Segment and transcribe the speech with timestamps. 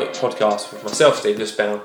[0.00, 1.82] Outlook podcast with myself, Steve Nussbaum,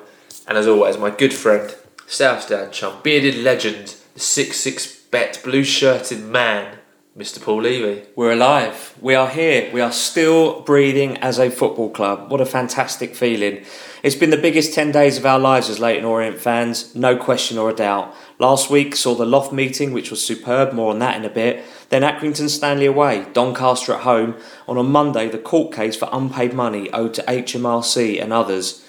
[0.47, 1.75] and as always, my good friend,
[2.07, 6.77] South Southdown chum, bearded legend, the 6 6 bet blue shirted man,
[7.17, 7.41] Mr.
[7.41, 8.03] Paul Levy.
[8.13, 8.93] We're alive.
[8.99, 9.71] We are here.
[9.71, 12.29] We are still breathing as a football club.
[12.29, 13.63] What a fantastic feeling.
[14.03, 17.57] It's been the biggest 10 days of our lives as Leyton Orient fans, no question
[17.57, 18.13] or a doubt.
[18.37, 21.63] Last week saw the Loft meeting, which was superb, more on that in a bit.
[21.87, 24.35] Then Accrington Stanley away, Doncaster at home.
[24.67, 28.84] On a Monday, the court case for unpaid money owed to HMRC and others.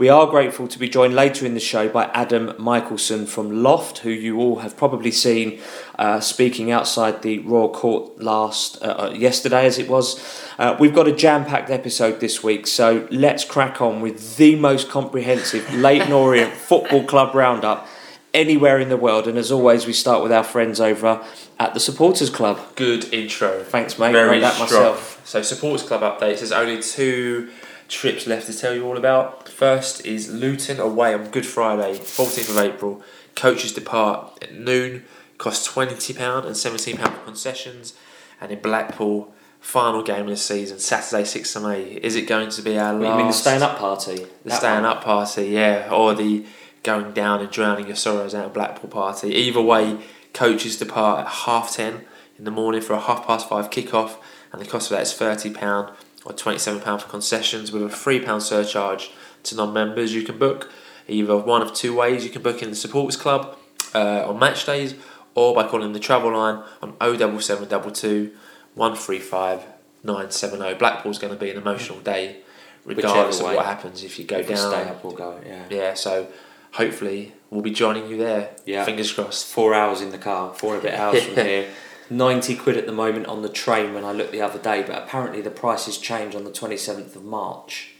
[0.00, 3.98] We are grateful to be joined later in the show by Adam Michelson from Loft,
[3.98, 5.60] who you all have probably seen
[5.98, 10.42] uh, speaking outside the Royal Court last uh, uh, yesterday, as it was.
[10.58, 14.88] Uh, we've got a jam-packed episode this week, so let's crack on with the most
[14.88, 17.86] comprehensive Leyton Orient Football Club roundup
[18.32, 19.28] anywhere in the world.
[19.28, 21.22] And as always, we start with our friends over
[21.58, 22.58] at the Supporters Club.
[22.74, 23.62] Good intro.
[23.64, 24.12] Thanks, mate.
[24.12, 24.70] Very Wrote that strong.
[24.70, 25.20] myself.
[25.26, 26.38] So, Supporters Club updates.
[26.38, 27.50] There's only two
[27.90, 29.48] trips left to tell you all about.
[29.48, 33.02] First is Luton away on Good Friday, 14th of April.
[33.36, 35.04] Coaches depart at noon.
[35.38, 37.94] Costs £20 and £17 for concessions.
[38.40, 41.82] And in Blackpool, final game of the season, Saturday, 6th of May.
[41.82, 43.10] Is it going to be our What, last?
[43.12, 44.16] you mean the staying up party?
[44.16, 44.84] The That staying one?
[44.86, 46.46] up party, yeah, or the
[46.82, 49.34] going down and drowning your sorrows out of Blackpool party.
[49.34, 49.98] Either way,
[50.32, 52.02] coaches depart at half ten
[52.38, 54.18] in the morning for a half past five kick-off,
[54.52, 55.90] and the cost of that is thirty pound
[56.24, 59.10] or twenty-seven pound for concessions with a three pound surcharge
[59.44, 60.14] to non-members.
[60.14, 60.70] You can book
[61.08, 62.24] either one of two ways.
[62.24, 63.56] You can book in the supporters club
[63.94, 64.94] uh, on match days,
[65.34, 68.32] or by calling the travel line on 07722
[68.74, 69.64] 135
[70.02, 70.74] 970.
[70.74, 72.38] Blackpool's going to be an emotional day,
[72.84, 74.56] regardless of what happens if you go If down.
[74.58, 75.40] stay up, we'll go.
[75.44, 75.64] Yeah.
[75.70, 76.28] Yeah, so
[76.72, 78.50] hopefully we'll be joining you there.
[78.64, 78.84] Yeah.
[78.84, 79.52] Fingers crossed.
[79.52, 81.68] Four hours in the car, four and a bit hours from here.
[82.10, 85.00] 90 quid at the moment on the train when I looked the other day, but
[85.00, 87.92] apparently the prices change on the 27th of March.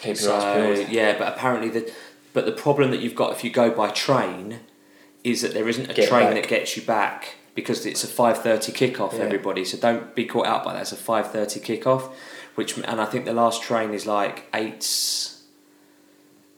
[0.00, 1.92] Keep So, yeah, but apparently the
[2.34, 4.60] but the problem that you've got if you go by train
[5.22, 6.34] is that there isn't a Get train back.
[6.34, 9.20] that gets you back because it's a 5:30 kick-off Yeah.
[9.20, 9.64] everybody.
[9.64, 10.82] So don't be caught out by that.
[10.82, 12.08] It's a 5:30 kick-off,
[12.56, 14.84] which and I think the last train is like 8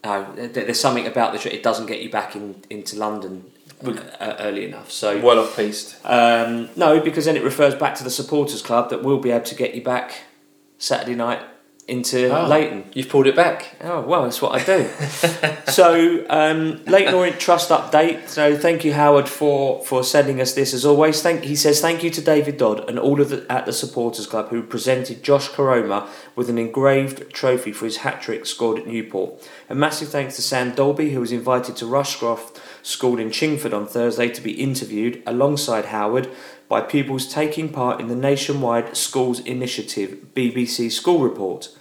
[0.03, 1.55] no, there's something about the train.
[1.55, 3.51] It doesn't get you back in into London
[3.83, 4.91] early enough.
[4.91, 5.95] So Well off piste.
[6.05, 9.45] um, no, because then it refers back to the supporters club that will be able
[9.45, 10.21] to get you back
[10.77, 11.39] Saturday night
[11.87, 12.47] into Oh.
[12.47, 12.83] Leyton.
[12.95, 13.75] You've pulled it back.
[13.83, 14.89] Oh well, that's what I do.
[15.71, 18.27] so um, Leyton Orient Trust update.
[18.27, 21.21] So thank you Howard for for sending us this as always.
[21.21, 24.25] Thank he says thank you to David Dodd and all of the at the supporters
[24.25, 28.87] club who presented Josh Koroma with an engraved trophy for his hat trick scored at
[28.87, 29.47] Newport.
[29.69, 33.87] A massive thanks to Sam Dalby who was invited to Rushcroft School in Chingford on
[33.87, 36.29] Thursday to be interviewed alongside Howard
[36.69, 41.75] by pupils taking part in the nationwide Schools Initiative BBC School Report.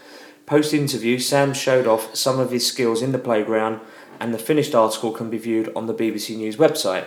[0.47, 3.81] Post interview, Sam showed off some of his skills in the playground,
[4.19, 7.04] and the finished article can be viewed on the BBC News website.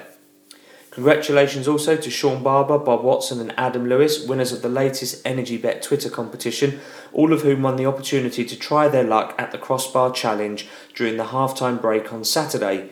[0.91, 5.57] Congratulations also to Sean Barber, Bob Watson, and Adam Lewis, winners of the latest Energy
[5.57, 6.80] Bet Twitter competition,
[7.13, 11.18] all of whom won the opportunity to try their luck at the Crossbar Challenge during
[11.18, 12.90] the halftime break on Saturday.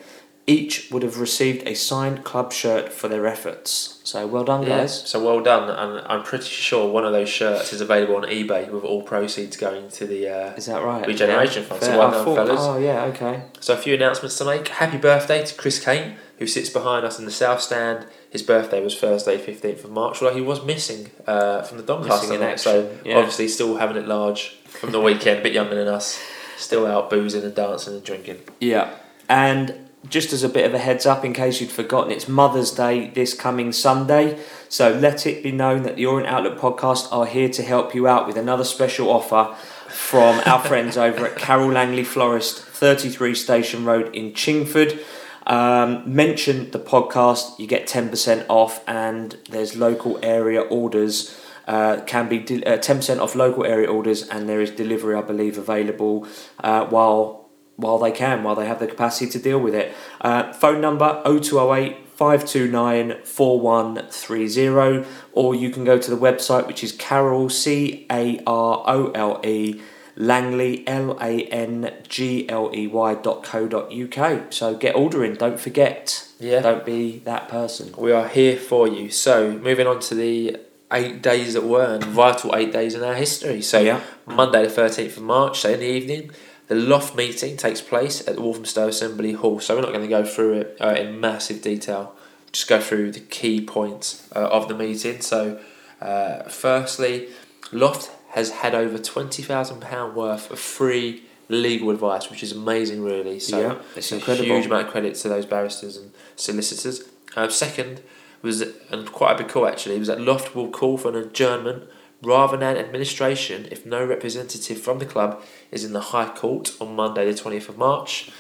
[0.48, 4.00] Each would have received a signed club shirt for their efforts.
[4.04, 5.08] So well done, guys.
[5.10, 8.70] So well done, and I'm pretty sure one of those shirts is available on eBay
[8.70, 10.30] with all proceeds going to the.
[10.30, 11.06] Uh, Is that right?
[11.08, 12.60] Regeneration Fund, so well I done, thought- fellas.
[12.62, 13.46] Oh yeah, okay.
[13.60, 14.68] so a few announcements to make.
[14.68, 18.06] Happy birthday to Chris Kane, who sits behind us in the south stand.
[18.30, 20.22] His birthday was Thursday, 15th of March.
[20.22, 23.18] Although he was missing uh, from the Doncaster night, so yeah.
[23.18, 25.40] obviously still having it large from the weekend.
[25.40, 26.22] a bit younger than us,
[26.58, 28.42] still out boozing and dancing and drinking.
[28.60, 28.94] Yeah,
[29.28, 32.72] and just as a bit of a heads up, in case you'd forgotten, it's Mother's
[32.72, 34.40] Day this coming Sunday.
[34.70, 38.08] So let it be known that the Orient Outlook podcast are here to help you
[38.08, 39.56] out with another special offer
[39.90, 45.00] from our friends over at Carole Langley Florist, 33 Station Road in Chingford.
[45.48, 51.40] Um, mention the podcast, you get 10% off, and there's local area orders.
[51.68, 55.22] Uh, can be de- uh, 10% off local area orders, and there is delivery, I
[55.22, 56.28] believe, available
[56.64, 57.45] uh, while
[57.78, 59.94] while they can, while they have the capacity to deal with it.
[60.22, 66.92] Uh, phone number 0208 529 4130, or you can go to the website, which is
[66.92, 69.82] Carole, C A R O L E,
[70.16, 74.54] Langley, L A N G L E Y dot co dot UK.
[74.54, 76.28] So get ordering, don't forget.
[76.40, 76.62] Yeah.
[76.62, 77.94] Don't be that person.
[77.98, 79.10] We are here for you.
[79.10, 80.58] So, moving on to the
[80.92, 83.62] eight days that were and vital eight days in our history.
[83.62, 84.02] So, Yeah.
[84.26, 86.32] Monday, the 13th of March, so in the evening,
[86.68, 89.60] the Loft meeting takes place at the Walthamstow Assembly Hall.
[89.60, 92.16] So, we're not going to go through it uh, in massive detail,
[92.52, 95.22] just go through the key points uh, of the meeting.
[95.22, 95.60] So,
[96.02, 97.30] uh, firstly,
[97.72, 103.40] Loft has had over £20,000 worth of free legal advice, which is amazing, really.
[103.40, 104.46] So yeah, it's a incredible.
[104.46, 107.08] huge amount of credit to those barristers and solicitors.
[107.36, 108.02] Uh, second
[108.42, 108.62] was,
[108.92, 111.90] and quite a big call actually, was that Loft will call for an adjournment
[112.22, 115.42] rather than administration if no representative from the club
[115.72, 118.32] is in the High Court on Monday, the 20th of March.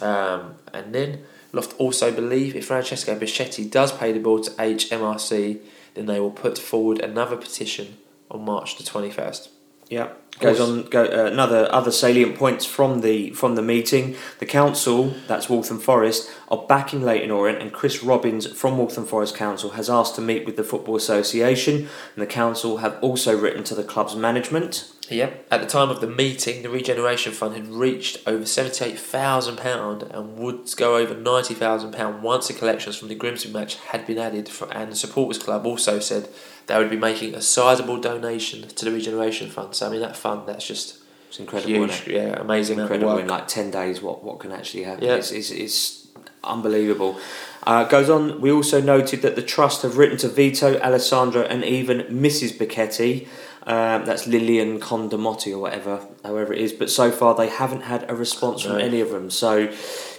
[0.00, 5.60] Um, and then Loft also believe if Francesco Becchetti does pay the bill to HMRC,
[5.94, 7.96] then they will put forward another petition
[8.30, 9.48] on March the 21st.
[9.88, 10.10] Yeah.
[10.40, 10.82] Goes on.
[10.84, 14.16] Go, uh, another other salient points from the from the meeting.
[14.38, 19.34] The council, that's Waltham Forest, are backing Leyton Orient, and Chris Robbins from Waltham Forest
[19.34, 23.64] Council has asked to meet with the Football Association, and the council have also written
[23.64, 24.92] to the club's management.
[25.10, 25.46] Yep.
[25.50, 30.70] At the time of the meeting, the Regeneration Fund had reached over £78,000 and would
[30.76, 34.48] go over £90,000 once the collections from the Grimsby match had been added.
[34.48, 36.28] For, and the Supporters Club also said
[36.68, 39.74] they would be making a sizable donation to the Regeneration Fund.
[39.74, 40.98] So, I mean, that fund, that's just
[41.28, 41.72] It's incredible.
[41.72, 42.06] huge.
[42.06, 42.14] it?
[42.14, 42.78] Yeah, amazing.
[42.78, 45.04] incredible in like 10 days what, what can actually happen.
[45.04, 45.14] Yeah.
[45.14, 46.08] It's, it's, it's
[46.44, 47.18] unbelievable.
[47.66, 51.64] Uh, goes on, we also noted that the Trust have written to Vito, Alessandro, and
[51.64, 52.56] even Mrs.
[52.56, 53.26] Becchetti.
[53.66, 56.72] Um, that's Lillian Condomotti or whatever, however it is.
[56.72, 59.30] But so far, they haven't had a response from any of them.
[59.30, 59.70] So,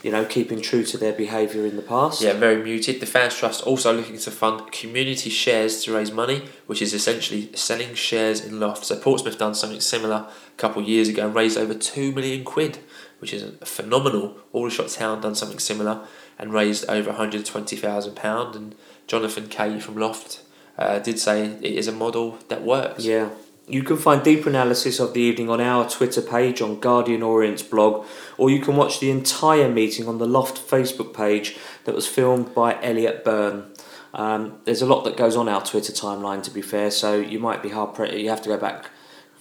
[0.04, 2.22] you know, keeping true to their behaviour in the past.
[2.22, 3.00] Yeah, very muted.
[3.00, 7.50] The Fans Trust also looking to fund community shares to raise money, which is essentially
[7.56, 8.86] selling shares in Loft.
[8.86, 12.44] So Portsmouth done something similar a couple of years ago and raised over two million
[12.44, 12.80] quid,
[13.20, 14.38] which is phenomenal.
[14.54, 16.06] Aldershot Town done something similar
[16.38, 18.56] and raised over one hundred twenty thousand pound.
[18.56, 18.76] And
[19.08, 20.42] Jonathan Kay from Loft
[20.78, 23.04] uh, did say it is a model that works.
[23.04, 23.30] Yeah.
[23.70, 27.62] You can find deeper analysis of the evening on our Twitter page, on Guardian Orient's
[27.62, 32.08] blog, or you can watch the entire meeting on the Loft Facebook page that was
[32.08, 33.66] filmed by Elliot Byrne.
[34.12, 37.38] Um, there's a lot that goes on our Twitter timeline, to be fair, so you
[37.38, 38.90] might be hard pre- You have to go back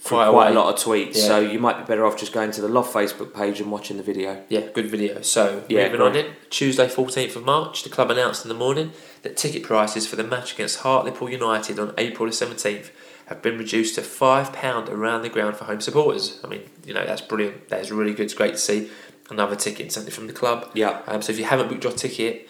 [0.09, 1.27] Quite quite, a a lot of tweets, Yeah.
[1.27, 3.97] so you might be better off just going to the Loft Facebook page and watching
[3.97, 4.43] the video.
[4.49, 5.21] Yeah, good video.
[5.21, 6.25] So, Yeah, moving on great.
[6.25, 8.91] in, Tuesday, 14th of March, the club announced in the morning
[9.21, 12.91] that ticket prices for the match against Hartlepool United on April the 17th
[13.27, 16.39] have been reduced to £5 around the ground for home supporters.
[16.43, 17.69] I mean, you know, that's brilliant.
[17.69, 18.23] That is really good.
[18.23, 18.89] It's great to see
[19.29, 20.69] another ticket incentive from the club.
[20.73, 21.01] Yeah.
[21.05, 22.49] Um, so, if you haven't booked your ticket,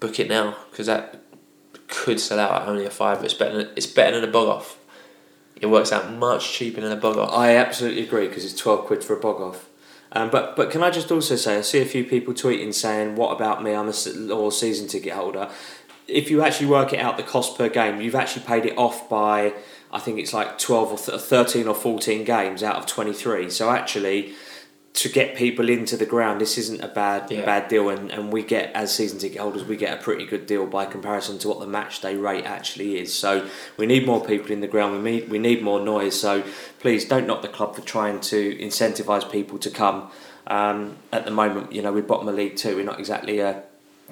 [0.00, 1.22] book it now because that
[1.86, 3.24] could sell out at only a fiver.
[3.24, 4.78] It's better than, it's better than a bog off.
[5.60, 7.32] It works out much cheaper than a bog off.
[7.32, 9.68] I absolutely agree because it's twelve quid for a bog off.
[10.12, 13.16] Um, but but can I just also say I see a few people tweeting saying
[13.16, 13.74] what about me?
[13.74, 15.50] I'm a or season ticket holder.
[16.06, 19.08] If you actually work it out, the cost per game, you've actually paid it off
[19.08, 19.54] by
[19.90, 23.50] I think it's like twelve or th- thirteen or fourteen games out of twenty three.
[23.50, 24.34] So actually,
[24.96, 27.44] to get people into the ground, this isn't a bad Yeah.
[27.44, 30.46] bad deal, and, and we get as season ticket holders, we get a pretty good
[30.46, 33.12] deal by comparison to what the match day rate actually is.
[33.12, 33.46] So
[33.76, 35.02] we need more people in the ground.
[35.04, 36.18] We need we need more noise.
[36.18, 36.42] So
[36.80, 40.10] please don't knock the club for trying to incentivise people to come.
[40.46, 42.76] Um, at the moment, you know we're bottom of League Two.
[42.76, 43.62] We're not exactly a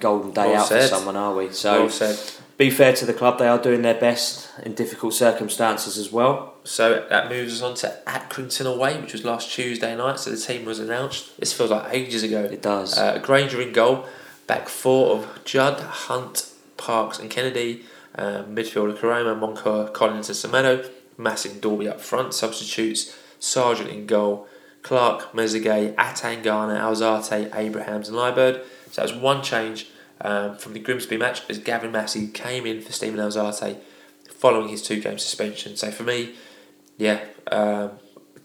[0.01, 0.83] golden day Well out said.
[0.83, 1.51] for someone, are we?
[1.53, 2.17] So well.
[2.57, 3.39] Be fair to the club.
[3.39, 6.55] They are doing their best in difficult circumstances as well.
[6.63, 10.21] So that moves us on to Accrington away, which was last Tuesday night.
[10.21, 11.39] So the team was announced.
[11.39, 12.45] This feels like ages ago.
[12.45, 12.97] It does.
[12.97, 14.07] Uh, Grainger in goal,
[14.47, 17.85] back four of Judd, Hunt, Parks, and Kennedy.
[18.17, 20.89] Um, midfielder Koroma, Moncur, Collins, and Semedo.
[21.19, 22.35] Massing Dalby up front.
[22.35, 24.49] Substitutes Sargent in goal,
[24.83, 28.65] Clark, Mezague, Atangana, Alzate, Abrahams, and Liburd.
[28.91, 29.89] So that was one change
[30.21, 33.79] um, from the Grimsby match as Gavin Massey came in for Stephen Alzate
[34.29, 35.77] following his two game suspension.
[35.77, 36.35] So for me,
[36.99, 37.93] yeah, um,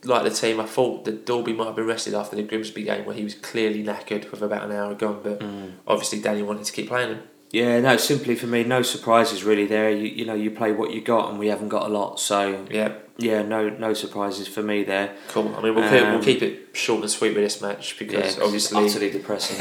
[0.04, 3.06] like the team, I thought that Dalby might have been rested after the Grimsby game
[3.06, 5.42] where he was clearly knackered with about an hour gone, but
[5.88, 7.24] obviously Danny wanted to keep playing him.
[7.52, 9.90] Yeah, no, simply for me, no surprises really there.
[9.90, 12.20] You, you know, you play what you got, and we haven't got a lot.
[12.20, 15.14] So Yeah, yeah, no, no surprises for me there.
[15.28, 15.54] cool.
[15.56, 18.08] I mean, we'll, keep, we'll Um, keep it short and sweet with this match Yeah,
[18.08, 18.42] because 'cause it's
[18.74, 18.86] obviously.
[18.86, 19.58] utterly depressing.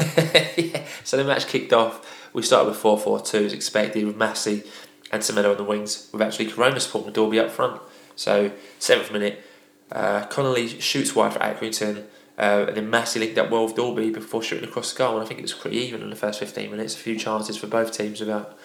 [0.71, 0.83] yeah.
[1.03, 2.05] So the match kicked off.
[2.33, 4.63] We started with 4 4 2 as expected with Massey
[5.11, 7.81] and Semedo on the wings, with actually Koroma supporting Dalby up front.
[8.15, 9.41] So, seventh minute,
[9.91, 12.03] uh, Connolly shoots wide for Accrington,
[12.37, 15.15] uh, and then Massey linked up well with Dalby before shooting across the goal.
[15.15, 16.93] And I think it was pretty even in the first 15 minutes.
[16.93, 18.58] A few chances for both teams without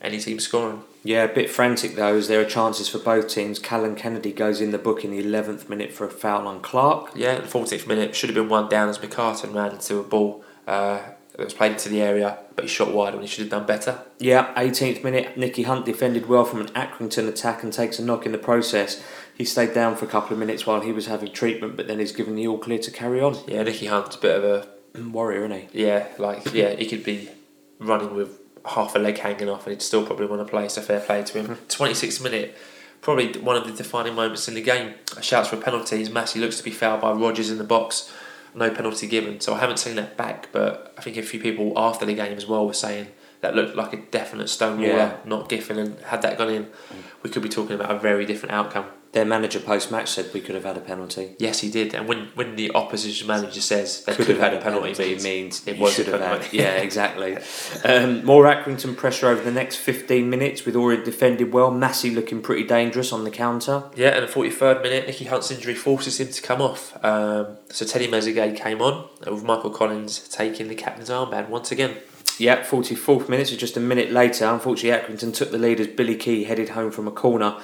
[0.00, 0.82] any team scoring.
[1.02, 3.58] yeah, a bit frantic though, as there are chances for both teams.
[3.58, 7.12] Callum Kennedy goes in the book in the eleventh minute for a foul on Clark.
[7.14, 10.44] Yeah, the 14th minute, should have been one down as McCartan ran into a ball
[10.66, 11.00] uh,
[11.36, 13.66] that was played into the area, but he shot wide when he should have done
[13.66, 14.00] better.
[14.18, 18.26] Yeah, 18th minute, Nicky Hunt defended well from an Accrington attack and takes a knock
[18.26, 19.02] in the process.
[19.36, 21.98] He stayed down for a couple of minutes while he was having treatment, but then
[21.98, 23.38] he's given the all clear to carry on.
[23.46, 24.68] Yeah, Nicky Hunt's a bit of a
[25.00, 25.84] Warrior, isn't he?
[25.84, 27.30] Yeah, like yeah, he could be
[27.78, 30.68] running with half a leg hanging off, and he'd still probably want to play.
[30.68, 31.46] So fair play to him.
[31.46, 31.66] Mm-hmm.
[31.68, 32.56] Twenty six minute,
[33.00, 34.94] probably one of the defining moments in the game.
[35.20, 36.10] Shouts for penalties.
[36.10, 38.12] Massey looks to be fouled by Rogers in the box.
[38.54, 39.40] No penalty given.
[39.40, 42.36] So I haven't seen that back, but I think a few people after the game
[42.36, 43.06] as well were saying
[43.42, 45.16] that looked like a definite stonewaller, Yeah.
[45.24, 47.02] not Giffen, and had that gone in, mm.
[47.22, 48.86] we could be talking about a very different outcome.
[49.12, 51.34] Their manager post match said we could have had a penalty.
[51.40, 51.94] Yes, he did.
[51.94, 55.66] And when, when the opposition manager says they could, have had a penalty, means means
[55.66, 56.40] it was a should have had.
[56.42, 56.58] penalty.
[56.58, 57.36] Yeah, exactly.
[57.84, 61.72] um, more Accrington pressure over the next 15 minutes with already defended well.
[61.72, 63.82] Massey looking pretty dangerous on the counter.
[63.96, 66.96] Yeah, and the 43rd minute, Nicky Hunt's injury forces him to come off.
[67.04, 71.72] Um, so Teddy Mezague came on, uh, with Michael Collins taking the captain's armband once
[71.72, 71.96] again.
[72.38, 76.14] Yeah, 44th minute, so just a minute later, unfortunately, Accrington took the lead as Billy
[76.16, 77.56] Kee headed home from a corner.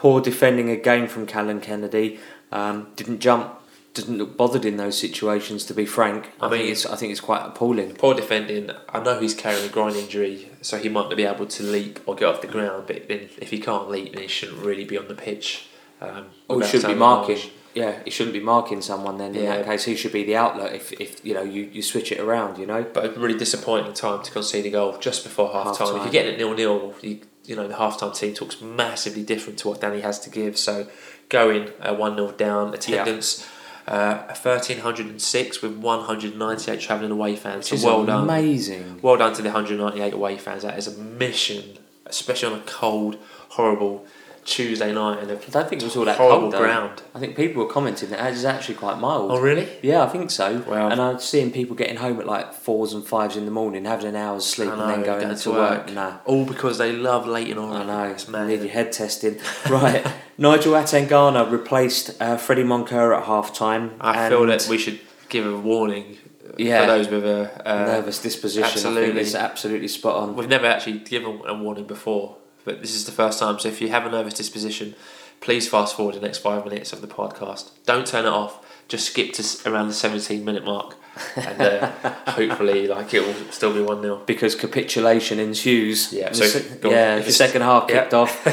[0.00, 2.18] Poor defending again from Callum Kennedy.
[2.50, 3.52] Um, didn't jump,
[3.92, 6.30] didn't look bothered in those situations, to be frank.
[6.40, 7.94] I, I think mean- it's I think it's quite appalling.
[7.96, 8.70] Poor defending.
[8.88, 12.00] I know he's carrying a groin injury, so he might not be able to leap
[12.06, 12.84] or get off the ground.
[12.86, 15.66] But then, if he can't leap, then he shouldn't really be on the pitch.
[16.00, 17.36] Um, Or he should be marking.
[17.74, 19.34] Yeah, he shouldn't be marking someone then.
[19.36, 19.56] In Yeah.
[19.58, 22.18] that case, he should be the outlet if, if you know you, you switch it
[22.20, 22.56] around.
[22.58, 22.86] You know.
[22.90, 25.94] But a really disappointing time to concede a goal just before half time.
[25.96, 29.58] If you're getting it nil nil, you, you know the halftime team talks massively different
[29.60, 30.58] to what Danny has to give.
[30.58, 30.88] So
[31.28, 33.46] going uh, one 0 down, attendance
[33.86, 37.70] uh, thirteen hundred and six with one hundred ninety eight travelling away fans.
[37.70, 38.24] Which so well done.
[38.24, 39.00] amazing.
[39.02, 40.62] Well done to the 198 away fans.
[40.62, 43.16] That is a mission, especially on a cold,
[43.50, 44.06] horrible
[44.44, 47.02] Tuesday night and I don't think it was all that horrible cold ground.
[47.14, 49.30] I think people were commenting that it was actually quite mild.
[49.30, 49.68] Oh, really?
[49.82, 50.60] Yeah, I think so.
[50.62, 50.88] Wow.
[50.88, 54.06] And I'm seeing people getting home at like fours and fives in the morning, having
[54.06, 55.86] an hour's sleep, I and then going to to work.
[55.86, 55.92] work.
[55.94, 57.90] Nah, All because they love Leyton Orient.
[57.90, 58.12] I know.
[58.12, 58.48] It's mad.
[58.48, 59.38] Need your head testing.
[59.70, 60.06] right.
[60.38, 63.92] Nigel Atangana replaced uh, Freddie Moncur at half time.
[64.00, 66.16] I feel that we should give a warning
[66.48, 66.80] uh, Yeah.
[66.80, 67.68] for those with a.
[67.70, 68.64] Uh, nervous disposition.
[68.64, 69.20] Absolutely.
[69.20, 70.34] is absolutely spot on.
[70.34, 73.58] We've never actually given a warning before, but this is the first time.
[73.58, 74.94] So if you have a nervous disposition,
[75.40, 77.70] please fast forward the next five minutes of the podcast.
[77.86, 78.66] Don't turn it off.
[78.88, 80.96] Just skip to around the 17 minute mark,
[81.36, 81.90] and uh,
[82.26, 86.12] hopefully, like it will still be one 0 because capitulation ensues.
[86.12, 86.90] Yeah, The so on.
[86.90, 88.00] yeah, the second half yeah.
[88.00, 88.44] kicked off,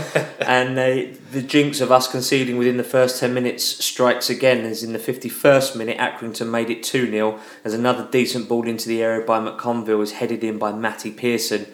[0.42, 4.60] and uh, the jinx of us conceding within the first ten minutes strikes again.
[4.64, 8.88] As in the fifty-first minute, Accrington made it two 0 As another decent ball into
[8.88, 11.66] the area by McConville was headed in by Matty Pearson.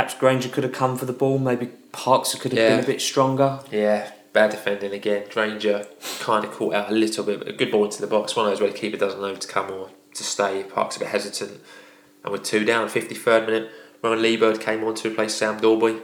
[0.00, 1.38] Perhaps Grainger could have come for the ball.
[1.38, 2.70] Maybe Parks could have Yeah.
[2.76, 3.58] been a bit stronger.
[3.70, 5.24] Yeah, bad defending again.
[5.30, 5.86] Grainger
[6.20, 7.40] kind of caught out a little bit.
[7.40, 8.34] but A good ball into the box.
[8.34, 10.62] One of those where the keeper doesn't know to come or to stay.
[10.62, 11.60] Park's a bit hesitant.
[12.24, 13.70] And with two down, 53rd minute,
[14.02, 15.98] Rowan Liburd came on to replace Sam Dalby.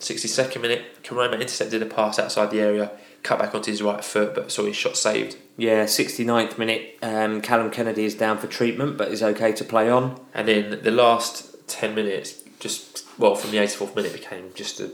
[0.00, 2.90] 62nd minute, Koroma intercepted a pass outside the area,
[3.22, 5.36] cut back onto his right foot, but saw his shot saved.
[5.56, 9.88] Yeah, 69th minute, um, Callum Kennedy is down for treatment, but is okay to play
[9.88, 10.20] on.
[10.34, 14.90] And in the last 10 minutes, just, well, from the 84th minute became just a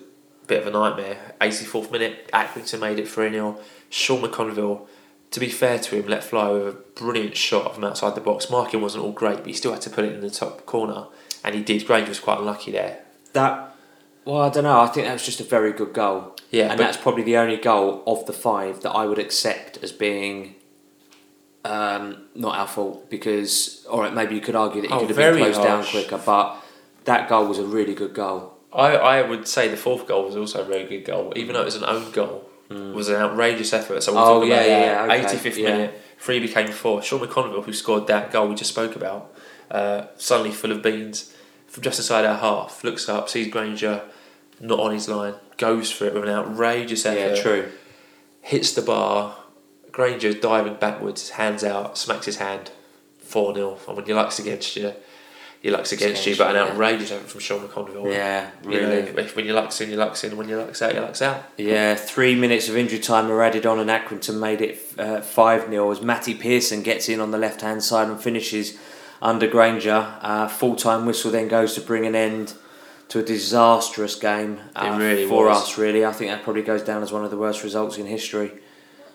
[0.47, 1.35] bit of a nightmare.
[1.41, 3.59] 84th minute, Accrington made it 3 0.
[3.91, 4.87] Sean McConville,
[5.31, 8.49] to be fair to him, let fly with a brilliant shot from outside the box.
[8.51, 11.07] Marking wasn't all great, but he still had to put it in the top corner.
[11.45, 11.87] And he did.
[11.87, 13.01] Grainger was quite unlucky there.
[13.33, 13.75] That,
[14.25, 14.81] well, I don't know.
[14.81, 16.37] I think that was just a very good goal.
[16.51, 19.91] Yeah, and that's probably the only goal of the five that I would accept as
[19.91, 20.55] being
[21.65, 25.09] um, not our fault because, all right, maybe you could argue that he Oh, could
[25.09, 26.62] have been closed down quicker, but
[27.05, 28.55] that goal was a really good goal.
[28.73, 31.63] I, I would say the fourth goal was also a very good goal, even though
[31.63, 32.49] it was an own goal.
[32.71, 34.03] It was an outrageous effort.
[34.03, 34.23] So we'll.
[34.23, 35.27] Oh, talk yeah, about yeah, that.
[35.27, 35.69] okay, 85th yeah.
[35.69, 37.03] minute, three became four.
[37.03, 39.31] Sean McConville, who scored that goal we just spoke about,
[39.71, 41.35] uh, suddenly full of beans,
[41.67, 44.03] from just inside our half, looks up, sees Grainger
[44.59, 47.73] not on his line, goes for it with an outrageous effort, Yeah, true.
[48.41, 49.37] hits the bar.
[49.91, 52.71] Grainger diving backwards, hands out, smacks his hand,
[53.19, 53.79] 4 0.
[53.87, 54.95] And when your luck's against you,
[55.63, 58.13] your luck's against you, but an you, outrageous effort from Sean McConville.
[58.13, 59.13] Yeah, You really.
[59.13, 60.37] know, when your luck's in, your luck's in.
[60.37, 61.45] When your luck's out, your luck's out.
[61.57, 65.69] Yeah, three minutes of injury time were added on, and Accrington made it uh, 5
[65.71, 68.77] 0 as Matty Pearson gets in on the left hand side and finishes
[69.21, 70.15] under Grainger.
[70.21, 72.55] Uh, Full time whistle then goes to bring an end
[73.11, 75.63] to a disastrous game uh, really for was.
[75.63, 76.05] us, really.
[76.05, 78.51] I think that probably goes down as one of the worst results in history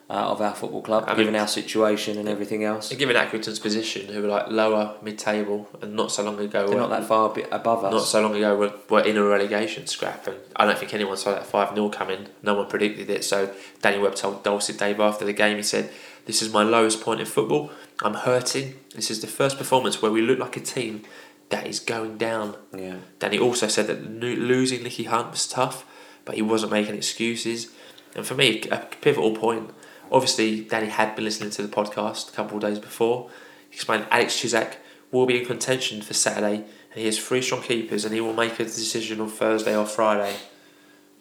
[0.09, 2.91] uh, of our football club, I given mean- our situation and everything else.
[2.91, 6.65] And given Accrington's position, who were like lower mid table, and not so long ago,
[6.67, 7.91] They're not that far above us.
[7.91, 11.17] not so long ago were, were in a relegation scrap, and I don't think anyone
[11.17, 12.27] saw that five 0 coming.
[12.41, 13.23] No one predicted it.
[13.25, 15.89] So Danny Webb told Dulcet Dave after the game, he said,
[16.25, 17.71] "This is my lowest point in football.
[18.01, 18.75] I'm hurting.
[18.95, 21.03] This is the first performance where we look like a team
[21.49, 22.97] that is going down." yeah.
[23.19, 25.85] Danny also said that losing Nicky Hunt was tough,
[26.23, 27.67] but he wasn't making excuses.
[28.15, 29.71] And for me, a pivotal point.
[30.11, 33.29] Obviously, Danny had been listening to the podcast a couple of days before.
[33.69, 34.75] He explained Alex Cisak
[35.11, 38.33] will be in contention for Saturday, and he has three strong keepers, and he will
[38.33, 40.35] make a decision on Thursday or Friday.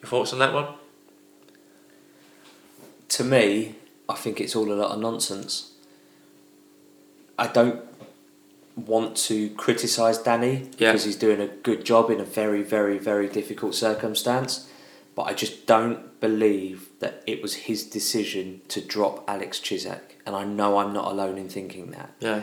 [0.02, 0.66] Your thoughts on that one?
[3.09, 3.75] to me,
[4.09, 5.73] I think it's all a lot of nonsense.
[7.38, 7.81] I don't
[8.75, 10.93] want to criticise Danny Yeah.
[10.93, 14.69] because he's doing a good job in a very, very, very difficult circumstance.
[15.14, 20.00] But I just don't believe that it was his decision to drop Alex Cisak.
[20.25, 22.12] And I know I'm not alone in thinking that.
[22.21, 22.43] Yeah.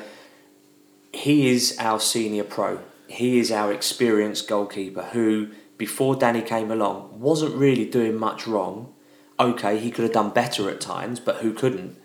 [1.12, 2.80] He is our senior pro.
[3.08, 8.94] He is our experienced goalkeeper who, before Danny came along, wasn't really doing much wrong.
[9.40, 11.98] Okay, he could have done better at times, but who couldn't,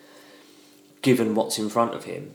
[1.03, 2.35] given what's in front of him?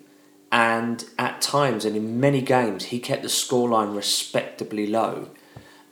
[0.51, 5.29] And at times and in many games, he kept the scoreline respectably low.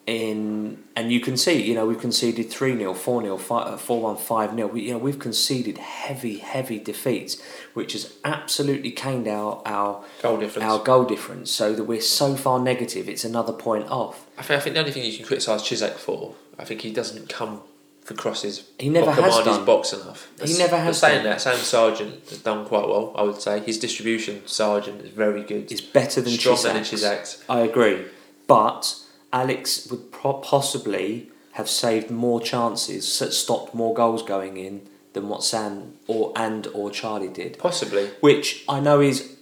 [0.07, 4.01] In and you can see, you know, we've conceded three 0 four 0 uh, four
[4.01, 7.41] one, five 0 We, you know, we've conceded heavy, heavy defeats,
[7.75, 10.65] which has absolutely caned our our Goal difference.
[10.67, 11.51] our goal difference.
[11.51, 14.25] So that we're so far negative, it's another point off.
[14.37, 16.91] I think, I think the only thing you can criticise Cisak for, I think he
[16.91, 17.61] doesn't come
[18.03, 18.69] for crosses.
[18.79, 20.27] He never has command his box enough.
[20.43, 21.33] He never has saying done.
[21.33, 23.13] that, Sam Sargent has done quite well.
[23.15, 25.71] I would say his distribution, Sargent, is very good.
[25.71, 26.83] It's better than stronger than.
[26.83, 27.43] Cisak's.
[27.47, 28.05] I agree,
[28.47, 28.95] but
[29.33, 33.07] Alex would pro- possibly have saved more chances,
[33.37, 37.57] stopped more goals going in than what Sam or and or Charlie did.
[37.57, 38.07] Possibly.
[38.21, 39.35] Which I know is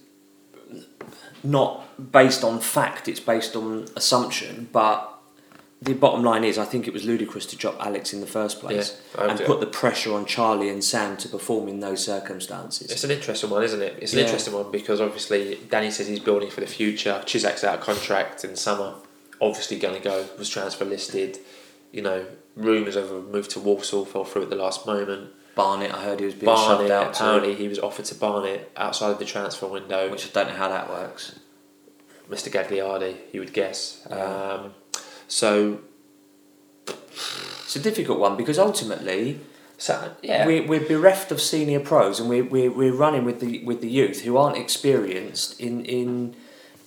[1.42, 4.68] not based on fact; it's based on assumption.
[4.72, 5.06] But
[5.82, 8.60] the bottom line is, I think it was ludicrous to drop Alex in the first
[8.60, 12.90] place Yeah, and put the pressure on Charlie and Sam to perform in those circumstances.
[12.90, 13.96] It's an interesting one, isn't it?
[14.00, 14.24] It's an Yeah.
[14.26, 17.22] interesting one because obviously Danny says he's building for the future.
[17.24, 18.94] Cisak's out of contract in summer.
[19.40, 20.26] Obviously going to go.
[20.38, 21.38] Was transfer listed.
[21.92, 25.32] You know, rumours of a move to Walsall fell through at the last moment.
[25.54, 29.10] Barnet, I heard he was being shoved out apparently he was offered to Barnet outside
[29.10, 30.10] of the transfer window.
[30.10, 31.38] which I don't know how that works.
[32.30, 32.48] Mr.
[32.48, 34.06] Gagliardi, you would guess.
[34.08, 34.16] Yeah.
[34.16, 34.74] Um,
[35.26, 35.80] so,
[36.86, 39.40] It's a difficult one because ultimately
[39.80, 43.64] so yeah, we're, we're bereft of senior pros and we're, we're, we're running with the
[43.64, 46.36] with the youth who aren't experienced in in,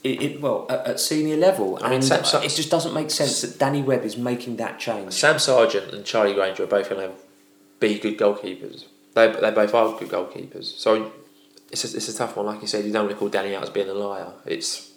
[0.03, 3.09] in, in well at, at senior level I mean, and Sam- it just doesn't make
[3.11, 5.13] sense that Danny Webb is making that change.
[5.13, 7.15] Sam Sargent and Charlie Grainger are both going to
[7.79, 8.85] be good goalkeepers.
[9.13, 10.65] They they both are good goalkeepers.
[10.77, 11.11] So
[11.71, 12.45] it's a, it's a tough one.
[12.45, 14.31] Like you said, you don't want to call Danny out as being a liar.
[14.45, 14.91] It's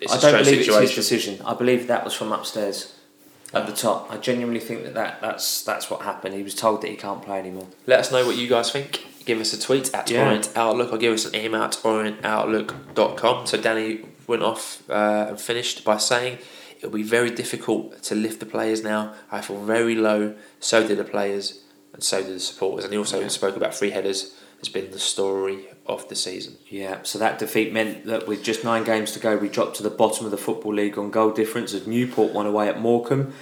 [0.00, 0.82] it's I a don't believe situation.
[0.82, 1.46] it's his decision.
[1.46, 2.94] I believe that was from upstairs
[3.54, 4.12] at the top.
[4.12, 6.34] I genuinely think that, that that's that's what happened.
[6.34, 7.68] He was told that he can't play anymore.
[7.86, 9.06] Let us know what you guys think.
[9.24, 10.26] Give us a tweet at Yeah.
[10.26, 13.46] Orient Outlook or give us an email at orientoutlook.com.
[13.46, 16.38] So Danny went off uh, and finished by saying
[16.78, 19.14] it'll be very difficult to lift the players now.
[19.30, 20.34] I feel very low.
[20.60, 21.60] So did the players
[21.92, 22.84] and so did the supporters.
[22.84, 23.28] And he also Yeah.
[23.28, 26.56] spoke about free headers has been the story of the season.
[26.68, 29.82] Yeah, so that defeat meant that with just nine games to go, we dropped to
[29.82, 33.32] the bottom of the Football League on goal difference as Newport won away at Morecambe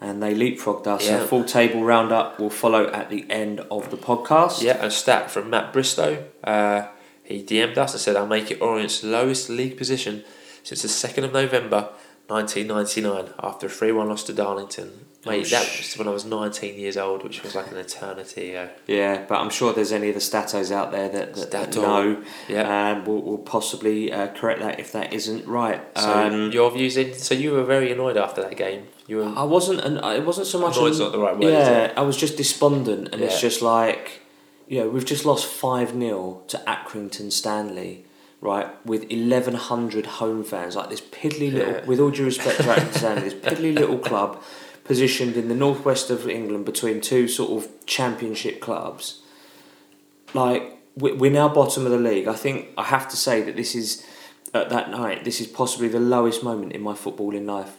[0.00, 1.06] and they leapfrogged us.
[1.06, 1.22] Yeah.
[1.22, 4.62] A full table roundup will follow at the end of the podcast.
[4.62, 6.24] Yeah, a stat from Matt Bristow.
[6.42, 6.86] Uh,
[7.24, 10.24] he DM'd us and said, I'll make it Orient's lowest league position
[10.62, 11.88] since the 2nd of November
[12.28, 15.06] 1999 after a 3 1 loss to Darlington.
[15.26, 18.50] Mate, Oh, that was when I was 19 years old, which was like an eternity
[18.50, 18.68] ago.
[18.86, 22.22] Yeah, but I'm sure there's any of the statos out there that, that, that know
[22.46, 22.90] Yeah.
[22.90, 25.80] and will, will possibly uh, correct that if that isn't right.
[25.96, 27.14] So um, your views in.
[27.14, 28.86] So you were very annoyed after that game.
[29.06, 29.24] You were.
[29.34, 30.76] I wasn't, and it wasn't so much.
[30.76, 34.20] Annoyed's an- not the right word, Yeah, I was just despondent, and it's just like,
[34.66, 38.04] you know, we've just lost five 0 to Accrington Stanley,
[38.40, 38.68] right?
[38.86, 41.86] With eleven hundred home fans, like this piddly little.
[41.86, 44.42] With all due respect to Accrington Stanley, this piddly little club,
[44.84, 49.20] positioned in the northwest of England between two sort of championship clubs.
[50.32, 52.28] Like we- we're now bottom of the league.
[52.28, 54.04] I think I have to say that this is
[54.52, 55.24] at that night.
[55.24, 57.76] This is possibly the lowest moment in my footballing life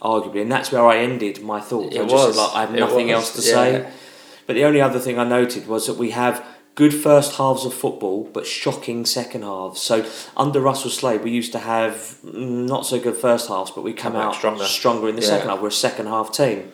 [0.00, 1.94] arguably, and that's where I ended my thoughts.
[1.94, 2.36] It I was.
[2.36, 3.54] like I have nothing else to yeah.
[3.54, 3.90] say.
[4.52, 7.72] But the only other thing I noted was that we have good first halves of
[7.72, 9.80] football, but shocking second halves.
[9.80, 10.04] So
[10.36, 14.12] under Russell Slade, we used to have not so good first halves, but we come
[14.12, 14.64] Come out stronger.
[14.64, 15.28] stronger in the Yeah.
[15.28, 15.60] second half.
[15.62, 16.70] We're a second half team.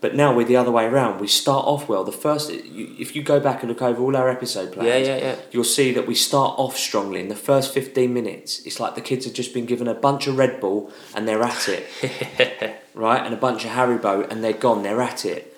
[0.00, 1.20] But now we're the other way around.
[1.20, 2.02] We start off well.
[2.02, 5.16] The first, if you go back and look over all our episode plans, Yeah, yeah,
[5.18, 5.34] yeah.
[5.52, 7.20] you'll see that we start off strongly.
[7.20, 10.26] In the first 15 minutes, it's like the kids have just been given a bunch
[10.26, 11.86] of Red Bull and they're at it,
[12.94, 13.24] right?
[13.24, 15.51] And a bunch of Haribo and they're gone, they're at it.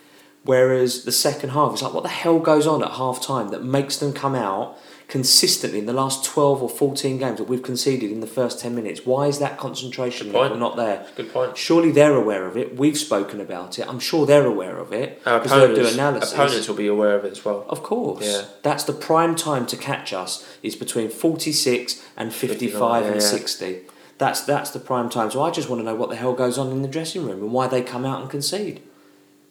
[0.44, 3.64] Whereas the second half, it's like, what the hell goes on at half time that
[3.64, 4.78] makes them come out
[5.09, 8.74] consistently in the last 12 or 14 games that we've conceded in the first 10
[8.74, 9.07] minutes?
[9.07, 11.07] Why is that concentration level not there?
[11.16, 11.57] Good point.
[11.57, 12.76] Surely they're aware of it.
[12.76, 13.88] We've spoken about it.
[13.88, 15.22] I'm sure they're aware of it.
[15.24, 16.33] Our because they'll do opponents, analysis.
[16.33, 17.64] opponents will be aware of it as well.
[17.70, 18.26] Of course.
[18.26, 18.44] Yeah.
[18.62, 23.22] That's the prime time to catch us is between 46 and 55 59, and yeah,
[23.22, 23.28] yeah.
[23.28, 23.80] 60.
[24.18, 25.30] That's that's the prime time.
[25.30, 27.42] So I just want to know what the hell goes on in the dressing room
[27.42, 28.83] and why they come out and concede.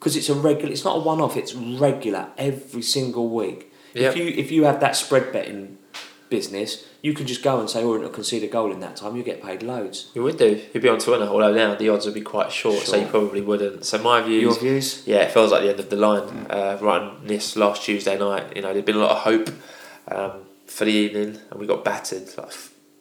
[0.03, 0.73] Because it's a regular.
[0.73, 1.37] It's not a one-off.
[1.37, 3.71] It's regular every single week.
[3.93, 4.11] Yep.
[4.11, 5.77] If you if you have that spread betting
[6.29, 9.15] business, you can just go and say Orient will concede a goal in that time.
[9.15, 10.11] You get paid loads.
[10.13, 10.61] You would do.
[10.73, 13.39] You'd be on Twitter, although now the odds would be quite short, so you probably
[13.39, 13.85] wouldn't.
[13.85, 14.41] So my views.
[14.41, 15.03] Your views?
[15.05, 16.47] Yeah, it feels like the end of the line.
[16.49, 19.49] Uh, right on this last Tuesday night, you know, there'd been a lot of hope
[20.09, 22.51] um, for the evening, and we got battered like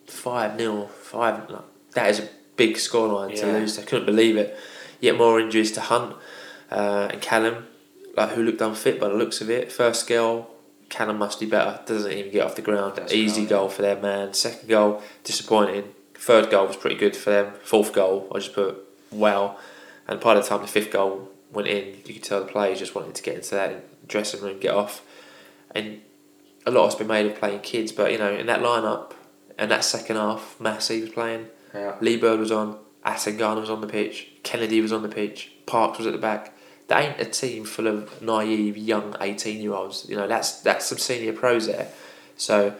[0.06, 1.50] five 0 five.
[1.50, 3.76] Like, that is a big scoreline to lose.
[3.76, 4.56] I couldn't believe it.
[5.00, 6.14] Yet more injuries to Hunt
[6.72, 7.66] uh, and Callum,
[8.16, 9.70] like who looked unfit by the looks of it.
[9.70, 10.50] First goal,
[10.88, 11.80] Callum must be better.
[11.86, 12.96] Doesn't even get off the ground.
[12.96, 13.50] That's Easy right.
[13.50, 14.34] goal for their man.
[14.34, 15.92] Second goal, disappointing.
[16.14, 17.52] Third goal was pretty good for them.
[17.62, 18.76] Fourth goal, I just put
[19.10, 19.58] well.
[20.08, 22.94] And by the time the fifth goal went in, you could tell the players just
[22.94, 25.02] wanted to get into that dressing room, get off.
[25.74, 26.00] And
[26.66, 29.12] a lot has been made of playing kids, but you know, in that lineup
[29.58, 31.96] and that second half, Massey was playing, Yeah.
[32.00, 32.78] Liburd was on,
[33.36, 36.54] Garner was on the pitch, Kennedy was on the pitch, Parks was at the back.
[36.88, 40.06] That ain't a team full of naive young eighteen year olds.
[40.08, 41.88] You know, that's that's some senior pros there.
[42.36, 42.74] So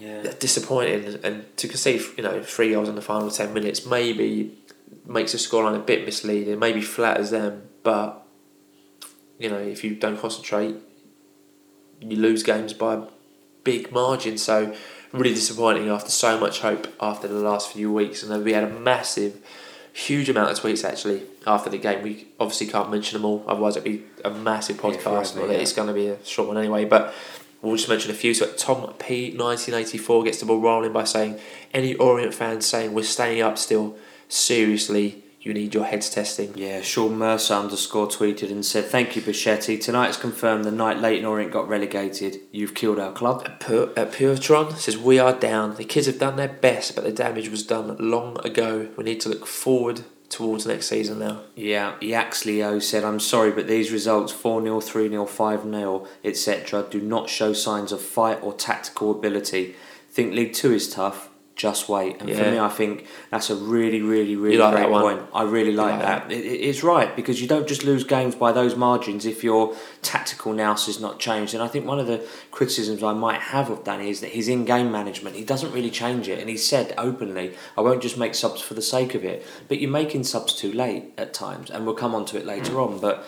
[0.00, 0.32] Yeah.
[0.38, 4.56] disappointing and to concede you know three goals in the final 10 minutes maybe
[5.04, 8.26] makes the scoreline a bit misleading maybe flatters them but
[9.38, 10.74] you know if you don't concentrate
[12.00, 13.02] you lose games by
[13.62, 14.74] big margin so
[15.12, 18.64] really disappointing after so much hope after the last few weeks and then we had
[18.64, 19.36] a massive
[19.92, 23.76] huge amount of tweets actually after the game we obviously can't mention them all otherwise
[23.76, 25.62] it'd be a massive Yeah, podcast forever, but yeah.
[25.62, 27.14] it's going to be a short one anyway but
[27.62, 28.32] We'll just mention a few.
[28.32, 31.38] So Tom P, 1984, gets the ball rolling by saying,
[31.74, 33.98] "Any Orient fans saying we're staying up still,
[34.30, 39.20] seriously, you need your heads testing." Yeah, Sean Mercer underscore tweeted and said, Thank you,
[39.20, 39.78] Becchetti.
[39.78, 42.40] Tonight it's confirmed the night Leyton Orient got relegated.
[42.50, 43.46] You've killed our club.
[43.46, 45.76] Uh, Puretron says we are down.
[45.76, 48.88] The kids have done their best, but the damage was done long ago.
[48.96, 51.40] We need to look forward towards next season now.
[51.56, 56.06] Yeah, Yaxleo uh, said, I'm sorry, but these results 4 0, 3 0, 5 0,
[56.24, 59.74] etc., do not show signs of fight or tactical ability.
[60.10, 61.29] Think League Two is tough,
[61.60, 62.16] just wait.
[62.20, 65.20] And for me, I think that's a really, really, really like great point.
[65.34, 66.32] I really like, like that.
[66.32, 69.76] It, it- it's right because you don't just lose games by those margins if your
[70.00, 71.52] tactical nous is not changed.
[71.52, 74.48] And I think one of the criticisms I might have of Danny is that his
[74.48, 76.38] in game management, he doesn't really change it.
[76.38, 79.44] And he said openly, I won't just make subs for the sake of it.
[79.68, 82.72] But you're making subs too late at times, and we'll come on to it later
[82.72, 82.86] Mm.
[82.94, 82.98] on.
[83.00, 83.24] But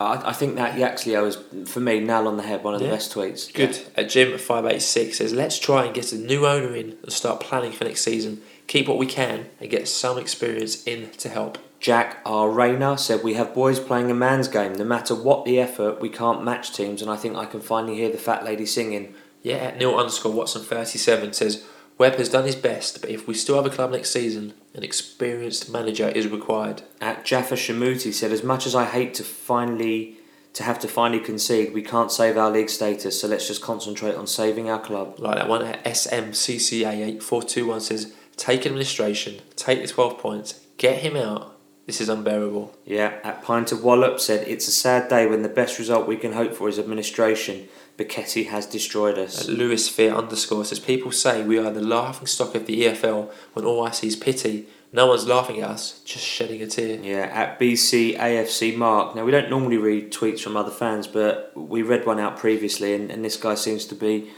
[0.00, 1.38] I, I think that Yaxleo is,
[1.70, 2.88] for me, nail on the head, one of Yeah.
[2.88, 3.52] the best tweets.
[3.52, 3.78] Good.
[3.96, 7.12] At Jim five eight six says, "Let's try and get a new owner in and
[7.12, 8.40] start planning for next season.
[8.66, 12.48] Keep what we can and get some experience in to help." Jack R.
[12.48, 14.72] Rayner said, We have boys playing a man's game.
[14.74, 17.02] No matter what the effort, we can't match teams.
[17.02, 19.14] And I think I can finally hear the fat lady singing.
[19.42, 21.64] Yeah, at Neil underscore Watson thirty seven says
[21.98, 24.82] Webb has done his best, but if we still have a club next season, an
[24.82, 26.82] experienced manager is required.
[27.00, 30.18] Uh, at Jaffa Shamuti said, As much as I hate to finally
[30.54, 34.14] to have to finally concede, we can't save our league status, so let's just concentrate
[34.14, 35.18] on saving our club.
[35.18, 39.88] Like that one uh, at SMCCA eight four two one says, take administration, take the
[39.88, 41.56] twelve points, get him out.
[41.86, 42.74] This is unbearable.
[42.86, 46.16] Yeah, at Pint of Wallop said, It's a sad day when the best result we
[46.16, 47.68] can hope for is administration.
[47.98, 49.48] Becchetti has destroyed us.
[49.48, 53.30] At Lewis Fear underscore says people say we are the laughing stock of the EFL
[53.52, 54.66] when all I see is pity.
[54.94, 57.00] No one's laughing at us, just shedding a tear.
[57.00, 59.14] Yeah, at BC AFC Mark.
[59.14, 62.94] Now, we don't normally read tweets from other fans, but we read one out previously,
[62.94, 64.30] and, and this guy seems to be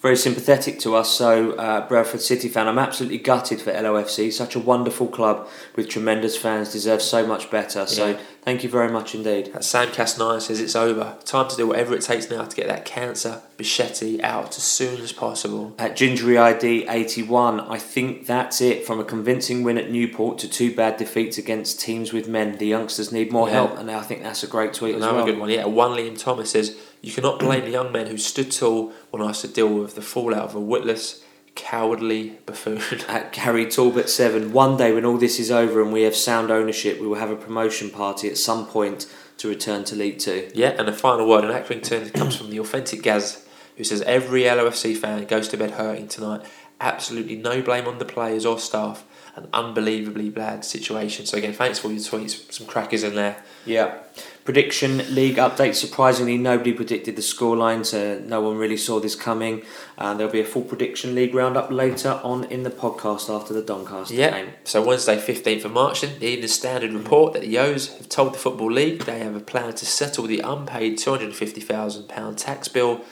[0.00, 1.10] very sympathetic to us.
[1.10, 4.32] So, uh, Bradford City fan, I'm absolutely gutted for LOFC.
[4.32, 7.86] Such a wonderful club with tremendous fans, deserves so much better.
[7.86, 9.48] So, thank you very much indeed.
[9.48, 11.16] At Samcast9 says it's over.
[11.26, 15.02] Time to do whatever it takes now to get that cancer, Becchetti, out as soon
[15.02, 15.74] as possible.
[15.78, 18.86] At Gingery ID 81, I think that's it.
[18.86, 22.66] From a convincing win at Newport to two bad defeats against teams with men, the
[22.66, 23.54] youngsters need more Yeah.
[23.54, 25.26] help, and I think that's a great tweet as Another well.
[25.26, 25.66] good one, yeah.
[25.66, 29.40] One Liam Thomas says, You cannot blame the young men who stood tall when asked
[29.42, 33.00] to deal with the fallout of a witless, cowardly buffoon.
[33.08, 36.50] At Gary Talbot 7, one day when all this is over and we have sound
[36.50, 39.06] ownership, we will have a promotion party at some point
[39.38, 40.50] to return to League Two.
[40.54, 43.46] yeah, and the final word in Accrington comes from the authentic Gaz,
[43.78, 46.42] who says, Every LOFC fan goes to bed hurting tonight.
[46.78, 49.06] Absolutely no blame on the players or staff.
[49.36, 51.24] An unbelievably bad situation.
[51.24, 52.52] So, again, thanks for all your tweets.
[52.52, 53.42] Some crackers in there.
[53.66, 53.98] Yeah.
[54.44, 55.74] Prediction league update.
[55.74, 59.62] Surprisingly, nobody predicted the scoreline, so no one really saw this coming.
[59.98, 63.62] Uh, there'll be a full prediction league roundup later on in the podcast after the
[63.62, 64.30] Doncaster Yeah.
[64.30, 64.48] game.
[64.64, 68.38] So Wednesday, fifteenth of March, the Evening Standard report that the O's have told the
[68.38, 72.08] Football League they have a plan to settle the unpaid two hundred and fifty thousand
[72.08, 73.02] pound tax bill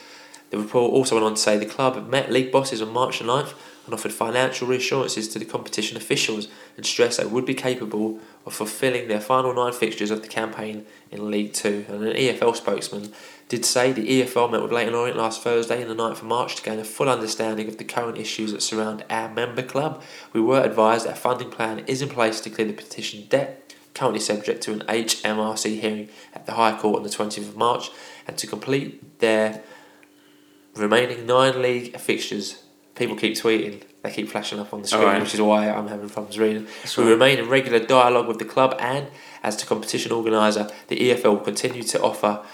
[0.50, 3.26] The report also went on to say the club met league bosses on March the
[3.26, 3.52] 9th
[3.88, 8.52] and offered financial reassurances to the competition officials and stressed they would be capable of
[8.52, 11.86] fulfilling their final nine fixtures of the campaign in League Two.
[11.88, 13.14] And an EFL spokesman
[13.48, 16.56] did say the EFL met with Leyton Orient last Thursday in the 9th of March
[16.56, 20.02] to gain a full understanding of the current issues that surround our member club.
[20.34, 23.74] We were advised that a funding plan is in place to clear the petition debt,
[23.94, 27.90] currently subject to an HMRC hearing at the High Court on the 20th of March,
[28.26, 29.62] and to complete their
[30.76, 32.64] remaining nine league fixtures.
[32.98, 35.22] People keep tweeting, they keep flashing up on the screen, Alright.
[35.22, 36.66] which is why I'm having problems reading.
[36.82, 37.10] That's we right.
[37.10, 39.06] remain in regular dialogue with the club, and
[39.42, 42.44] as to competition organiser, the EFL will continue to offer.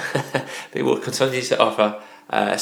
[0.72, 2.02] they will continue to offer.
[2.28, 2.58] Uh,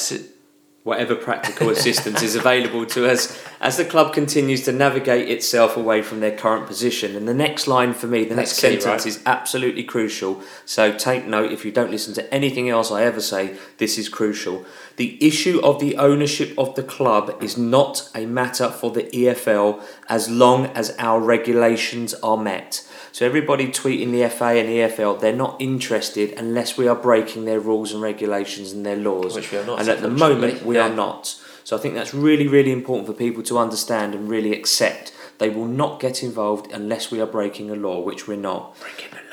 [0.85, 6.03] Whatever practical assistance is available to us as the club continues to navigate itself away
[6.03, 7.14] from their current position.
[7.14, 9.07] And the next line for me, the That's next key, sentence right?
[9.07, 10.42] is absolutely crucial.
[10.64, 14.09] So take note if you don't listen to anything else I ever say, this is
[14.09, 14.64] crucial.
[14.96, 19.81] The issue of the ownership of the club is not a matter for the EFL
[20.09, 22.87] as long as our regulations are met.
[23.12, 27.61] So everybody tweeting the FA and EFL, they're not interested unless we are breaking their
[27.61, 29.35] rules and regulations and their laws.
[29.35, 30.87] Which we are not, And at the moment, we Yeah.
[30.87, 31.35] are not.
[31.64, 35.12] So I think that's really, really important for people to understand and really accept.
[35.38, 38.76] They will not get involved unless we are breaking a law, which we're not.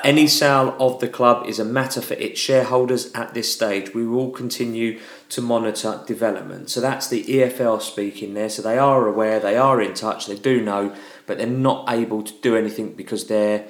[0.02, 3.94] Any sale of the club is a matter for its shareholders at this stage.
[3.94, 4.98] We will continue
[5.30, 6.70] to monitor development.
[6.70, 8.48] So that's the EFL speaking there.
[8.48, 10.94] So they are aware, they are in touch, they do know,
[11.26, 13.66] but they're not able to do anything because their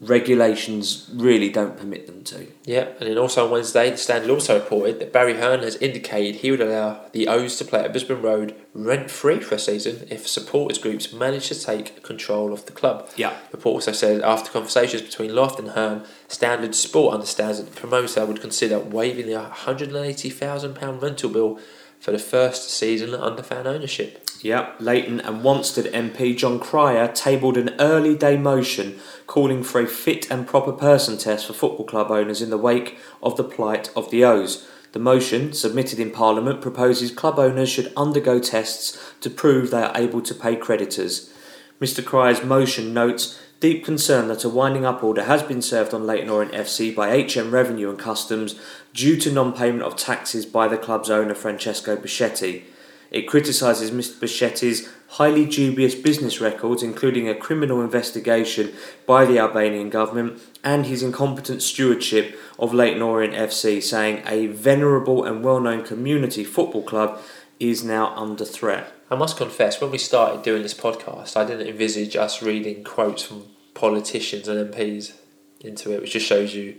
[0.00, 2.46] regulations really don't permit them to.
[2.64, 6.36] Yeah, and then also on Wednesday, the Standard also reported that Barry Hearn has indicated
[6.36, 10.06] he would allow the O's to play at Brisbane Road rent free for a season
[10.10, 13.08] if supporters groups manage to take control of the club.
[13.16, 13.30] Yeah.
[13.50, 17.80] The report also said after conversations between Loft and Hearn, Standard Sport understands that the
[17.80, 21.58] promoter would consider waiving the £180,000 rental bill
[22.00, 24.22] for the first season under fan ownership.
[24.42, 29.86] Yep, Leyton and Wanstead MP John Cryer tabled an early day motion calling for a
[29.86, 33.90] fit and proper person test for football club owners in the wake of the plight
[33.96, 34.68] of the O's.
[34.92, 39.96] The motion, submitted in Parliament, proposes club owners should undergo tests to prove they are
[39.96, 41.32] able to pay creditors.
[41.80, 46.06] Mr Cryer's motion notes deep concern that a winding up order has been served on
[46.06, 48.58] Leyton Orient FC by HM Revenue and Customs
[48.92, 52.64] due to non payment of taxes by the club's owner Francesco Becchetti.
[53.10, 58.74] It criticises Mr Becchetti's highly dubious business records, including a criminal investigation
[59.06, 65.24] by the Albanian government and his incompetent stewardship of Leyton Orient FC, saying a venerable
[65.24, 67.20] and well known community football club
[67.60, 68.92] is now under threat.
[69.10, 73.22] I must confess, when we started doing this podcast, I didn't envisage us reading quotes
[73.22, 75.12] from politicians and MPs
[75.60, 76.76] into it, which just shows you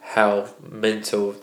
[0.00, 1.36] how mental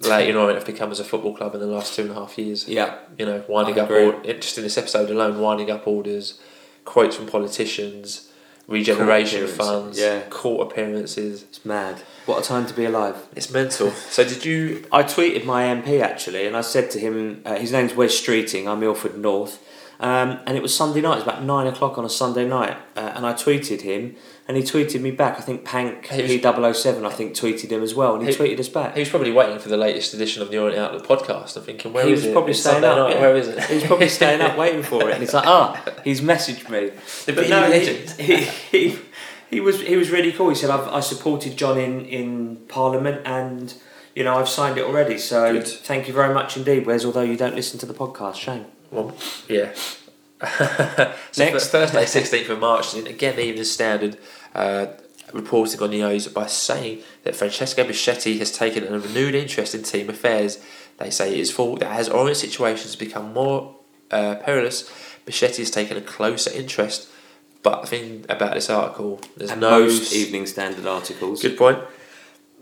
[0.00, 2.38] Leyton Orient have become as a football club in the last two and a half
[2.38, 2.66] years.
[2.66, 4.34] Yeah, You know, winding I up, agree.
[4.40, 6.40] just in this episode alone, winding up orders,
[6.84, 8.30] quotes from politicians,
[8.66, 10.22] regeneration Court funds, yeah.
[10.30, 11.42] court appearances.
[11.42, 12.02] it's mad.
[12.26, 13.16] What a time to be alive.
[13.36, 13.90] It's mental.
[13.90, 14.86] so did you?
[14.90, 18.66] I tweeted my MP actually, and I said to him, uh, his name's Wes Streeting,
[18.66, 19.62] I'm Ilford North,
[20.00, 22.76] um, and it was Sunday night, it was about nine o'clock on a Sunday night,
[22.96, 24.16] uh, and I tweeted him,
[24.48, 25.38] and he tweeted me back.
[25.38, 28.68] I think Pank P007, I think, tweeted him as well, and he, He- tweeted us
[28.70, 28.94] back.
[28.94, 31.92] He was probably waiting for the latest edition of the Orient Outlook podcast and thinking,
[31.92, 32.32] where he was it?
[32.32, 33.10] probably It's staying Sunday up.
[33.10, 33.20] yeah.
[33.20, 33.62] Where is it?
[33.64, 36.90] He was probably staying up waiting for it, and he's like, ah, he's messaged me.
[37.26, 38.10] The But no, he, legend.
[38.20, 38.98] he, he,
[39.54, 40.48] he was he was really cool.
[40.48, 43.72] He said, I've, I supported John in, in Parliament, and
[44.14, 45.16] you know I've signed it already.
[45.16, 45.68] So Good.
[45.68, 47.04] thank you very much indeed, Wes.
[47.04, 48.66] Although you don't listen to the podcast, shame.
[48.90, 49.16] Well,
[49.48, 49.72] yeah.
[51.32, 51.68] so Next.
[51.68, 54.18] Thursday, sixteenth of March, and again, the Evening Standard
[54.54, 54.86] uh,
[55.32, 59.82] reporting on the O's by saying that Francesco Becchetti has taken a renewed interest in
[59.82, 60.58] team affairs.
[60.98, 63.76] They say it is fault that as Orient situations become more
[64.10, 64.90] uh, perilous,
[65.26, 67.08] Becchetti has taken a closer interest.
[67.64, 71.42] But the thing about this article, there's and no most s- Evening Standard articles.
[71.42, 71.78] good point.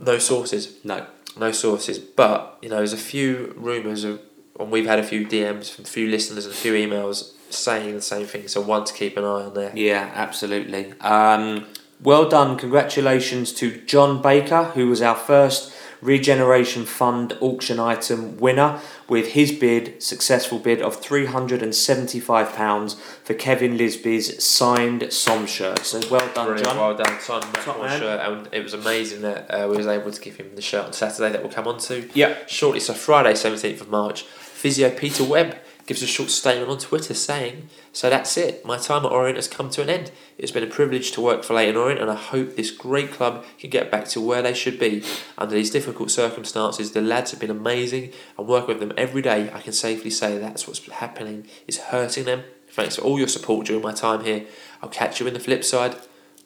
[0.01, 1.05] No sources No.
[1.39, 4.21] no sources, but you know, there's a few rumours of,
[4.61, 7.95] and we've had a few DMs from a few listeners and a few emails saying
[7.95, 8.47] the same thing.
[8.49, 9.73] So one to keep an eye on there.
[9.75, 10.93] Yeah, absolutely.
[11.01, 11.67] Um,
[12.03, 12.57] well done.
[12.57, 15.72] Congratulations to John Baker, who was our first
[16.03, 24.43] Regeneration Fund auction item winner with his bid, successful bid of £375 for Kevin Lisbie's
[24.45, 25.79] signed SOM shirt.
[25.85, 26.77] So well done, Brilliant, John.
[26.77, 27.41] well done, Son.
[27.55, 30.63] Top shirt, and it was amazing that uh, we was able to give him the
[30.63, 32.37] shirt on Saturday that we'll come on to Yeah.
[32.47, 32.81] shortly.
[32.81, 35.57] So Friday, seventeenth of March, physio Peter Webb
[35.87, 38.65] gives a short statement on Twitter saying, So that's it.
[38.65, 40.13] My time at Orient has come to an end.
[40.39, 43.45] It's been a privilege to work for Leyton Orient, and I hope this great club
[43.59, 45.03] can get back to where they should be.
[45.37, 49.51] Under these difficult circumstances, the lads have been amazing, and working with them every day,
[49.53, 52.45] I can safely say that's what's happening is hurting them.
[52.71, 54.47] Thanks for all your support during my time here.
[54.83, 55.97] I'll catch you in the flip side.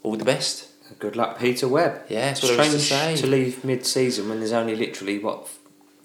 [0.02, 0.68] All the best.
[0.98, 2.02] Good luck, Peter Webb.
[2.08, 3.16] Yeah, that's what I was to say.
[3.16, 5.48] to leave mid-season when there's only literally what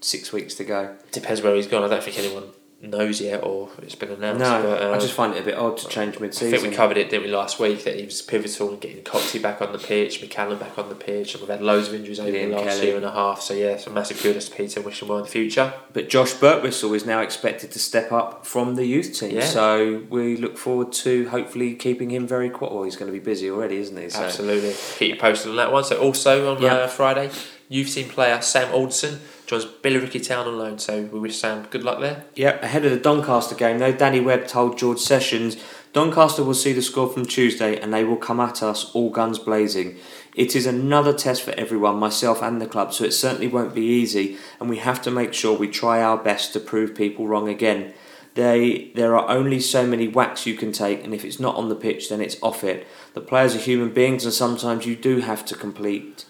[0.02, 0.96] six weeks to go.
[1.12, 1.84] Depends where he's gone.
[1.84, 2.46] I don't think anyone
[2.82, 4.40] knows yet, or it's been announced.
[4.40, 6.48] No, but, uh, I just find it a bit odd to change mid-season.
[6.54, 9.04] I think we covered it, didn't we, last week, that he was pivotal in getting
[9.04, 11.94] Coxey back on the pitch, McCallum back on the pitch, and we've had loads of
[11.94, 12.88] injuries over Liam the last Kelly.
[12.88, 13.42] year and a half.
[13.42, 15.74] So, yeah, some massive kudos to Peter and wish him well in the future.
[15.94, 19.36] But Josh Birtwhistle is now expected to step up from the youth team.
[19.36, 19.46] Yeah.
[19.46, 22.74] So we look forward to hopefully keeping him very quiet.
[22.74, 24.10] Well, he's going to be busy already, isn't he?
[24.10, 24.74] So Absolutely.
[24.98, 25.84] Keep you posted on that one.
[25.84, 26.74] So, also on Yeah.
[26.74, 27.30] uh, Friday,
[27.70, 29.20] youth team player Sam Alderson
[29.52, 30.80] joins Billericay Town on loan.
[30.80, 32.26] So, we wish Sam good luck there.
[32.36, 35.58] Yep, ahead of the Doncaster game, though, Danny Webb told George Sessions
[35.94, 39.38] Doncaster will see the score from Tuesday and they will come at us all guns
[39.38, 39.98] blazing.
[40.36, 43.82] It is another test for everyone, myself and the club, so it certainly won't be
[43.82, 47.50] easy, and we have to make sure we try our best to prove people wrong
[47.50, 47.94] again.
[48.36, 51.68] They, there are only so many whacks you can take, and if it's not on
[51.68, 52.88] the pitch, then it's off it.
[53.14, 56.24] The players are human beings, and sometimes you do have to complete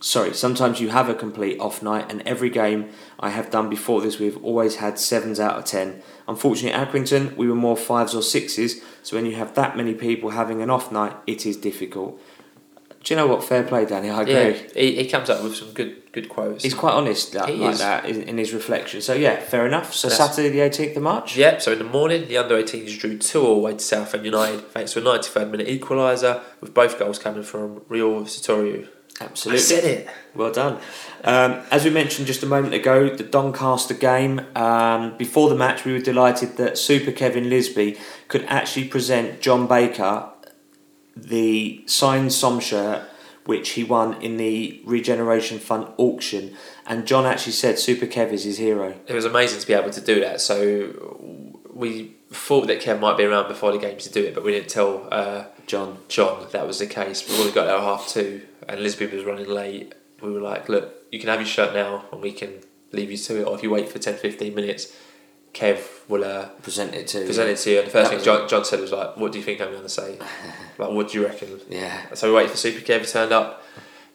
[0.00, 4.00] sorry, sometimes you have a complete off night, and every game I have done before
[4.00, 6.02] this, we've always had sevens out of ten.
[6.28, 9.94] Unfortunately, at Accrington, we were more fives or sixes, so when you have that many
[9.94, 12.20] people having an off night, it is difficult.
[13.04, 13.44] Do you know what?
[13.44, 14.10] Fair play, Danny.
[14.10, 14.32] I agree.
[14.34, 16.64] Yeah, he, he comes up with some good good quotes.
[16.64, 17.78] He's quite honest like, He like is.
[17.78, 19.00] that in, in his reflection.
[19.00, 19.94] So yeah, fair enough.
[19.94, 21.36] So That's- Saturday the eighteenth of March.
[21.36, 24.72] Yep, so in the morning, the under 18s drew 2 all away to Southend United
[24.72, 28.88] thanks to a 93rd minute equaliser, with both goals coming from Rio Satoru.
[29.20, 29.76] Absolutely.
[29.76, 30.08] it.
[30.34, 30.80] Well done.
[31.24, 34.42] Um, as we mentioned just a moment ago, the Doncaster game.
[34.54, 37.98] Um, before the match, we were delighted that Super Kevin Lisbie
[38.28, 40.30] could actually present John Baker
[41.16, 43.08] the signed Som shirt
[43.46, 46.56] which he won in the Regeneration Fund auction.
[46.84, 48.94] And John actually said Super Kev is his hero.
[49.06, 50.40] It was amazing to be able to do that.
[50.40, 54.44] So we thought that Kev might be around before the game to do it, but
[54.44, 55.98] we didn't tell uh, John.
[56.08, 57.28] John that, that was the case.
[57.28, 60.40] We when we got there at half two and Lisbie was running late, we were
[60.40, 62.60] like, look, you can have your shirt now and we can
[62.92, 64.96] leave you to it, or if you wait for 10 15 minutes,
[65.52, 67.78] Kev will uh, Present it to present it to you.
[67.78, 69.70] And the first That thing John, John said was like, what do you think I'm
[69.70, 70.18] going to say?
[70.78, 71.60] like, what do you reckon?
[71.68, 72.12] Yeah.
[72.14, 73.62] So we waited for Super Kev, he turned up,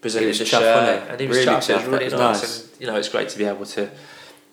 [0.01, 1.69] presented He was the shirt, and he was Really chuffed.
[1.69, 2.19] It was really nice.
[2.19, 2.61] nice.
[2.61, 3.89] And you know, it's great to be able to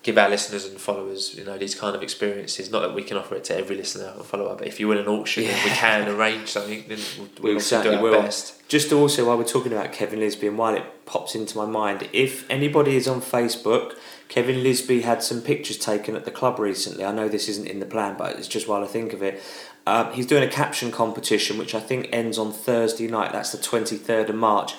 [0.01, 2.71] give our listeners and followers, you know, these kind of experiences.
[2.71, 4.97] Not that we can offer it to every listener or follower, but if you win
[4.97, 8.21] an auction and we can arrange something, then we'll, We we'll do our will.
[8.21, 8.67] best.
[8.69, 12.07] Just also, while we're talking about Kevin Lisbie, and while it pops into my mind,
[12.13, 13.95] if anybody is on Facebook,
[14.29, 17.03] Kevin Lisbie had some pictures taken at the club recently.
[17.03, 19.41] I know this isn't in the plan, but it's just while I think of it.
[19.87, 23.31] Um, he's doing a caption competition, which I think ends on Thursday night.
[23.31, 24.75] That's the 23rd of March.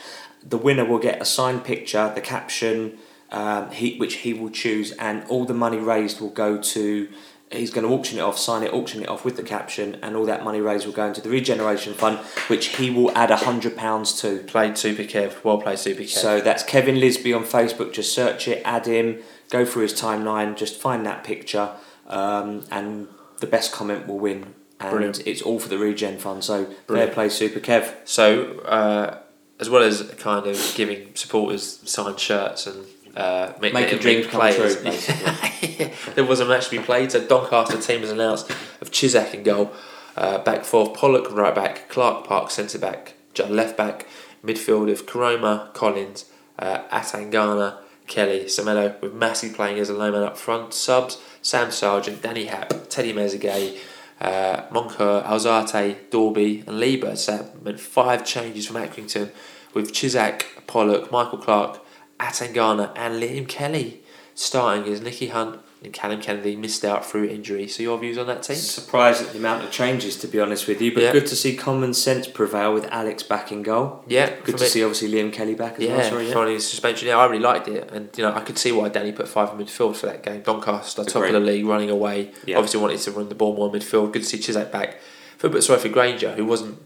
[0.49, 2.97] The winner will get a signed picture, the caption,
[3.31, 7.09] um, he, which he will choose, and all the money raised will go to.
[7.53, 10.15] He's going to auction it off, sign it, auction it off with the caption, and
[10.15, 13.37] all that money raised will go into the Regeneration Fund, which he will add a
[13.37, 14.39] hundred pounds to.
[14.45, 16.09] Played Super Kev, well played Super Kev.
[16.09, 17.93] So that's Kevin Lisbie on Facebook.
[17.93, 19.19] Just search it, add him,
[19.51, 21.73] go through his timeline, just find that picture,
[22.07, 23.09] um, and
[23.41, 24.55] the best comment will win.
[24.79, 25.27] And Brilliant.
[25.27, 26.45] it's all for the Regen Fund.
[26.45, 27.95] So fair play, Super Kev.
[28.05, 29.19] So, uh,
[29.59, 34.41] as well as kind of giving supporters signed shirts and uh, make, Make make come
[34.41, 37.13] players, true, there was a match to be played.
[37.13, 39.73] So Doncaster team has announced of Cisak in goal,
[40.17, 44.07] uh, back four Pollock right back, Clark Park centre back, Judd left back,
[44.45, 46.27] midfield of Koroma, Collins,
[46.59, 50.75] uh, Atangana, Kelly, Semedo with Massey playing as a low man up front.
[50.75, 53.79] Subs Sam Sargeant, Danny Happ, Teddy Mezague,
[54.21, 57.17] uh, Moncur, Alzate, Dalby, and Liburd.
[57.17, 59.31] So that meant five changes from Accrington
[59.73, 61.81] with Cisak, Pollock, Michael Clark,
[62.21, 64.03] Atangana, and Liam Kelly
[64.35, 67.67] starting as Nicky Hunt and Callum Kennedy missed out through injury.
[67.67, 68.57] So your views on that team?
[68.57, 71.13] Surprised at the amount of changes, to be honest with you, but Yeah.
[71.13, 74.05] good to see common sense prevail with Alex back in goal.
[74.07, 76.11] Yeah, Good to me- see, obviously, Liam Kelly back as Yeah, well.
[76.11, 76.33] Sorry, yeah.
[76.35, 77.09] following his suspension.
[77.09, 79.51] Yeah, I really liked it, and you know I could see why Danny put five
[79.59, 80.43] in midfield for that game.
[80.43, 82.31] Doncaster, top of the league, running away.
[82.45, 82.59] Yeah.
[82.59, 84.13] Obviously wanted to run the ball more in midfield.
[84.13, 84.99] Good to see Cisak back.
[85.39, 86.77] Feel a bit sorry for Grainger, who wasn't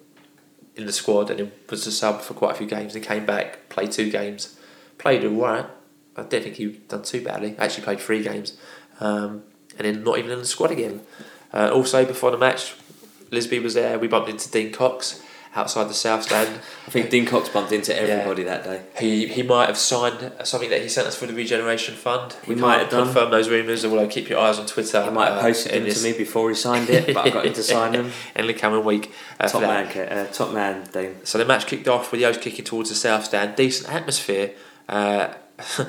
[0.76, 3.68] in the squad and was a sub for quite a few games and came back,
[3.68, 4.56] played two games,
[5.04, 5.66] played alright.
[6.16, 7.54] I don't think he done too badly.
[7.58, 8.56] Actually played three games,
[9.00, 9.42] um,
[9.78, 11.02] and then not even in the squad again.
[11.52, 12.74] Uh, also before the match,
[13.30, 13.98] Lisbie was there.
[13.98, 15.22] We bumped into Dean Cox,
[15.56, 16.60] outside the south stand.
[16.86, 18.82] I think Dean Cox bumped into everybody that day.
[18.98, 22.36] He he might have signed something that he sent us for the Regeneration Fund.
[22.44, 23.04] He we might have done.
[23.04, 25.02] confirm those rumours, although keep your eyes on Twitter.
[25.02, 27.30] He might have uh, posted in them to me before he signed it, but I
[27.30, 28.12] got him to sign them.
[28.36, 29.12] in the coming week.
[29.38, 31.24] Uh, Top man, uh, top man, Dean.
[31.24, 33.56] So the match kicked off with the O's kicking towards the south stand.
[33.56, 34.52] Decent atmosphere.
[34.88, 35.32] Uh,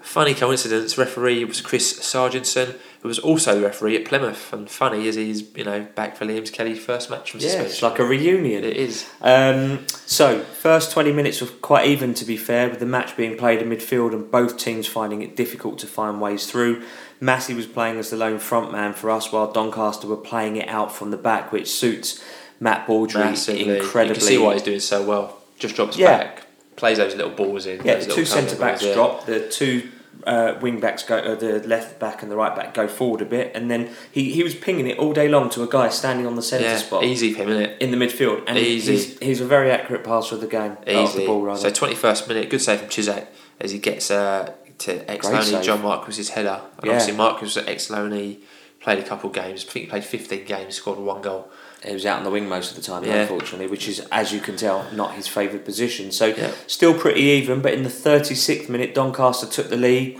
[0.00, 0.96] funny coincidence.
[0.98, 4.52] Referee was Chris Sarginson, who was also referee at Plymouth.
[4.52, 7.70] And funny as he's you know back for Liam's Kelly's first match from Yeah, suspension.
[7.72, 8.64] it's like a reunion.
[8.64, 9.08] it is.
[9.20, 13.36] Um, so, first 20 minutes were quite even to be fair, with the match being
[13.36, 16.82] played in midfield and both teams finding it difficult to find ways through.
[17.22, 20.68] Massey was playing as the lone front man for us, while Doncaster were playing it
[20.68, 22.22] out from the back, which suits
[22.58, 23.76] Matt Baudry Massively.
[23.78, 24.08] incredibly.
[24.08, 25.36] You can see why he's doing so well.
[25.58, 26.16] Just drops Yeah.
[26.16, 26.46] back,
[26.80, 27.84] plays those little balls in.
[27.84, 28.94] Yeah, the two centre backs balls, yeah.
[28.94, 29.90] drop, the two
[30.26, 33.24] uh, wing backs go, uh, the left back and the right back go forward a
[33.24, 36.26] bit, and then he, he was pinging it all day long to a guy standing
[36.26, 37.82] on the centre Yeah, spot easy for him, isn't it?
[37.82, 38.92] in the midfield, and Easy.
[38.92, 41.26] he's, he's a very accurate passer of the game, of the Easy.
[41.26, 41.60] ball rather.
[41.60, 43.26] So twenty first minute, good save from Cisak
[43.60, 45.62] as he gets uh, to ex Loney.
[45.64, 46.60] John Marquis' header.
[46.78, 46.92] And Yeah.
[46.92, 48.40] obviously Marquis was at ex Loney,
[48.80, 49.64] played a couple of games.
[49.66, 51.50] I think he played fifteen games, scored one goal.
[51.84, 53.22] He was out on the wing most of the time, Yeah.
[53.22, 56.10] unfortunately, which is, as you can tell, not his favoured position.
[56.12, 56.50] So, Yeah.
[56.66, 60.18] still pretty even, but in the 36th minute, Doncaster took the lead.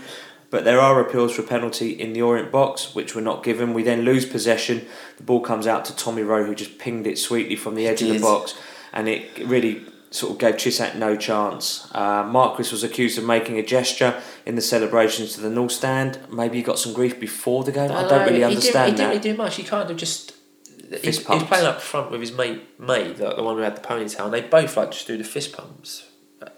[0.49, 3.73] But there are appeals for penalty in the Orient box, which were not given.
[3.73, 4.85] We then lose possession.
[5.15, 8.01] The ball comes out to Tommy Rowe, who just pinged it sweetly from the edge
[8.01, 8.53] of the box,
[8.91, 11.87] and it really sort of gave Cisak no chance.
[11.93, 16.19] Uh, Marquis was accused of making a gesture in the celebrations to the North Stand.
[16.29, 17.89] Maybe he got some grief before the game.
[17.89, 18.97] I don't really understand he that.
[18.97, 19.55] Didn't, he didn't really do much.
[19.55, 20.33] He kind of just.
[20.91, 23.61] He, he Fist was playing up front with his mate, mate, the, the one who
[23.61, 26.09] had the ponytail, and they both like just do the fist pumps.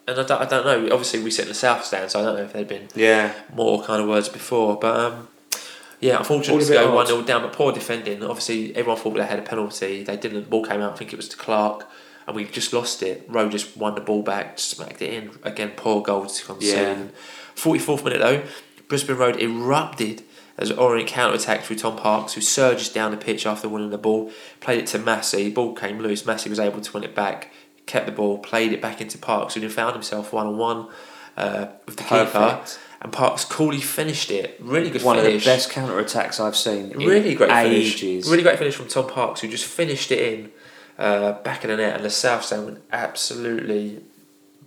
[0.08, 0.92] And I don't, I don't know.
[0.92, 3.34] Obviously, we sit in the south stand, so I don't know if there'd been yeah.
[3.54, 4.80] more kind of words before.
[4.80, 5.28] But um,
[6.00, 8.24] yeah, unfortunately, bit go one 0 down, but poor defending.
[8.24, 10.04] Obviously, everyone thought they had a penalty.
[10.04, 10.42] They didn't.
[10.42, 10.94] The ball came out.
[10.94, 11.88] I think it was to Clark,
[12.26, 13.26] and we just lost it.
[13.28, 15.74] Rowe just won the ball back, smacked it in again.
[15.76, 16.74] Poor goal to concede.
[16.74, 17.04] Yeah.
[17.56, 18.44] Forty fourth minute though,
[18.88, 20.24] Brisbane Road erupted
[20.58, 23.97] as Orient counter attacked through Tom Parkes, who surges down the pitch after winning the
[23.97, 24.32] ball.
[24.60, 25.49] Played it to Massey.
[25.49, 26.26] Ball came loose.
[26.26, 27.51] Massey was able to win it back.
[27.86, 28.38] Kept the ball.
[28.38, 30.88] Played it back into Parkes, who then found himself one on one
[31.38, 32.62] uh, with the keeper.
[33.01, 34.56] And Parkes coolly finished it.
[34.62, 35.36] Really good One finish.
[35.36, 36.91] of the best counter attacks I've seen.
[36.91, 37.95] Really great finish.
[37.95, 38.30] ages.
[38.30, 40.51] Really great finish from Tom Parkes, who just finished it in
[40.97, 44.04] uh, back in the net, and the South Stand went absolutely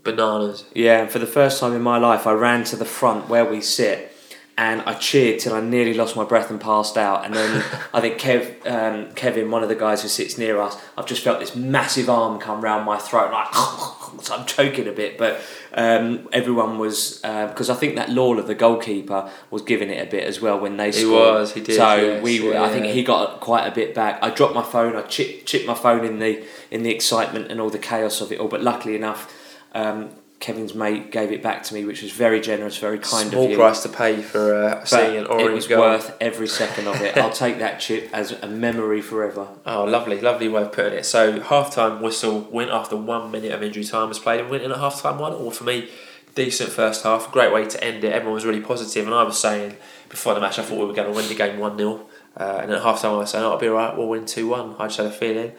[0.03, 0.64] bananas.
[0.74, 3.45] Yeah, and for the first time in my life, I ran to the front where
[3.45, 4.12] we sit,
[4.59, 7.27] and I cheered till I nearly lost my breath and passed out.
[7.27, 7.63] And then
[7.95, 11.23] I think Kev, um, Kevin, one of the guys who sits near us, I've just
[11.23, 13.55] felt this massive arm come round my throat, like
[14.23, 15.19] so I'm choking a bit.
[15.19, 15.43] But
[15.75, 20.25] um, everyone was because I think that Lawlor, the goalkeeper, was giving it a bit
[20.25, 21.35] as well when they He scored.
[21.35, 24.19] was, he did, So yes, we, were, I think he got quite a bit back.
[24.23, 27.61] I dropped my phone, I chipped, chipped my phone in the in the excitement and
[27.61, 28.49] all the chaos of it all.
[28.49, 29.31] But luckily enough.
[29.75, 33.45] Um, Kevin's mate gave it back to me, which was very generous, very kind Small
[33.47, 33.57] of you.
[33.57, 35.80] price to pay for uh, seeing an it orange was goal.
[35.80, 37.16] worth every second of it.
[37.18, 39.49] I'll take that chip as a memory forever.
[39.64, 41.07] Oh, lovely, lovely way of putting it.
[41.07, 44.62] So half time whistle went after one minute of injury time was played and went
[44.62, 45.89] in at half time one Or for me.
[46.34, 48.12] Decent first half, great way to end it.
[48.12, 49.74] Everyone was really positive, and I was saying
[50.11, 52.07] before the match I thought we were going to win the game one 0
[52.37, 54.49] uh, and at half time I was saying oh, it'll be alright, we'll win two
[54.49, 54.76] one.
[54.78, 55.53] I just had a feeling.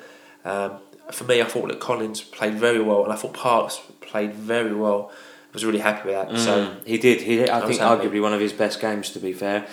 [0.45, 0.73] Um,
[1.11, 4.74] for me, I thought that Collins played very well, and I thought Parkes played very
[4.74, 5.12] well.
[5.12, 6.38] I was really happy with that.
[6.39, 7.22] So Mm, he did.
[7.22, 9.10] He, I, I think, arguably one of his best games.
[9.12, 9.66] To be fair,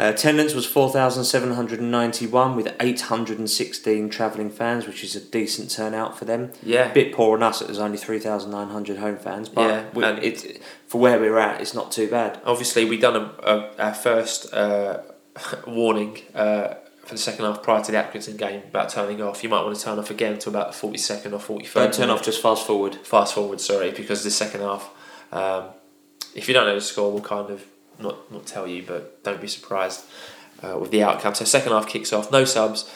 [0.00, 4.50] uh, attendance was four thousand seven hundred and ninety-one with eight hundred and sixteen travelling
[4.50, 6.50] fans, which is a decent turnout for them.
[6.62, 7.58] yeah, A bit poor on us.
[7.60, 11.00] that There's only three thousand nine hundred home fans, but Yeah, we, and- it, for
[11.00, 12.40] where we're at, it's not too bad.
[12.44, 14.98] obviously we done a, a, our first uh,
[15.66, 16.74] warning uh,
[17.12, 19.42] for the second half prior to the Accrington game about turning off.
[19.42, 21.84] You might want to turn off again to about the forty second or forty third.
[21.84, 22.22] Don't turn off.
[22.22, 22.94] Just fast forward.
[22.96, 24.90] Fast forward, sorry, because the second half.
[25.30, 25.64] Um,
[26.34, 27.64] if you don't know the score, we'll kind of
[27.98, 30.04] not not tell you, but don't be surprised
[30.62, 31.34] uh, with the outcome.
[31.34, 32.90] So second half kicks off, no subs,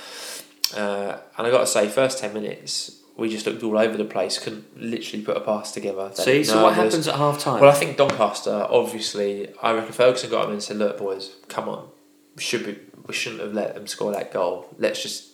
[0.74, 4.04] uh, and I got to say, first ten minutes we just looked all over the
[4.04, 6.10] place, couldn't literally put a pass together.
[6.16, 7.60] They See, so what happens at half time?
[7.62, 11.68] Well, I think Doncaster, obviously, I reckon Ferguson got him and said, "Look, boys, come
[11.68, 11.88] on,
[12.34, 14.68] we should be, we shouldn't have let them score that goal.
[14.78, 15.28] Let's just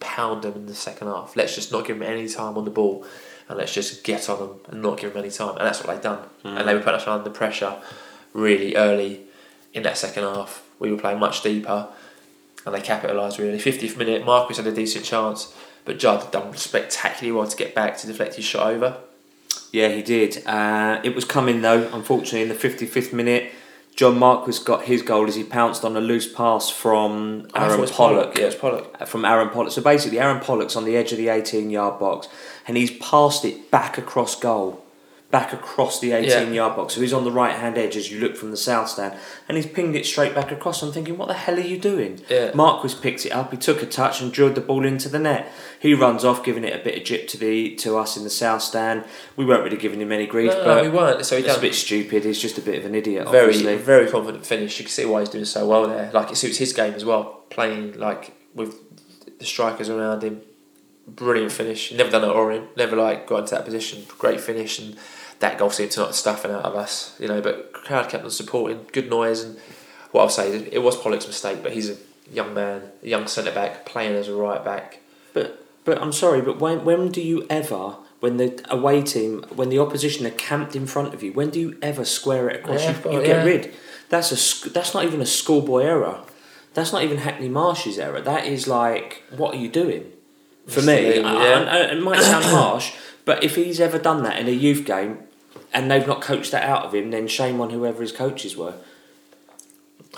[0.00, 1.36] pound them in the second half.
[1.36, 3.04] Let's just not give them any time on the ball,
[3.48, 5.88] and let's just get on them and not give them any time." And that's what
[5.92, 6.20] they've done.
[6.44, 7.76] And they were putting us under pressure
[8.32, 9.22] really early
[9.74, 10.62] in that second half.
[10.78, 11.88] We were playing much deeper,
[12.64, 13.58] and they capitalised really.
[13.58, 15.52] Fiftieth minute, Marcus had a decent chance,
[15.84, 18.98] but Judd had done spectacularly well to get back to deflect his shot over.
[19.72, 20.46] Yeah, he did.
[20.46, 21.90] Uh, it was coming though.
[21.92, 23.52] Unfortunately, in the fifty-fifth minute,
[23.98, 27.66] John Marquis got his goal as he pounced on a loose pass from oh, it
[27.66, 28.38] Aaron was Pollock.
[28.38, 28.96] Yeah, it's Pollock.
[29.00, 29.72] Uh, from Aaron Pollock.
[29.72, 32.28] So basically, Aaron Pollock's on the edge of the 18 yard box
[32.68, 34.84] and he's passed it back across goal.
[35.30, 36.94] Back across the 18 yard box.
[36.94, 39.14] So he's on the right hand edge as you look from the south stand.
[39.46, 40.82] And he's pinged it straight back across.
[40.82, 42.20] I'm thinking, what the hell are you doing?
[42.30, 42.52] Yeah.
[42.54, 45.52] Marquis picks it up, he took a touch and drilled the ball into the net.
[45.80, 48.30] He runs off, giving it a bit of jip to the to us in the
[48.30, 49.04] south stand.
[49.36, 51.24] We weren't really giving him any grief, No, but we weren't.
[51.26, 52.24] So he it's a bit stupid.
[52.24, 53.76] He's just a bit of an idiot, very, obviously.
[53.76, 54.78] very confident finish.
[54.78, 56.10] You can see why he's doing so well there.
[56.12, 57.44] Like it suits his game as well.
[57.50, 58.74] Playing like with
[59.38, 60.40] the strikers around him,
[61.06, 61.92] brilliant finish.
[61.92, 62.76] Never done it at Orient.
[62.78, 64.04] Never like got into that position.
[64.18, 64.96] Great finish, and
[65.40, 67.14] that goal seemed to knock the stuffing out of us.
[67.18, 68.86] You know, but crowd kept on supporting.
[68.92, 69.58] Good noise, and
[70.12, 71.96] what I'll say it was Pollock's mistake, but he's a
[72.32, 75.00] young man, a young centre back playing as a right back.
[75.34, 79.68] But but I'm sorry, but when when do you ever when the away team when
[79.68, 82.82] the opposition are camped in front of you, when do you ever square it across?
[82.82, 83.26] Yeah, you, you yeah.
[83.26, 83.74] get rid.
[84.08, 86.20] That's a that's not even a schoolboy error.
[86.74, 88.20] That's not even Hackney Marsh's error.
[88.20, 90.12] That is like, what are you doing?
[90.66, 91.60] For It's me, the- I- yeah.
[91.60, 92.92] I- I- it might sound harsh,
[93.24, 95.18] but if he's ever done that in a youth game,
[95.72, 98.74] and they've not coached that out of him, then shame on whoever his coaches were.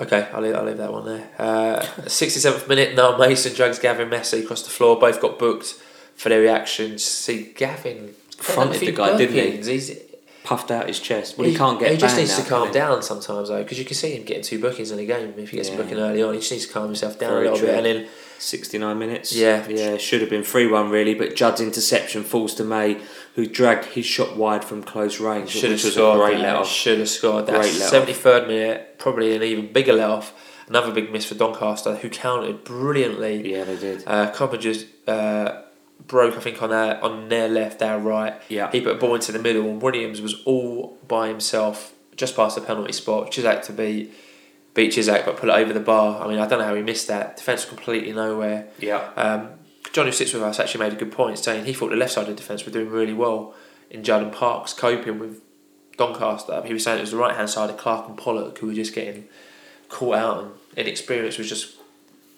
[0.01, 1.29] Okay, I'll leave, I'll leave that one there.
[1.39, 4.99] Uh, 67th minute, Noel Mason drags Gavin Massey across the floor.
[4.99, 5.75] Both got booked
[6.17, 7.05] for their reactions.
[7.05, 9.43] See, Gavin Fronted the guy, didn't he?
[9.43, 9.67] bookings.
[9.67, 9.99] He's,
[10.43, 11.37] Puffed out his chest.
[11.37, 11.91] Well, he, can't get.
[11.93, 14.43] He just needs now, to calm down sometimes, though, because you can see him getting
[14.43, 15.35] two bookings in a game.
[15.37, 15.75] If he gets Yeah.
[15.75, 17.69] a booking early on, he just needs to calm himself down Very a little true.
[17.69, 17.77] bit.
[17.77, 19.33] And then 69 minutes.
[19.35, 19.69] Yeah.
[19.69, 22.97] Yeah, should have been 3 1 really, but Judd's interception falls to May,
[23.35, 25.51] who dragged his shot wide from close range.
[25.51, 26.17] should have scored.
[26.17, 26.43] a great that.
[26.43, 26.69] let off.
[26.69, 27.47] Should have scored.
[27.47, 27.89] That Great let off.
[27.89, 30.35] seventy third minute, probably an even bigger let off.
[30.69, 33.53] Another big miss for Doncaster, who countered brilliantly.
[33.53, 34.05] Yeah, they did.
[34.07, 35.63] Uh, Copper just uh,
[36.07, 38.41] broke, I think, on our, on their left, their right.
[38.49, 38.71] Yeah.
[38.71, 42.55] He put a ball into the middle, and Williams was all by himself just past
[42.55, 43.33] the penalty spot.
[43.33, 44.13] Cisak to beat,
[44.75, 46.23] beat Cisak, but put it over the bar.
[46.25, 47.37] I mean, I don't know how he missed that.
[47.37, 48.69] Defence completely nowhere.
[48.79, 48.99] Yeah.
[49.17, 49.49] Um,
[49.93, 52.13] John, who sits with us, actually made a good point, saying he thought the left
[52.13, 53.55] side of the defence were doing really well
[53.91, 55.43] in and Parkes coping with
[55.97, 56.63] Doncaster.
[56.65, 58.75] He was saying it was the right hand side of Clark and Pollock who were
[58.75, 59.29] just getting
[59.89, 61.77] caught out, and inexperience was just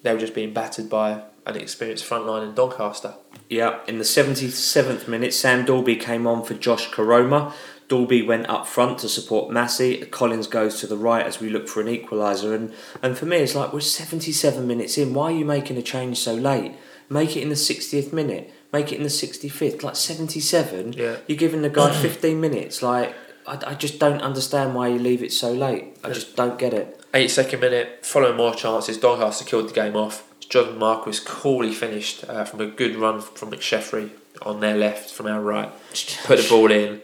[0.03, 3.15] they were just being battered by an experienced frontline in Doncaster.
[3.49, 7.53] Yeah, in the 77th minute, Sam Dalby came on for Josh Koroma.
[7.89, 9.99] Dalby went up front to support Massey.
[10.07, 12.55] Collins goes to the right as we look for an equaliser.
[12.55, 12.73] And,
[13.03, 15.15] and for me, it's like we're 77 minutes in.
[15.15, 16.73] Why are you making a change so late?
[17.13, 18.51] Make it in the 60th minute.
[18.73, 19.83] Make it in the 65th.
[19.83, 21.17] Like 77, Yeah.
[21.27, 22.83] you're giving the guy 15 minutes.
[22.83, 23.15] Like,
[23.47, 25.97] I, I just don't understand why you leave it so late.
[26.03, 27.05] I just don't get it.
[27.13, 30.27] Eight second minute, following more chances, Doncaster killed the game off.
[30.49, 34.11] John Marquis coolly finished uh, from a good run from McSheffrey
[34.41, 35.71] on their left, from our right.
[36.25, 37.03] Put the ball in,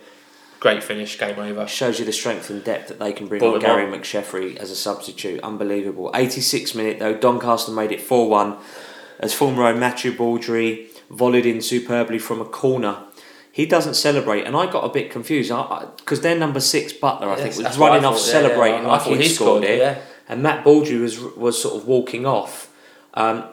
[0.61, 1.67] great finish, game over.
[1.67, 3.93] Shows you the strength and depth that they can bring Brought on Gary on.
[3.93, 5.41] McSheffrey as a substitute.
[5.43, 6.11] Unbelievable.
[6.15, 8.57] 86 minute though, Doncaster made it 4 1
[9.21, 12.99] as former row Matthew Baudry volleyed in superbly from a corner.
[13.51, 15.51] He doesn't celebrate, and I got a bit confused
[15.97, 18.27] because their number six Butler, I Yes, think, was that's what I running off thought,
[18.27, 18.41] yeah, yeah.
[18.49, 19.99] celebrating I like he scored, scored, it, yeah.
[20.29, 22.73] and Matt Baudry was was sort of walking off.
[23.15, 23.45] Um,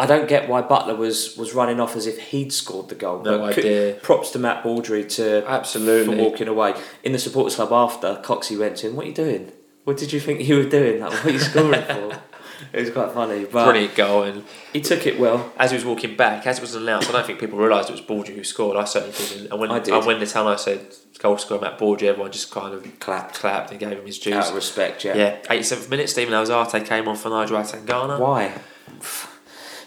[0.00, 3.20] I don't get why Butler was was running off as if he'd scored the goal.
[3.22, 3.94] No but idea.
[3.94, 6.14] props to Matt Baudry to Absolutely.
[6.16, 6.74] for walking away.
[7.02, 9.50] In the supporters club after, Coxey went to him, What are you doing?
[9.82, 11.00] What did you think you were doing?
[11.00, 12.20] Like, what are you scoring for?
[12.72, 13.44] It was quite funny.
[13.44, 15.52] But Brilliant goal, and he took it well.
[15.58, 17.92] as he was walking back, as it was announced, I don't think people realised it
[17.92, 18.76] was Baudry who scored.
[18.76, 19.50] I certainly didn't.
[19.50, 19.94] And when I did.
[19.94, 20.80] And when the time I said
[21.18, 23.34] goal scorer Matt Baudry, everyone just kind of Clapped.
[23.36, 24.34] clapped and gave him his dues.
[24.34, 25.16] Out of respect, yeah.
[25.16, 28.18] yeah, 87th minute, Stephen Alzate came on for Nigel Atangana.
[28.20, 28.52] Why?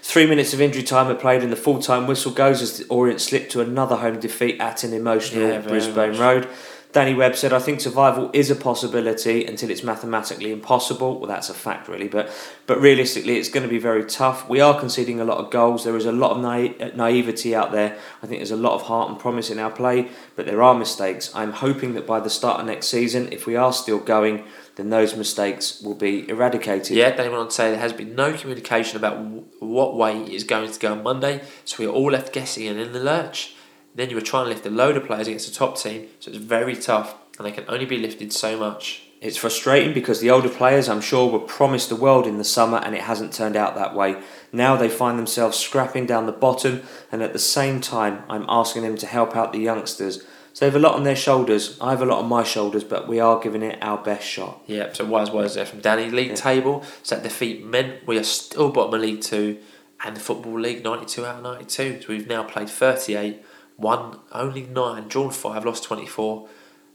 [0.04, 2.86] Three minutes of injury time are played and the full time whistle goes as the
[2.88, 6.20] Orient slip to another home defeat at an emotional Yeah, Brisbane much.
[6.20, 6.48] Road.
[6.92, 11.20] Danny Webb said, I think survival is a possibility until it's mathematically impossible.
[11.20, 12.30] Well, that's a fact, really, but
[12.68, 14.48] but realistically, it's going to be very tough.
[14.50, 15.86] We are conceding a lot of goals.
[15.86, 17.98] There is a lot of naive, naivety out there.
[18.22, 20.74] I think there's a lot of heart and promise in our play, but there are
[20.78, 21.32] mistakes.
[21.34, 24.44] I'm hoping that by the start of next season, if we are still going,
[24.76, 26.98] then those mistakes will be eradicated.
[26.98, 30.24] Yeah, Danny went on to say there has been no communication about w- what way
[30.24, 33.00] is going to go on Monday, so we are all left guessing and in the
[33.00, 33.56] lurch.
[33.96, 36.32] Then you were trying to lift a load of players against a top team, so
[36.32, 39.04] it's very tough, and they can only be lifted so much.
[39.22, 42.80] It's frustrating because the older players, I'm sure, were promised the world in the summer
[42.80, 44.16] and it hasn't turned out that way.
[44.52, 46.82] Now they find themselves scrapping down the bottom,
[47.12, 50.24] and at the same time, I'm asking them to help out the youngsters.
[50.54, 51.78] So they have a lot on their shoulders.
[51.80, 54.64] I have a lot on my shoulders, but we are giving it our best shot.
[54.66, 56.10] Yeah, so wise words there from Danny.
[56.10, 56.36] League Yeah.
[56.36, 59.60] table, so that defeat meant we are still bottom of League Two
[60.04, 62.02] and the Football League 92 out of 92.
[62.02, 63.44] So we've now played 38,
[63.82, 66.48] won only 9, drawn 5, lost 24.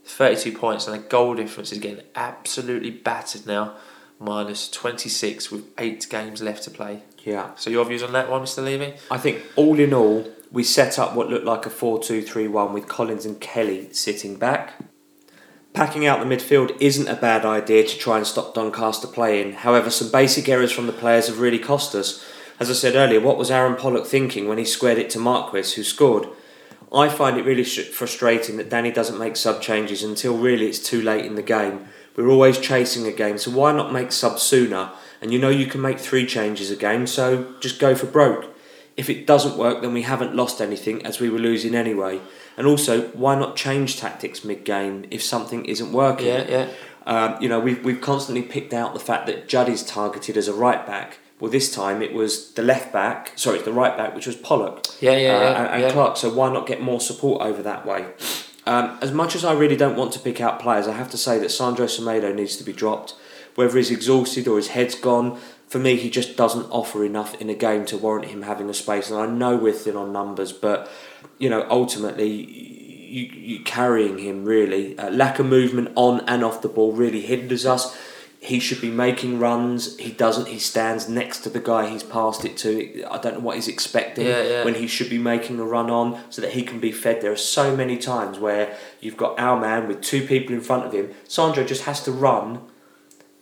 [0.04, 3.74] 32 points, and the goal difference is getting absolutely battered now.
[4.18, 7.02] Minus 26 with eight games left to play.
[7.22, 7.54] Yeah.
[7.56, 8.64] So your views on that one, Mr.
[8.64, 8.94] Levy?
[9.10, 12.48] I think all in all, we set up what looked like a 4 2 3
[12.48, 14.74] 1 with Collins and Kelly sitting back.
[15.74, 19.52] Packing out the midfield isn't a bad idea to try and stop Doncaster playing.
[19.52, 22.24] However, some basic errors from the players have really cost us.
[22.58, 25.74] As I said earlier, what was Aaron Pollock thinking when he squared it to Marquis,
[25.74, 26.28] who scored?
[26.92, 31.02] I find it really frustrating that Danny doesn't make sub changes until really it's too
[31.02, 31.88] late in the game.
[32.16, 34.90] We're always chasing a game, so why not make subs sooner?
[35.20, 38.46] And you know you can make three changes a game, so just go for broke.
[38.96, 42.20] If it doesn't work, then we haven't lost anything as we were losing anyway.
[42.56, 46.28] And also, why not change tactics mid game if something isn't working?
[46.28, 46.68] Yeah, yeah.
[47.06, 50.48] Um, you know, we've, we've constantly picked out the fact that Judd is targeted as
[50.48, 51.18] a right back.
[51.38, 54.86] Well, this time it was the left back, sorry, the right back, which was Pollock
[55.00, 55.58] Yeah, yeah, uh, yeah.
[55.58, 55.90] and, and yeah.
[55.92, 56.16] Clark.
[56.16, 58.06] So why not get more support over that way?
[58.66, 61.18] Um, as much as I really don't want to pick out players, I have to
[61.18, 63.14] say that Sandro Semedo needs to be dropped.
[63.54, 67.48] Whether he's exhausted or his head's gone, for me, he just doesn't offer enough in
[67.50, 69.10] a game to warrant him having a space.
[69.10, 70.90] And I know we're thin on numbers, but
[71.38, 74.98] you know, ultimately, you you carrying him really.
[74.98, 77.96] Uh, lack of movement on and off the ball really hinders us.
[78.46, 79.96] He should be making runs.
[79.98, 80.46] He doesn't.
[80.46, 83.04] He stands next to the guy he's passed it to.
[83.10, 84.64] I don't know what he's expecting Yeah, yeah.
[84.64, 87.20] when he should be making a run on so that he can be fed.
[87.20, 90.86] There are so many times where you've got our man with two people in front
[90.86, 91.10] of him.
[91.26, 92.60] Sandro just has to run,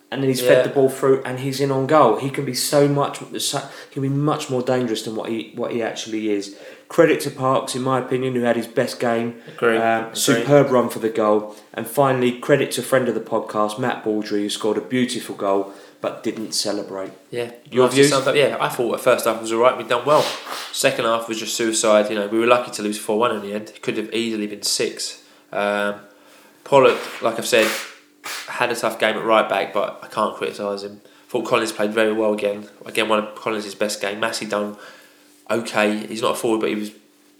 [0.09, 0.49] and then he's Yeah.
[0.49, 2.15] fed the ball through, and he's in on goal.
[2.15, 3.19] He can be so much.
[3.37, 6.55] So, he can be much more dangerous than what he what he actually is.
[6.95, 9.41] Credit to Parkes, in my opinion, who had his best game.
[9.49, 9.75] Agree.
[9.75, 10.15] Um, Agree.
[10.15, 11.53] superb run for the goal.
[11.73, 15.73] And finally, credit to friend of the podcast, Matt Baudry, who scored a beautiful goal
[15.99, 17.11] but didn't celebrate.
[17.31, 18.13] Yeah, Your views?
[18.13, 18.33] up.
[18.33, 19.77] Yeah, I thought the first half was alright.
[19.77, 20.21] We'd done well.
[20.71, 22.09] Second half was just suicide.
[22.09, 23.71] You know, we were lucky to lose four one in the end.
[23.71, 25.21] It could have easily been six.
[25.51, 25.95] Um,
[26.63, 27.69] Pollock, like I've said,
[28.47, 31.01] had a tough game at right back, but I can't criticise him.
[31.27, 32.69] Thought Collins played very well again.
[32.85, 34.21] Again, one of Collins' best game.
[34.21, 34.77] Massey done
[35.49, 36.05] okay.
[36.07, 36.91] He's not a forward, but he was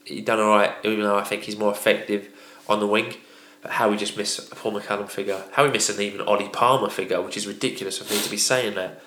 [0.04, 0.74] he done alright.
[0.84, 2.30] Even though I think he's more effective
[2.68, 3.16] on the wing.
[3.62, 5.44] But how we just miss a Paul McCallum figure.
[5.54, 8.38] How we miss an even Ollie Palmer figure, which is ridiculous of me to be
[8.38, 9.02] saying that.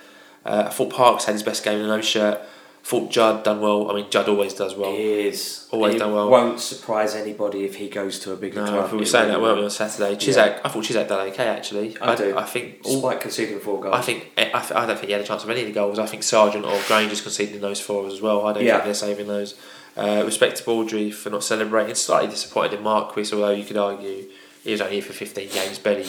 [0.44, 2.40] Uh, I thought Parkes had his best game in a no shirt.
[2.88, 3.90] Thought Judd done well.
[3.90, 4.90] I mean, Judd always does well.
[4.92, 5.68] he is.
[5.70, 6.30] always done well.
[6.30, 8.92] won't surprise anybody if he goes to a bigger No, club.
[8.92, 10.16] we were saying that, weren't we, on Saturday?
[10.16, 11.98] Cisak, I thought Cisak done okay actually.
[12.00, 12.34] I do.
[12.34, 13.94] I think all, Despite conceding four goals.
[13.94, 15.72] I think I, th- I don't think he had a chance of any of the
[15.74, 15.98] goals.
[15.98, 18.46] I think Sargeant or Grainger's conceding those four as well.
[18.46, 18.76] I don't Yeah.
[18.76, 19.54] think they're saving those.
[19.94, 21.94] Uh, respect to Baudry for not celebrating.
[21.94, 24.28] Slightly disappointed in Marquis, although you could argue
[24.64, 25.78] he was only here for 15 games.
[25.78, 26.06] Barely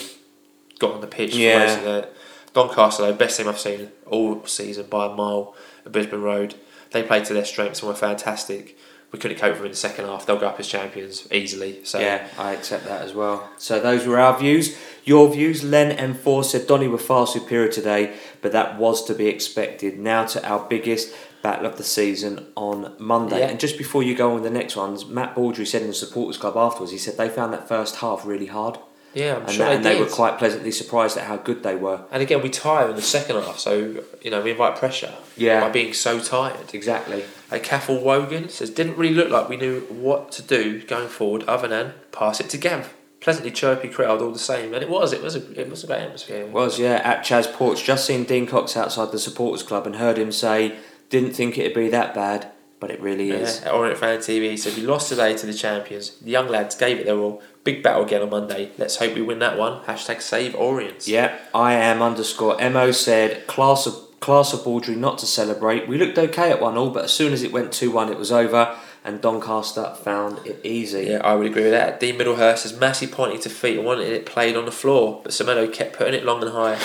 [0.80, 1.60] got on the pitch Yeah.
[1.60, 2.14] for most of that.
[2.54, 5.54] Doncaster, though, best team I've seen all season by a mile
[5.86, 6.56] at Brisbane Road.
[6.92, 8.78] They played to their strengths and were fantastic.
[9.12, 10.26] We couldn't cope with them in the second half.
[10.26, 11.84] They'll go up as champions easily.
[11.84, 13.50] So Yeah, I accept that as well.
[13.58, 14.78] So those were our views.
[15.04, 15.64] Your views.
[15.64, 19.98] Len M4 said Donny were far superior today, but that was to be expected.
[19.98, 23.40] Now to our biggest battle of the season on Monday.
[23.40, 23.48] Yeah.
[23.48, 25.94] And just before you go on with the next ones, Matt Baudry said in the
[25.94, 28.78] supporters club afterwards, he said they found that first half really hard.
[29.14, 31.64] Yeah, I'm And, sure that, and they, they were quite pleasantly surprised at how good
[31.64, 32.02] they were.
[32.12, 35.62] And again, we tire in the second half, so you know we invite pressure Yeah.
[35.62, 36.74] by being so tired.
[36.74, 37.24] Exactly.
[37.52, 41.44] A Caffel Wogan says didn't really look like we knew what to do going forward,
[41.44, 42.94] other than pass it to Gav.
[43.20, 45.88] Pleasantly chirpy crowd all the same, and it was it was a it was a
[45.88, 46.46] great atmosphere.
[46.48, 47.84] Was, yeah, at Chaz Porch.
[47.84, 50.78] Just seen Dean Cox outside the supporters club and heard him say,
[51.10, 52.50] didn't think it'd be that bad,
[52.80, 53.62] but it really is.
[53.64, 56.12] At Orient Fan TV, said we lost today to the champions.
[56.22, 57.42] The young lads gave it their all.
[57.70, 58.72] Big battle again on Monday.
[58.80, 59.84] Let's hope we win that one.
[59.84, 61.08] Hashtag save Orients.
[61.08, 65.88] Yeah, I am underscore Mo said class of class of Baudry not to celebrate.
[65.88, 68.18] We looked okay at one all, but as soon as it went two one, it
[68.18, 71.04] was over, and Doncaster found it easy.
[71.12, 72.00] Yeah, I would agree with that.
[72.00, 75.32] Dean Middlehurst is massively pointing to feet and wanted it played on the floor, but
[75.32, 76.80] Semedo kept putting it long and high.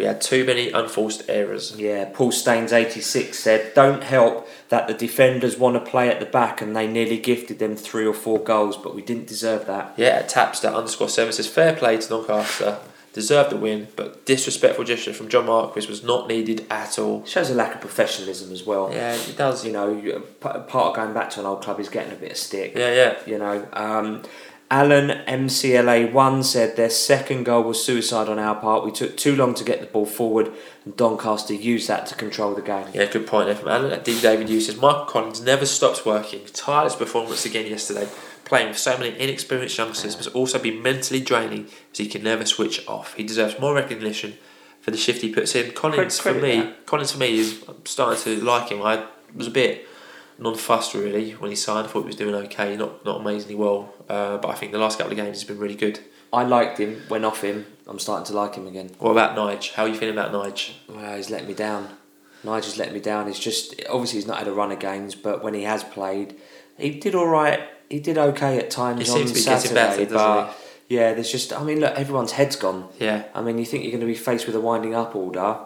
[0.00, 1.74] We had too many unforced errors.
[1.76, 6.20] Yeah, Paul Staines eighty six said, "Don't help that the defenders want to play at
[6.20, 9.66] the back, and they nearly gifted them three or four goals, but we didn't deserve
[9.66, 12.78] that." Yeah, at Tapster underscore seven says fair play to Doncaster.
[13.12, 17.26] Deserved the win, but disrespectful gesture from John Marquis was not needed at all.
[17.26, 18.88] shows a lack of professionalism as well.
[18.90, 19.66] Yeah, it does.
[19.66, 22.38] You know, part of going back to an old club is getting a bit of
[22.38, 22.72] stick.
[22.74, 23.18] Yeah, yeah.
[23.26, 24.22] You know, um,
[24.70, 28.84] Alan MCLA one said their second goal was suicide on our part.
[28.84, 30.52] We took too long to get the ball forward,
[30.84, 32.86] and Doncaster used that to control the game.
[32.94, 33.92] Yeah, good point there from Alan.
[33.92, 36.42] And Dean David Hughes says Michael Collins never stops working.
[36.52, 38.08] Tireless performance again yesterday,
[38.44, 42.46] playing with so many inexperienced youngsters, must also be mentally draining as he can never
[42.46, 43.14] switch off.
[43.14, 44.34] He deserves more recognition
[44.80, 45.72] for the shift he puts in.
[45.72, 46.86] Collins Credit for me, that.
[46.86, 48.82] Collins for me is I'm starting to like him.
[48.82, 49.04] I
[49.34, 49.88] was a bit
[50.38, 51.86] non-fussed really when he signed.
[51.86, 54.78] I thought he was doing okay, not not amazingly well, uh, but I think the
[54.78, 55.96] last couple of games he's been really good.
[56.32, 57.66] I liked him, went off him.
[57.88, 58.90] I'm starting to like him again.
[58.98, 59.72] What about Nige?
[59.74, 60.72] How are you feeling about Nige?
[60.88, 61.88] Well, he's let me down.
[62.44, 63.26] Nigel's let me down.
[63.26, 66.36] He's just obviously he's not had a run of games, but when he has played,
[66.78, 67.60] he did all right.
[67.88, 70.56] He did okay at times He on seems to be Saturday, better, but
[70.88, 72.88] yeah, there's just I mean, look, everyone's head's gone.
[72.98, 75.58] Yeah, I mean, you think you're going to be faced with a winding up order?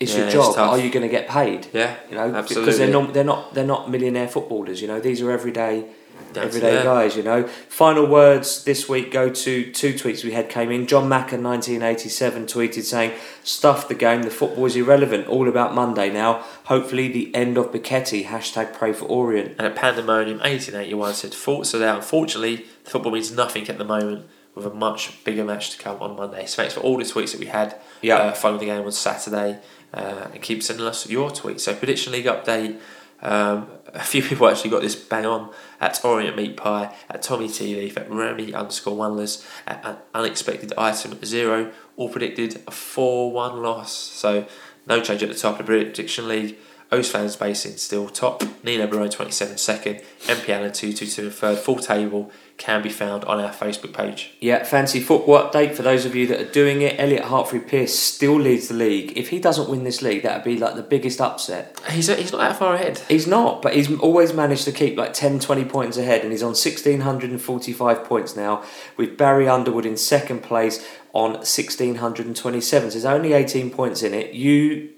[0.00, 0.54] It's Yeah, your job.
[0.56, 0.70] tough.
[0.70, 1.68] Are you going to get paid?
[1.72, 2.64] yeah, You know, Absolutely.
[2.64, 4.82] because they're not they're not they're not millionaire footballers.
[4.82, 5.84] You know, these are everyday
[6.32, 7.16] That's- everyday guys.
[7.16, 7.46] You know.
[7.68, 10.86] Final words this week go to two tweets we had came in.
[10.86, 13.12] John Macker, nineteen eighty seven, tweeted saying,
[13.42, 14.22] "Stuff the game.
[14.22, 15.26] The football is irrelevant.
[15.28, 16.44] All about Monday now.
[16.64, 18.26] Hopefully, the end of Becchetti.
[18.26, 19.52] Hashtag pray for Orient.
[19.58, 21.94] And at Pandemonium 1881 said, Thoughts are there.
[21.94, 25.96] Unfortunately, the football means nothing at the moment with a much bigger match to come
[26.00, 26.44] on Monday.
[26.46, 28.16] So thanks for all the tweets that we had Yeah.
[28.16, 29.58] uh, following the game on Saturday.
[29.94, 31.60] Uh, and keep sending us your tweets.
[31.60, 32.78] So Prediction League update.
[33.22, 35.50] Um, a few people actually got this bang on
[35.80, 40.72] at Orient Meat Pie, at Tommy T Leaf, at Remy underscore Oneless, at, at Unexpected
[40.76, 43.92] Item Zero, all predicted a 4 1 loss.
[43.92, 44.46] So
[44.86, 46.58] no change at the top of the Prediction League.
[46.92, 48.42] O's fans basing still top.
[48.64, 50.00] Nino Barone 27 second.
[50.24, 51.58] MP Allen 222 in third.
[51.58, 54.30] Full table can be found on our Facebook page.
[54.38, 57.00] Yeah, fancy football update for those of you that are doing it.
[57.00, 59.16] Elliot Hartfrey Pierce still leads the league.
[59.16, 61.80] If he doesn't win this league, that'd be like the biggest upset.
[61.88, 62.98] He's, uh, he's not that far ahead.
[63.08, 66.42] He's not, but he's always managed to keep like 10, 20 points ahead, and he's
[66.42, 68.62] on 1,645 points now,
[68.96, 72.90] with Barry Underwood in second place on 1,627.
[72.90, 74.34] So there's only 18 points in it.
[74.34, 74.90] You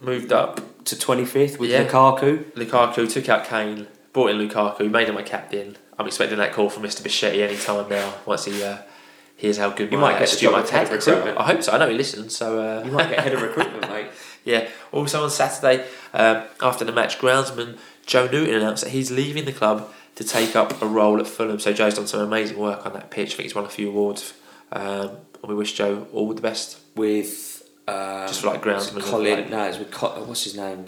[0.00, 0.60] Moved up.
[0.86, 1.84] to 25th with Yeah.
[1.84, 2.42] Lukaku.
[2.54, 5.76] Lukaku took out Kane, brought in Lukaku, made him my captain.
[6.02, 7.02] I'm expecting that call from Mr.
[7.02, 8.14] Becchetti any time now.
[8.26, 8.78] Once he uh,
[9.36, 11.12] hears how good You my might get the Stuart job of head tactics are.
[11.16, 11.38] recruitment.
[11.38, 11.72] I hope so.
[11.72, 12.36] I know he listens.
[12.36, 14.06] So uh, You might get head of recruitment, mate.
[14.44, 14.68] Yeah.
[14.92, 19.52] Also on Saturday, um, after the match, groundsman Joe Newton announced that he's leaving the
[19.52, 21.58] club to take up a role at Fulham.
[21.60, 23.34] So Joe's done some amazing work on that pitch.
[23.34, 24.34] I think he's won a few awards.
[24.72, 25.10] Um,
[25.42, 26.78] and we wish Joe all the best.
[26.96, 29.02] With uh, Just for like groundsman.
[29.02, 30.84] Colin, like, no, it's with Co- what's his name?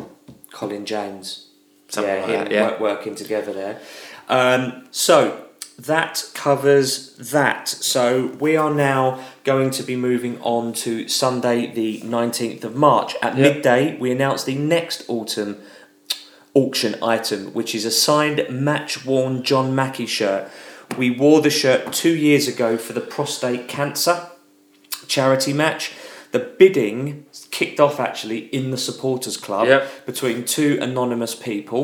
[0.53, 1.49] Colin James.
[1.89, 2.71] Something yeah, like him yeah.
[2.71, 3.81] work- working together there.
[4.29, 5.45] Um, so
[5.79, 7.69] that covers that.
[7.69, 13.17] So we are now going to be moving on to Sunday, the nineteenth of March
[13.23, 13.55] at Yep.
[13.55, 13.97] midday.
[13.99, 15.59] We announce the next autumn
[16.55, 20.49] auction item, which is a signed match worn John Mackey shirt.
[20.97, 24.29] We wore the shirt two years ago for the prostate cancer
[25.09, 25.93] charity match.
[26.31, 27.27] The bidding
[27.59, 30.07] kicked off actually in the supporters club Yep.
[30.07, 31.81] between two anonymous people.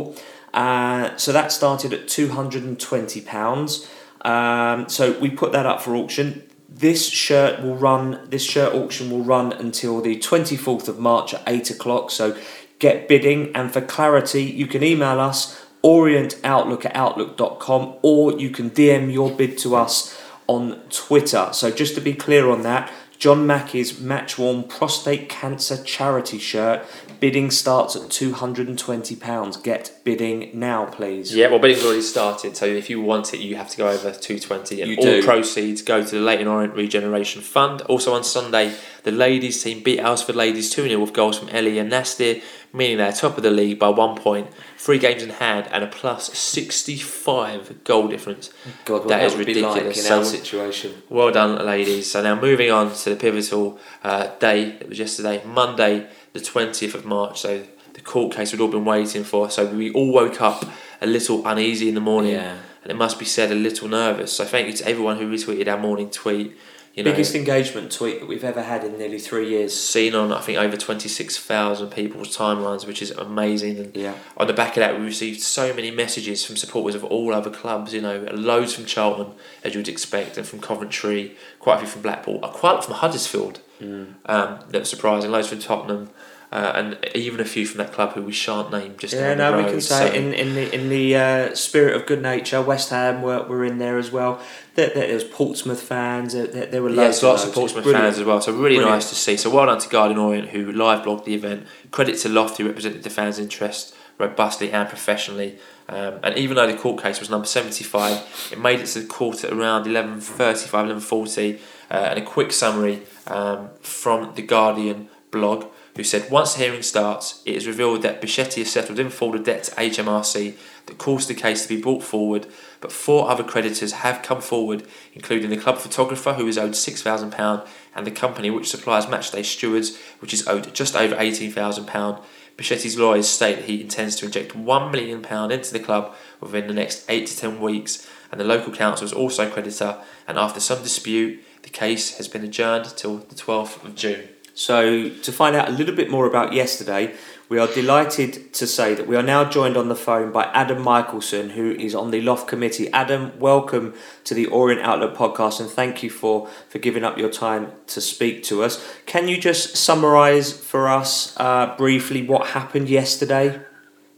[0.52, 3.88] Uh, so that started at two hundred and twenty pounds.
[4.22, 6.26] Um, so we put that up for auction.
[6.68, 8.04] This shirt will run.
[8.34, 12.10] This shirt auction will run until the twenty fourth of March at eight o'clock.
[12.10, 12.36] So
[12.80, 13.54] get bidding.
[13.54, 15.38] And for clarity, you can email us
[15.84, 21.48] orientoutlook at outlook.com or you can DM your bid to us on Twitter.
[21.52, 22.90] So just to be clear on that,
[23.20, 26.86] John Mackey's match worn prostate cancer charity shirt
[27.20, 29.58] bidding starts at two hundred and twenty pounds.
[29.58, 31.34] Get bidding now, please.
[31.34, 34.10] Yeah, well, bidding's already started, so if you want it, you have to go over
[34.10, 34.80] 220.
[34.80, 35.22] And You all do.
[35.22, 37.82] proceeds go to the Leyton Orient Regeneration Fund.
[37.82, 41.78] Also on Sunday, the ladies team beat Alsford Ladies 2 0 with goals from Ellie
[41.78, 42.40] and Nastir,
[42.72, 44.48] meaning they're top of the league by one point,
[44.78, 48.50] three games in hand, and a plus 65 goal difference.
[48.84, 50.10] God, That that, is like in ridiculous.
[50.10, 51.02] our So- situation.
[51.08, 52.10] Well done, ladies.
[52.10, 56.94] So now moving on to the pivotal uh, day It was yesterday, Monday, the 20th
[56.94, 57.40] of March.
[57.40, 57.62] So
[57.94, 59.50] the court case we'd all been waiting for.
[59.50, 60.64] So we all woke up
[61.00, 62.56] a little uneasy in the morning, Yeah.
[62.82, 64.32] and it must be said, a little nervous.
[64.32, 66.56] So thank you to everyone who retweeted our morning tweet.
[66.94, 69.78] You know, Biggest engagement tweet that we've ever had in nearly three years.
[69.78, 73.78] seen on I think over 26,000 people's timelines, which is amazing.
[73.78, 74.14] And Yeah.
[74.36, 77.50] on the back of that, we received so many messages from supporters of all other
[77.50, 77.94] clubs.
[77.94, 79.28] You know, loads from Charlton,
[79.62, 82.84] as you would expect, and from Coventry, quite a few from Blackpool, quite a lot
[82.84, 83.60] from Huddersfield.
[83.80, 84.14] Mm.
[84.26, 85.30] Um, that was surprising.
[85.30, 86.10] Loads from Tottenham,
[86.52, 88.94] uh, and even a few from that club who we shan't name.
[88.98, 92.06] Just Yeah, no, we can say So- in in the in the uh, spirit of
[92.06, 94.40] good nature, West Ham were, were in there as well.
[94.74, 96.32] There, there, there was Portsmouth fans.
[96.32, 97.54] There, there, were loads, lots and of.
[97.54, 98.04] Portsmouth Brilliant.
[98.06, 98.90] fans as well, so really Brilliant.
[98.90, 99.36] nice to see.
[99.36, 101.66] So well done to Guardian Orient who live blogged the event.
[101.90, 105.58] Credit to Loft who represented the fans' interest robustly and professionally.
[105.88, 109.06] Um, and even though the court case was number 75, it made it to the
[109.06, 111.58] court at around 11.35, 11.40.
[111.90, 115.66] Uh, and a quick summary um, from the Guardian blog
[116.00, 119.32] who said once the hearing starts, it is revealed that Becchetti has settled in full
[119.32, 122.46] the debt to HMRC that caused the case to be brought forward,
[122.80, 124.82] but four other creditors have come forward,
[125.12, 129.98] including the club photographer who is owed £6,000 and the company which supplies matchday stewards,
[130.20, 132.24] which is owed just over £18,000.
[132.56, 135.22] Becchetti's lawyers state that he intends to inject £1 million
[135.52, 139.12] into the club within the next 8 to 10 weeks, and the local council is
[139.12, 143.94] also creditor, and after some dispute, the case has been adjourned till the 12th of
[143.94, 144.29] June.
[144.54, 147.14] So, to find out a little bit more about yesterday,
[147.50, 150.82] we are delighted to say that we are now joined on the phone by Adam
[150.82, 152.88] Michelson, who is on the Loft Committee.
[152.92, 153.92] Adam, welcome
[154.22, 158.00] to the Orient Outlook podcast and thank you for, for giving up your time to
[158.00, 158.80] speak to us.
[159.04, 163.60] Can you just summarise for us uh, briefly what happened yesterday,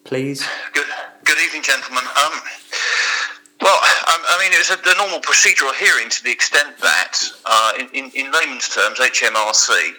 [0.05, 0.47] please?
[0.75, 0.87] Good,
[1.25, 2.05] good evening, gentlemen.
[2.05, 2.33] Um,
[3.63, 3.79] well,
[4.13, 7.73] um, I mean, it was a, a, normal procedural hearing to the extent that, uh,
[7.81, 9.95] in, in, in layman's terms, HMRC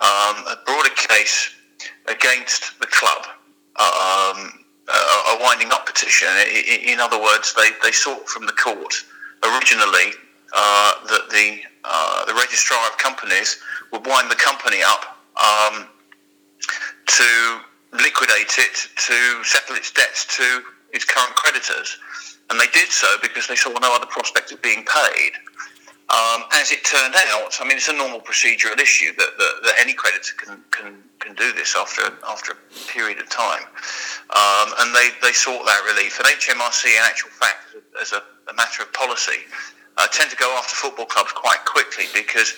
[0.00, 1.50] um, brought a case
[2.08, 3.26] against the club,
[3.78, 4.98] um, a,
[5.32, 6.28] a, winding up petition.
[6.50, 8.94] In, in, other words, they, they sought from the court
[9.44, 10.12] originally
[10.54, 13.60] uh, that the uh, the registrar of companies
[13.92, 15.86] would wind the company up um,
[17.06, 17.60] to
[17.92, 21.98] liquidate it, to settle its debts to its current creditors.
[22.50, 25.32] And they did so because they saw no other prospect of being paid.
[26.08, 29.74] Um, as it turned out, I mean, it's a normal procedural issue that, that, that,
[29.78, 32.56] any creditor can, can, can do this after, after a
[32.88, 33.60] period of time.
[34.32, 36.16] Um, and they, they sought that relief.
[36.16, 39.44] And HMRC, in actual fact, as a, a matter of policy,
[39.98, 42.56] uh, tend to go after football clubs quite quickly because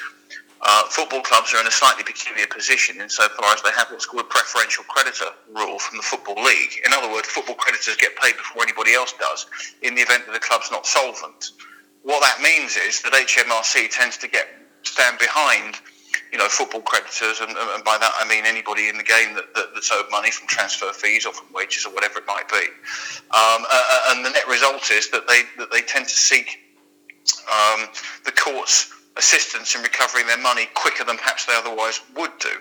[0.62, 4.22] uh, football clubs are in a slightly peculiar position insofar as they have what's called
[4.22, 6.78] a preferential creditor rule from the Football League.
[6.86, 9.46] In other words, football creditors get paid before anybody else does
[9.82, 11.51] in the event that the club's not solvent
[12.03, 14.46] what that means is that HMRC tends to get
[14.82, 15.76] stand behind,
[16.32, 19.55] you know, football creditors, and, and by that I mean anybody in the game that,
[19.55, 22.64] that, that's owed money from transfer fees or from wages or whatever it might be.
[23.30, 26.59] Um, uh, and the net result is that they that they tend to seek
[27.51, 27.88] um,
[28.24, 32.57] the court's assistance in recovering their money quicker than perhaps they otherwise would do.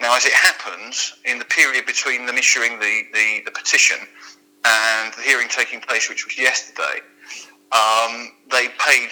[0.00, 3.98] Now, as it happens, in the period between them issuing the, the, the petition
[4.64, 7.00] and the hearing taking place, which was yesterday,
[7.72, 9.10] um, they paid,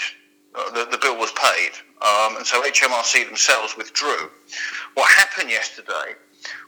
[0.54, 1.70] uh, the, the bill was paid,
[2.02, 4.30] um, and so HMRC themselves withdrew.
[4.94, 6.14] What happened yesterday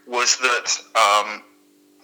[0.07, 1.43] was that um,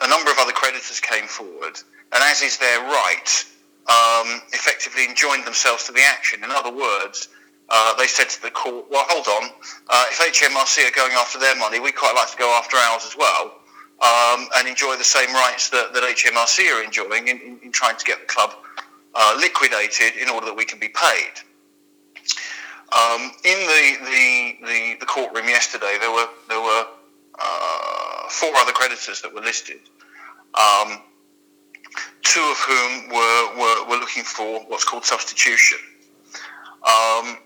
[0.01, 1.79] a number of other creditors came forward,
[2.13, 3.45] and as is their right,
[3.89, 6.43] um, effectively enjoined themselves to the action.
[6.43, 7.29] In other words,
[7.69, 9.51] uh, they said to the court, well, hold on,
[9.91, 13.05] uh, if HMRC are going after their money, we quite like to go after ours
[13.05, 13.59] as well.
[13.97, 17.97] Um, and enjoy the same rights that, that HMRC are enjoying in, in, in, trying
[17.97, 18.55] to get the club
[19.17, 21.33] uh, liquidated in order that we can be paid.
[22.93, 26.85] Um, in the, the, the, the, courtroom yesterday, there were, there were
[27.39, 29.81] uh, four other creditors that were listed,
[30.55, 31.01] um,
[32.23, 35.79] two of whom were, were, were looking for what's called substitution,
[36.87, 37.39] um,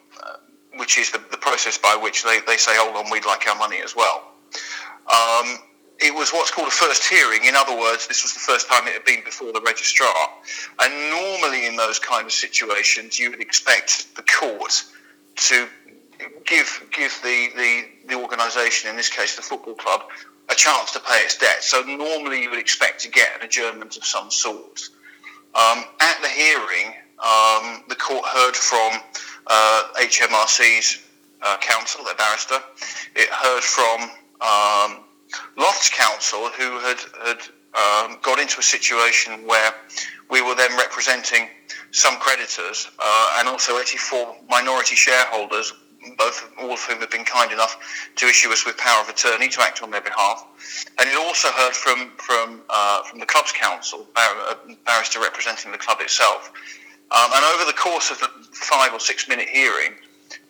[0.76, 3.56] which is the, the process by which they, they say, hold on, we'd like our
[3.56, 4.32] money as well.
[5.08, 5.58] Um,
[6.00, 7.44] it was what's called a first hearing.
[7.44, 10.14] In other words, this was the first time it had been before the registrar.
[10.80, 14.84] And normally, in those kind of situations, you would expect the court
[15.36, 15.68] to
[16.44, 20.02] give give the, the, the organisation, in this case the football club,
[20.50, 21.62] a chance to pay its debt.
[21.62, 24.88] So normally, you would expect to get an adjournment of some sort.
[25.54, 29.00] Um, at the hearing, um, the court heard from
[29.46, 31.02] uh, HMRC's
[31.42, 32.58] uh, counsel, their barrister.
[33.16, 34.02] It heard from
[34.40, 35.04] um,
[35.56, 37.40] Loft's counsel, who had, had
[37.74, 39.72] um, got into a situation where
[40.30, 41.48] we were then representing
[41.92, 45.72] some creditors uh, and also 84 minority shareholders,
[46.16, 47.76] both all of whom had been kind enough
[48.16, 50.48] to issue us with power of attorney to act on their behalf.
[50.98, 54.56] And it also heard from from uh, from the club's counsel, bar-
[54.86, 56.52] barrister representing the club itself.
[57.10, 59.92] Um, and over the course of the five or six minute hearing,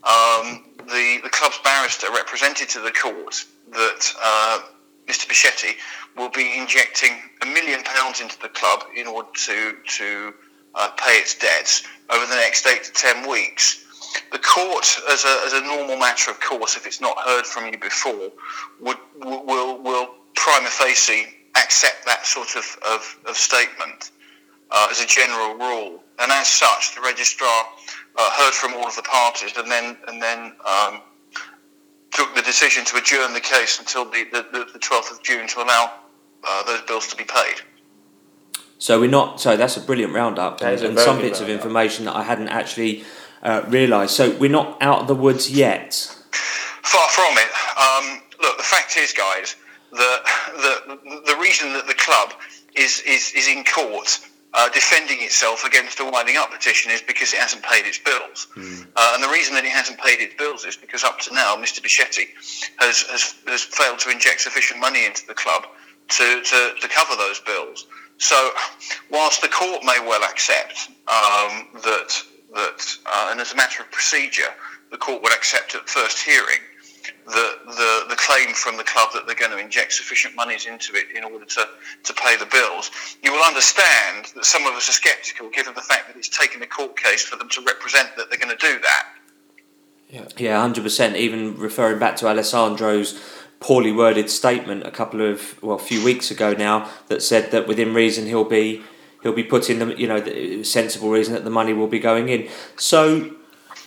[0.04, 4.60] um, the the club's barrister represented to the court that uh,
[5.06, 5.26] Mr.
[5.26, 5.76] Becchetti
[6.16, 7.12] will be injecting
[7.42, 10.34] a million pounds into the club in order to to
[10.74, 13.86] uh, pay its debts over the next eight to ten weeks.
[14.32, 17.66] The court, as a, as a normal matter of course, if it's not heard from
[17.66, 18.30] you before,
[18.80, 24.12] would will will prima facie accept that sort of, of, of statement
[24.70, 26.02] uh, as a general rule.
[26.18, 27.64] And as such, the registrar
[28.16, 31.00] uh, heard from all of the parties and then and then um,
[32.10, 35.62] took the decision to adjourn the case until the, the, the 12th of June to
[35.62, 35.92] allow
[36.44, 37.62] uh, those bills to be paid.
[38.78, 39.40] So we're not.
[39.40, 43.04] So that's a brilliant roundup, and, and some bits of information that I hadn't actually
[43.42, 44.12] uh, realised.
[44.12, 45.94] So we're not out of the woods yet.
[46.32, 47.50] Far from it.
[47.78, 49.56] Um, look, the fact is, guys,
[49.92, 50.22] that
[50.54, 52.32] the the reason that the club
[52.74, 54.20] is is, is in court
[54.54, 58.48] uh, defending itself against a winding up petition is because it hasn't paid its bills.
[58.56, 58.86] Mm.
[58.96, 61.56] Uh, and the reason that it hasn't paid its bills is because up to now,
[61.56, 61.80] Mr.
[61.80, 62.28] Becchetti
[62.78, 65.66] has, has, has failed to inject sufficient money into the club
[66.08, 67.86] to, to, to cover those bills.
[68.18, 68.50] So,
[69.10, 72.22] whilst the court may well accept um, that
[72.54, 74.52] that, uh, and as a matter of procedure,
[74.90, 76.58] the court would accept at first hearing
[77.26, 80.94] the, the, the claim from the club that they're going to inject sufficient monies into
[80.94, 81.68] it in order to,
[82.04, 82.90] to pay the bills.
[83.22, 86.62] You will understand that some of us are sceptical given the fact that it's taken
[86.62, 89.06] a court case for them to represent that they're going to do that.
[90.08, 91.14] Yeah, yeah, hundred percent.
[91.16, 93.20] Even referring back to Alessandro's
[93.60, 97.68] poorly worded statement a couple of well, a few weeks ago now that said that
[97.68, 98.82] within reason he'll be
[99.22, 102.28] he'll be putting the you know the sensible reason that the money will be going
[102.28, 102.48] in.
[102.76, 103.36] So,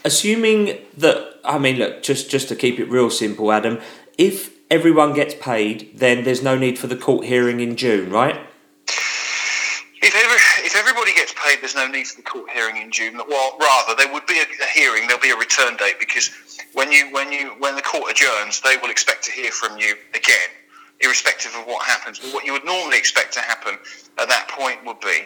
[0.06, 3.80] assuming that I mean, look, just just to keep it real simple, Adam,
[4.18, 8.40] if everyone gets paid, then there's no need for the court hearing in June, right?
[10.06, 13.16] If, every, if everybody gets paid, there's no need for the court hearing in June.
[13.16, 15.08] Well, rather, there would be a, a hearing.
[15.08, 16.30] There'll be a return date because
[16.74, 19.96] when you when you when the court adjourns, they will expect to hear from you
[20.14, 20.50] again
[21.00, 22.20] irrespective of what happens.
[22.20, 23.78] But what you would normally expect to happen
[24.18, 25.22] at that point would be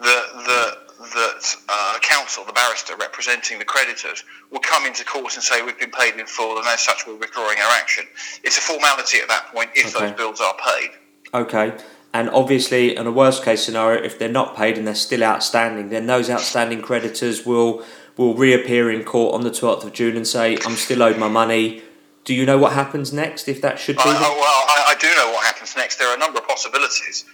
[0.00, 5.42] that the that uh, counsel, the barrister representing the creditors, will come into court and
[5.42, 8.04] say we've been paid in full, and as such we're withdrawing our action.
[8.44, 10.06] It's a formality at that point if okay.
[10.06, 10.90] those bills are paid.
[11.32, 11.82] Okay.
[12.12, 15.88] And obviously, in a worst case scenario, if they're not paid and they're still outstanding,
[15.88, 17.84] then those outstanding creditors will
[18.16, 21.28] will reappear in court on the 12th of June and say, I'm still owed my
[21.28, 21.82] money,
[22.24, 24.02] do you know what happens next if that should be?
[24.02, 25.96] Uh, well, I, I, do know what happens next.
[25.98, 27.24] There are a number of possibilities.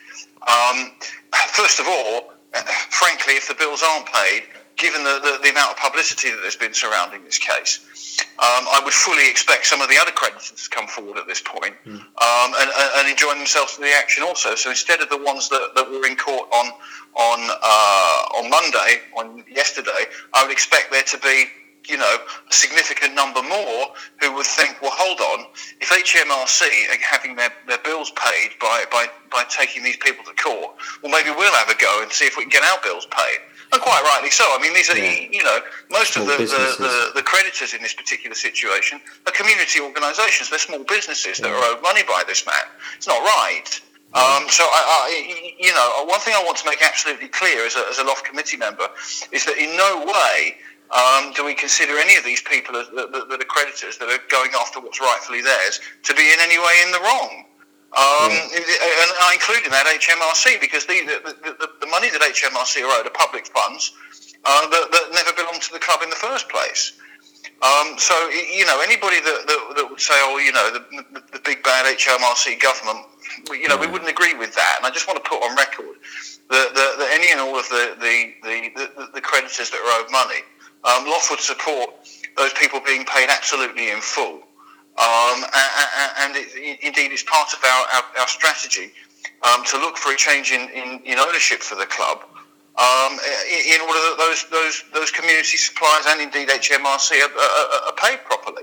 [0.47, 0.93] Um,
[1.49, 2.33] first of all,
[2.91, 4.45] frankly, if the bills aren't paid,
[4.77, 7.81] given the, the, the, amount of publicity that there's been surrounding this case,
[8.39, 11.41] um, I would fully expect some of the other creditors to come forward at this
[11.41, 11.97] point mm.
[11.97, 14.55] um, and, and, and join themselves in the action also.
[14.55, 16.73] So instead of the ones that, that were in court on
[17.17, 20.05] on uh, on Monday, on yesterday,
[20.35, 21.47] I would expect there to be
[21.89, 22.17] you know,
[22.49, 25.47] a significant number more who would think, well, hold on,
[25.81, 30.35] if HMRC are having their, their bills paid by, by, by taking these people to
[30.43, 33.07] court, well, maybe we'll have a go and see if we can get our bills
[33.07, 33.39] paid.
[33.73, 34.45] And quite rightly so.
[34.47, 35.27] I mean, these are, yeah.
[35.31, 35.59] you know,
[35.91, 40.51] most small of the, the, the, the, creditors in this particular situation are community organisations.
[40.51, 41.49] They're small businesses yeah.
[41.49, 42.63] that are owed money by this man.
[42.97, 43.81] It's not right.
[44.15, 44.81] Um, so, I,
[45.11, 48.05] I, you know, one thing I want to make absolutely clear as a, as a
[48.05, 48.89] LOFT committee member
[49.33, 50.57] is that in no way
[50.95, 54.23] um, do we consider any of these people as, that, that, are creditors that are
[54.31, 57.45] going after what's rightfully theirs to be in any way in the wrong?
[57.97, 58.61] Um, yeah.
[58.61, 62.93] And I include in that HMRC because the, the, the, the money that HMRC are
[63.01, 63.95] owed are public funds
[64.45, 66.99] uh, that, that, never belonged to the club in the first place.
[67.63, 70.83] Um, so, you know, anybody that, that, that, would say, oh, you know, the,
[71.33, 73.07] the big bad HMRC government,
[73.51, 74.77] you know, we wouldn't agree with that.
[74.79, 75.97] And I just want to put on record
[76.51, 80.13] that, that, that any and all of the, the, the, the, creditors that are owed
[80.13, 80.43] money
[80.87, 81.91] um, LOFT would support
[82.37, 84.43] those people being paid absolutely in full.
[84.97, 88.93] Um, and, and it, indeed, it's part of our, our, our strategy
[89.43, 92.25] um, to look for a change in, in, in ownership for the club
[92.79, 97.97] um, in order that those, those, those community suppliers and indeed HMRC are, are, are
[97.97, 98.63] paid properly.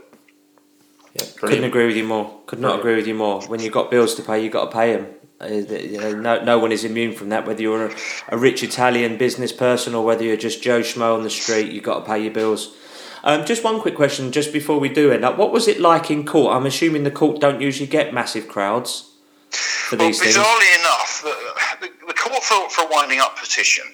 [1.14, 2.40] Yeah, couldn't agree with you more.
[2.48, 3.42] Could not agree with you more.
[3.44, 5.08] When you've got bills to pay, you've got to pay them.
[5.50, 7.46] No, no one is immune from that.
[7.46, 7.96] Whether you're a,
[8.30, 11.84] a, rich Italian business person or whether you're just Joe Schmo on the street, you've
[11.84, 12.76] got to pay your bills.
[13.24, 15.38] Um, just one quick question, just before we do end up.
[15.38, 16.56] What was it like in court?
[16.56, 19.12] I'm assuming the court don't usually get massive crowds
[19.50, 20.80] for these well, bizarrely things.
[20.80, 23.86] enough, the, the court for, for winding up petition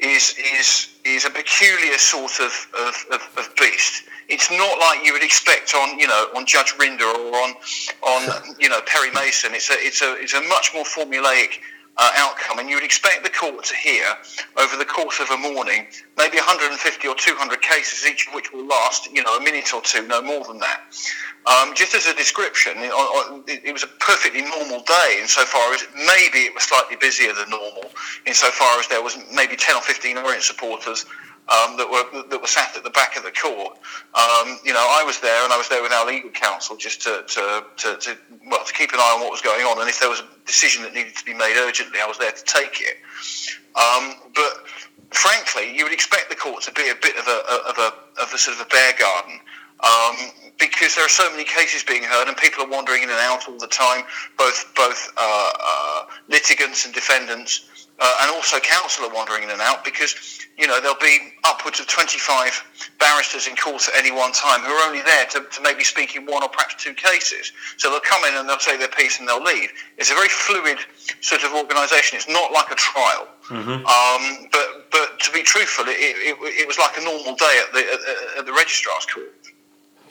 [0.00, 5.12] is is is a peculiar sort of, of, of, of beast it's not like you
[5.12, 7.54] would expect on you know on Judge Rinder or on
[8.06, 9.54] on you know Perry Mason.
[9.54, 11.60] It's a it's a it's a much more formulaic
[11.96, 14.04] uh, outcome, and you would expect the court to hear
[14.56, 18.66] over the course of a morning maybe 150 or 200 cases, each of which will
[18.66, 20.80] last you know a minute or two, no more than that.
[21.46, 26.44] Um, just as a description, it, it, was a perfectly normal day insofar as maybe
[26.44, 27.90] it was slightly busier than normal,
[28.26, 31.06] insofar as there was maybe 10 or 15 Orient supporters
[31.48, 33.78] um, that were that were sat at the back of the court.
[34.14, 37.02] Um, you know, I was there, and I was there with our legal counsel just
[37.02, 38.18] to, to, to, to,
[38.50, 40.28] well to keep an eye on what was going on, and if there was a
[40.46, 42.96] decision that needed to be made urgently, I was there to take it.
[43.76, 44.66] Um, but
[45.10, 47.38] frankly, you would expect the court to be a bit of a
[47.68, 49.40] of a of a sort of a bear garden.
[49.78, 50.16] Um,
[50.58, 53.48] because there are so many cases being heard and people are wandering in and out
[53.48, 54.02] all the time,
[54.36, 59.60] both both uh, uh, litigants and defendants, uh, and also counsel are wandering in and
[59.60, 64.32] out because you know there'll be upwards of 25 barristers in court at any one
[64.32, 67.52] time who are only there to, to maybe speak in one or perhaps two cases.
[67.76, 69.70] So they'll come in and they'll say their piece and they'll leave.
[69.96, 70.78] It's a very fluid
[71.20, 72.16] sort of organisation.
[72.16, 73.28] It's not like a trial.
[73.48, 73.86] Mm-hmm.
[73.86, 77.72] Um, but but to be truthful, it, it, it, was like a normal day at
[77.72, 79.34] the at, at the registrar's court.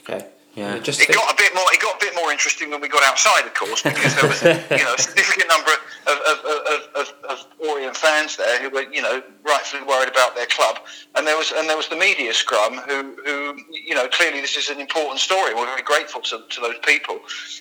[0.02, 0.26] Okay.
[0.58, 0.74] Yeah.
[0.74, 1.66] It just It got a bit more.
[1.72, 4.42] It got a bit more interesting when we got outside, of course, because there was
[4.42, 5.70] you know a significant number
[6.08, 10.34] of, of, of, of, of Orient fans there who were you know rightfully worried about
[10.34, 10.80] their club,
[11.14, 14.58] and there was and there was the media scrum who who you know clearly this
[14.58, 15.54] is an important story.
[15.54, 17.20] We're very grateful to, to those people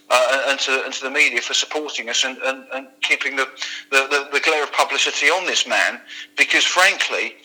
[0.09, 3.47] uh, and to and to the media for supporting us and, and, and keeping the,
[3.90, 6.01] the, the, the glare of publicity on this man,
[6.38, 7.36] because frankly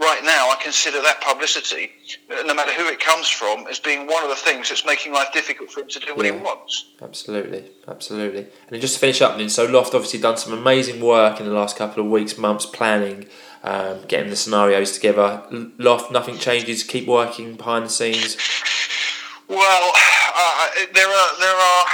[0.00, 1.90] right now, I consider that publicity,
[2.46, 5.32] no matter who it comes from, as being one of the things that's making life
[5.32, 6.32] difficult for him to do what Yeah.
[6.32, 6.86] he wants.
[7.02, 8.46] Absolutely, absolutely.
[8.70, 11.52] And just to finish up, then, so Loft obviously done some amazing work in the
[11.52, 13.28] last couple of weeks, months, planning,
[13.62, 15.42] um, getting the scenarios together.
[15.78, 16.82] Loft, nothing changes.
[16.82, 18.36] Keep working behind the scenes.
[19.48, 19.92] Well,
[20.34, 21.86] uh, there are there are.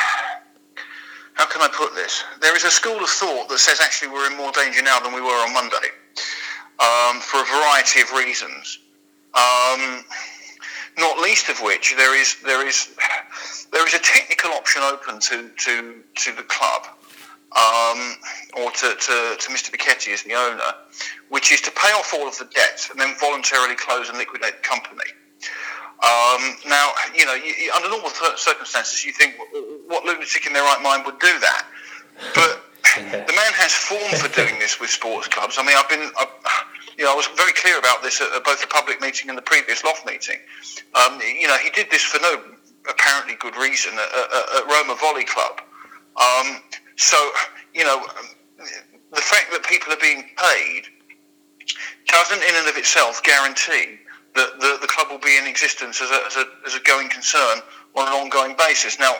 [1.34, 2.22] How can I put this?
[2.40, 5.14] There is a school of thought that says actually we're in more danger now than
[5.14, 5.88] we were on Monday,
[6.80, 8.78] um, for a variety of reasons.
[9.34, 10.04] Um,
[10.98, 12.94] not least of which there is there is
[13.72, 16.86] there is a technical option open to to, to the club
[17.56, 18.16] um,
[18.54, 19.70] or to, to, to Mr.
[19.70, 20.72] Becchetti as the owner,
[21.30, 24.62] which is to pay off all of the debts and then voluntarily close and liquidate
[24.62, 25.10] the company.
[26.02, 29.34] Um, now, you know, you- under normal circumstances, you think,
[29.86, 31.66] what lunatic in their right mind would do that?
[32.34, 32.64] But
[32.96, 35.56] the man has form for doing this with sports clubs.
[35.58, 36.26] I mean, I've been, I,
[36.98, 39.42] you know, I was very clear about this at, both the public meeting and the
[39.42, 40.38] previous loft meeting.
[40.94, 42.42] Um, you know, he did this for no
[42.88, 45.60] apparently good reason at, at, at Roma Volley Club.
[46.16, 46.60] Um,
[46.96, 47.16] so,
[47.74, 48.04] you know,
[48.58, 50.82] the fact that people are being paid
[52.06, 53.98] doesn't in and of itself guarantee
[54.34, 57.08] that the, the club will be in existence as a, as, a, as a going
[57.08, 57.58] concern
[57.96, 58.98] on an ongoing basis.
[58.98, 59.14] Now,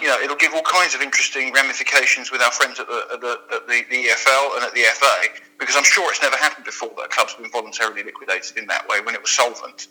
[0.00, 3.20] you know, it'll give all kinds of interesting ramifications with our friends at the, at
[3.20, 6.64] the, at the, the EFL and at the FA, because I'm sure it's never happened
[6.64, 9.88] before that a club's been voluntarily liquidated in that way when it was solvent,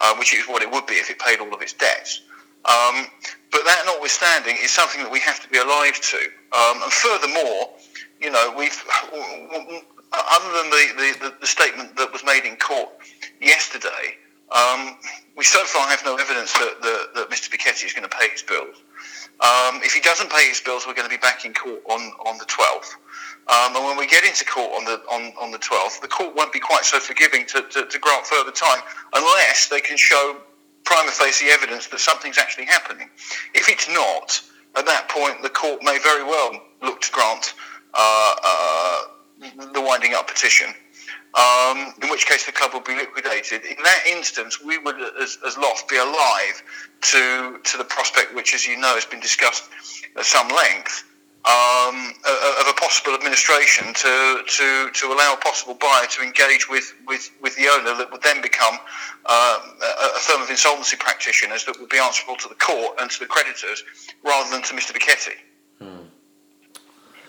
[0.00, 2.22] uh, which is what it would be if it paid all of its debts.
[2.66, 3.06] Um,
[3.52, 6.16] but that notwithstanding, is something that we have to be alive to.
[6.52, 7.70] Um, and furthermore,
[8.20, 8.84] you know, we've
[10.12, 12.88] other than the, the, the, the statement that was made in court
[13.40, 14.16] yesterday,
[14.52, 14.96] um,
[15.36, 17.50] we so far have no evidence that, that, that Mr.
[17.50, 18.82] Becchetti is going to pay his bills.
[19.40, 22.00] Um, if he doesn't pay his bills, we're going to be back in court on,
[22.24, 22.94] on the 12th.
[23.48, 26.34] Um, and when we get into court on the on, on the 12th, the court
[26.34, 28.80] won't be quite so forgiving to, to, to grant further time
[29.12, 30.38] unless they can show
[30.84, 33.10] prima facie evidence that something's actually happening.
[33.54, 34.40] If it's not,
[34.76, 37.54] at that point, the court may very well look to grant
[37.94, 39.02] uh, uh,
[39.72, 40.72] the winding up petition.
[41.36, 43.62] Um, in which case the club will be liquidated.
[43.66, 46.62] In that instance, we would, as, as Loft, be alive
[47.12, 49.68] to to the prospect, which, as you know, has been discussed
[50.16, 51.04] at some length,
[51.46, 52.12] um,
[52.60, 57.30] of a possible administration to, to, to allow a possible buyer to engage with, with,
[57.40, 58.78] with the owner that would then become
[59.26, 59.58] uh,
[60.16, 63.26] a, firm of insolvency practitioners that would be answerable to the court and to the
[63.26, 63.84] creditors
[64.24, 64.92] rather than to Mr.
[64.92, 66.05] Becchetti.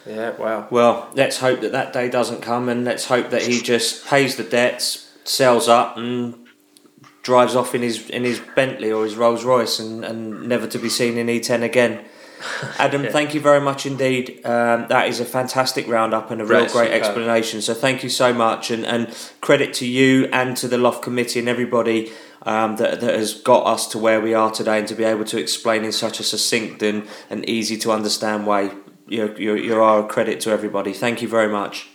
[0.08, 0.68] Yeah, wow.
[0.72, 4.36] Well, let's hope that that day doesn't come, and let's hope that he just pays
[4.38, 6.36] the debts, sells up, and
[7.24, 10.80] drives off in his in his Bentley or his Rolls Royce, and, and never to
[10.80, 12.06] be seen in E10 again.
[12.78, 13.10] Adam, Yeah.
[13.12, 14.42] thank you very much indeed.
[14.46, 17.02] Um, that is a fantastic roundup and a real Right, great superb.
[17.04, 17.62] explanation.
[17.62, 19.08] So thank you so much, and, and
[19.42, 22.12] credit to you and to the Loft Committee and everybody
[22.46, 25.26] um, that, that has got us to where we are today, and to be able
[25.26, 28.70] to explain in such a succinct and, and easy to understand way.
[29.08, 30.94] You're, you're, you are a credit to everybody.
[30.94, 31.90] Thank you very much.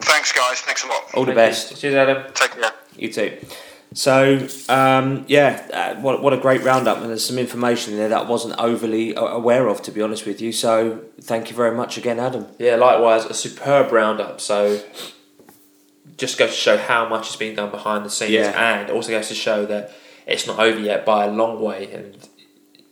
[0.00, 0.60] Thanks, guys.
[0.60, 1.02] Thanks a lot.
[1.14, 1.70] All the Thank best.
[1.70, 1.76] You.
[1.76, 2.32] Cheers, Adam.
[2.34, 2.72] Take care.
[2.96, 3.38] You too.
[3.94, 8.08] So, um, yeah, uh, what, what a great roundup, and there's some information in there
[8.08, 10.52] that I wasn't overly aware of, to be honest with you.
[10.52, 12.46] So, thank you very much again, Adam.
[12.58, 14.40] Yeah, likewise, a superb roundup.
[14.40, 14.80] So,
[16.16, 18.80] just goes to show how much is being done behind the scenes, Yeah.
[18.80, 19.92] and also goes to show that
[20.26, 21.90] it's not over yet by a long way.
[21.92, 22.16] And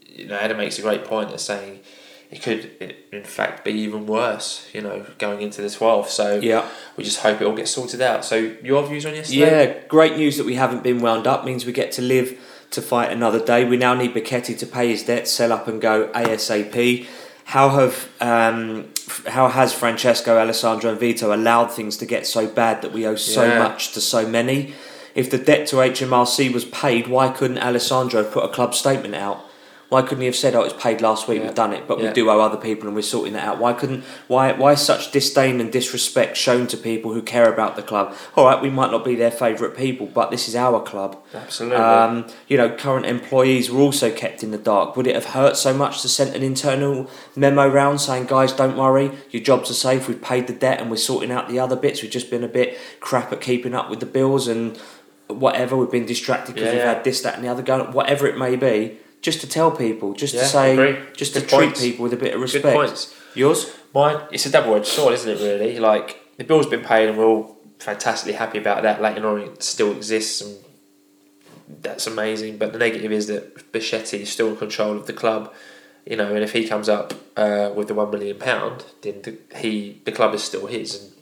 [0.06, 1.80] you know, Adam makes a great point of saying
[2.34, 4.68] it could, in fact, be even worse.
[4.72, 6.10] You know, going into the twelfth.
[6.10, 6.64] So Yeah.
[6.96, 8.24] we just hope it all gets sorted out.
[8.24, 9.38] So your views on yesterday?
[9.38, 12.36] Yeah, great news that we haven't been wound up means we get to live
[12.72, 13.64] to fight another day.
[13.64, 17.06] We now need Becchetti to pay his debt, sell up and go ASAP.
[17.44, 18.88] How have um,
[19.28, 23.16] how has Francesco, Alessandro, and Vito allowed things to get so bad that we owe
[23.16, 23.58] so Yeah.
[23.58, 24.74] much to so many?
[25.14, 29.43] If the debt to HMRC was paid, why couldn't Alessandro put a club statement out?
[29.94, 31.38] Why couldn't he have said, "Oh, it was paid last week.
[31.38, 31.44] Yeah.
[31.46, 33.58] We've done it," but we do owe other people, and we're sorting that out.
[33.58, 34.02] Why couldn't?
[34.26, 34.50] Why?
[34.50, 38.12] Why such disdain and disrespect shown to people who care about the club?
[38.34, 41.16] All right, we might not be their favourite people, but this is our club.
[41.32, 41.76] Absolutely.
[41.76, 44.96] Um, you know, current employees were also kept in the dark.
[44.96, 48.76] Would it have hurt so much to send an internal memo round saying, "Guys, don't
[48.76, 50.08] worry, your jobs are safe.
[50.08, 52.02] We've paid the debt, and we're sorting out the other bits.
[52.02, 54.76] We've just been a bit crap at keeping up with the bills and
[55.28, 55.76] whatever.
[55.76, 56.94] We've been distracted because Yeah, we've yeah.
[56.94, 57.92] had this, that, and the other going.
[57.92, 60.96] Whatever it may be." Just to tell people, just Yeah, to say, agree.
[61.16, 61.80] just Good to treat points.
[61.80, 62.76] people with a bit of Good respect.
[62.76, 63.14] points.
[63.34, 63.72] Yours?
[63.94, 65.40] Mine, it's a double-edged sword, isn't it?
[65.42, 69.00] Really, like the bill's been paid, and we're all fantastically happy about that.
[69.00, 70.52] Leyton Orient still exists, and
[71.86, 72.58] that's amazing.
[72.58, 75.52] But the negative is that Becchetti is still in control of the club.
[76.04, 79.38] You know, and if he comes up uh, with the one million pound, then the,
[79.56, 81.12] he the club is still his, and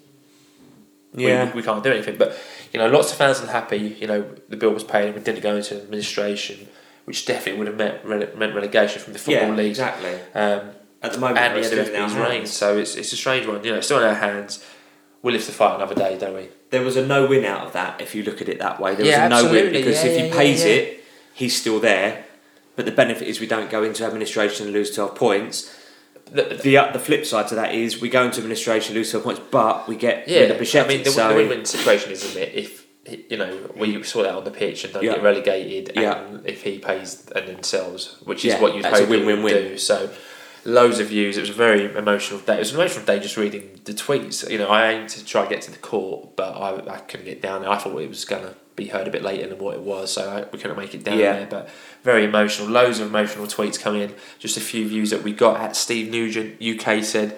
[1.14, 1.54] we- Yeah.
[1.54, 2.16] we, can't do anything.
[2.16, 2.36] But
[2.72, 3.78] you know, lots of fans are happy.
[4.00, 6.66] You know, the bill was paid, and we didn't go into administration,
[7.04, 9.70] which definitely would have meant rele- meant relegation from the football yeah, league.
[9.70, 10.14] exactly.
[10.34, 10.70] Um,
[11.02, 12.46] At the moment, and the still end of our his reign.
[12.46, 13.62] So it's, it's a strange one.
[13.64, 14.64] You know, it's still in our hands.
[15.22, 16.48] We'll live to fight another day, don't we?
[16.70, 18.94] There was a no win out of that, if you look at it that way.
[18.94, 21.04] There Yeah, was a no win because Yeah, if he pays it,
[21.34, 22.24] he's still there.
[22.74, 25.78] But the benefit is we don't go into administration and lose 12 points.
[26.30, 29.24] The, The, uh, the flip side to that is we go into administration, lose 12
[29.24, 30.84] points, but we get yeah, rid of Becchetti.
[30.84, 32.54] I mean, the, so, the win-win situation is, isn't it?
[32.54, 34.04] If you know, we mm.
[34.06, 35.14] saw that on the pitch and don't Yeah.
[35.14, 36.24] get relegated, Yeah.
[36.24, 39.54] and if he pays and then sells, which is Yeah, what you'd hope he win-win-win.
[39.54, 39.78] do.
[39.78, 40.10] So,
[40.64, 41.36] loads of views.
[41.36, 42.54] It was a very emotional day.
[42.56, 44.48] It was an emotional day just reading the tweets.
[44.48, 47.26] You know, I aimed to try and get to the court, but I, I couldn't
[47.26, 47.70] get down there.
[47.70, 50.30] I thought it was gonna be heard a bit later than what it was, so
[50.30, 51.32] I, we couldn't make it down Yeah.
[51.32, 51.46] there.
[51.46, 51.70] But
[52.04, 52.68] very emotional.
[52.68, 54.14] Loads of emotional tweets coming in.
[54.38, 57.36] Just a few views that we got at Steve Nugent UK said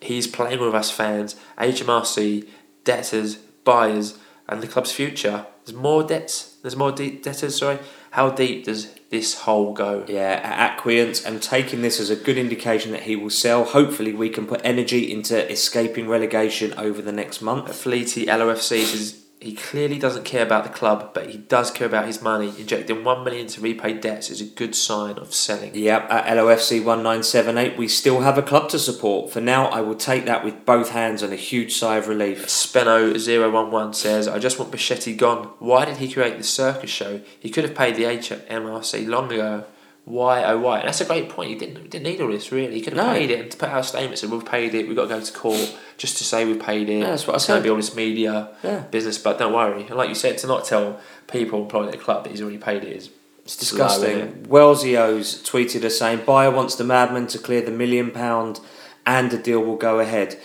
[0.00, 2.46] he's playing with us fans, HMRC,
[2.84, 4.18] debtors, buyers,
[4.52, 5.46] and the club's future.
[5.64, 6.56] There's more debts.
[6.62, 7.56] There's more de- debtors.
[7.58, 7.78] Sorry.
[8.10, 10.04] How deep does this hole go?
[10.06, 13.64] Yeah, Acquiant and taking this as a good indication that he will sell.
[13.64, 17.68] Hopefully, we can put energy into escaping relegation over the next month.
[17.68, 22.22] Fleety LOFC he clearly doesn't care about the club, but he does care about his
[22.22, 22.52] money.
[22.58, 25.74] Injecting one million to repay debts is a good sign of selling.
[25.74, 29.32] Yep, at LOFC 1978, we still have a club to support.
[29.32, 32.46] For now, I will take that with both hands and a huge sigh of relief.
[32.46, 35.50] Speno011 says, I just want Becchetti gone.
[35.58, 37.20] Why did he create the circus show?
[37.38, 39.64] He could have paid the HMRC long ago.
[40.04, 40.80] Why, oh, why?
[40.80, 41.50] And that's a great point.
[41.50, 42.74] He didn't, didn't need all this, really.
[42.74, 43.12] He could have No.
[43.12, 45.08] paid it and to put out a statement said, We've paid it, we've got to
[45.08, 46.98] go to court just to say we've paid it.
[46.98, 47.56] Yeah, that's what I said.
[47.58, 48.80] to be all this media Yeah.
[48.90, 49.82] business, but don't worry.
[49.82, 50.98] And like you said, to not tell
[51.28, 53.10] people employed at the club that he's already paid it is
[53.44, 54.18] It's disgusting.
[54.18, 54.48] it?
[54.50, 58.58] Wellesio's tweeted us saying, Buyer wants the madman to clear the million pound
[59.06, 60.36] and the deal will go ahead.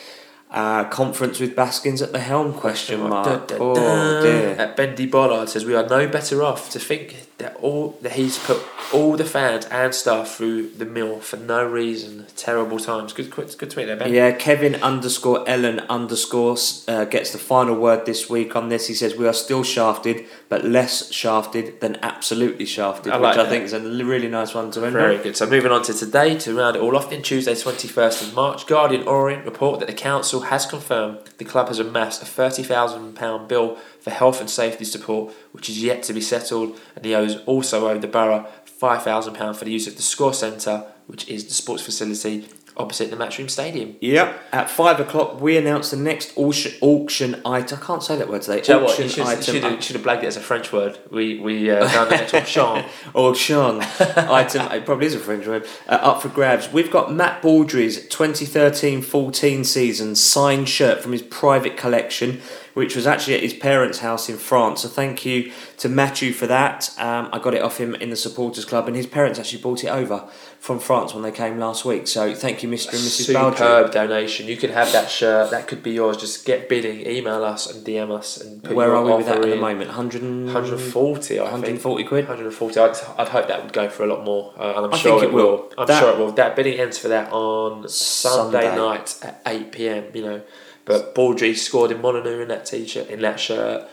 [0.52, 2.54] Uh, conference with Baskins at the helm?
[2.54, 3.26] Question mark.
[3.26, 4.56] Dun, dun, Oh dear.
[4.58, 8.40] At Bendy Bollard says we are no better off to think that all that he's
[8.40, 8.60] put
[8.92, 12.26] all the fans and staff through the mill for no reason.
[12.36, 13.14] Terrible times.
[13.14, 14.12] Good, good, good tweet there, Ben.
[14.14, 16.58] Yeah, Kevin underscore Ellen underscore
[16.88, 18.88] uh, gets the final word this week on this.
[18.88, 23.46] He says we are still shafted, but less shafted than absolutely shafted, I like which
[23.46, 25.24] I think is a really nice one to end Very on.
[25.24, 25.38] good.
[25.38, 27.12] So moving on to today to round it all off.
[27.12, 31.46] In Tuesday, twenty first of March, Guardian Orient report that the council has confirmed the
[31.46, 33.78] club has amassed a thirty thousand pound bill
[34.08, 37.90] for health and safety support, which is yet to be settled, and he owes also
[37.90, 41.46] owed the borough five thousand pound for the use of the Score Centre, which is
[41.46, 42.48] the sports facility
[42.78, 43.96] opposite the Matchroom Stadium.
[44.00, 44.40] Yep.
[44.52, 47.80] At five o'clock, we announce the next auction, auction item.
[47.82, 48.62] I can't say that word today.
[48.62, 48.92] Do you know what?
[48.92, 49.44] auction You should, item.
[49.44, 51.00] should, have, should have blagged it as a French word.
[51.10, 52.86] We we uh, found the actual Sean.
[53.14, 54.72] Auction item.
[54.72, 55.68] It probably is a French word.
[55.88, 56.72] Uh, up for grabs.
[56.72, 62.42] We've got Matt Baudry's 2013-14 season signed shirt from his private collection,
[62.78, 64.82] which was actually at his parents' house in France.
[64.82, 66.94] So thank you to Matthew for that.
[67.00, 69.84] Um, I got it off him in the supporters club, and his parents actually brought
[69.84, 70.30] it over
[70.60, 72.08] from France when they came last week.
[72.08, 72.90] So thank you, Mr.
[72.90, 73.34] and Mrs.
[73.34, 73.58] Baudry.
[73.58, 74.46] Superb donation.
[74.48, 75.50] You can have that shirt.
[75.50, 76.18] That could be yours.
[76.18, 77.06] Just get bidding.
[77.08, 79.88] Email us and DM us and put Where are we with that at the moment?
[79.90, 81.52] 100 140, I think.
[81.52, 82.26] 140 quid.
[82.28, 82.80] 140.
[82.80, 85.20] I'd, I'd hope that would go for a lot more, uh, and I'm I sure
[85.20, 85.44] think it it will.
[85.58, 85.74] will.
[85.80, 86.32] I'm That- sure it will.
[86.34, 88.76] That bidding ends for that on Sunday, Sunday.
[88.78, 90.04] night at 8 pm.
[90.14, 90.42] You know,
[90.88, 93.88] but Baudry scored in Molyneux in that t-shirt, in that shirt.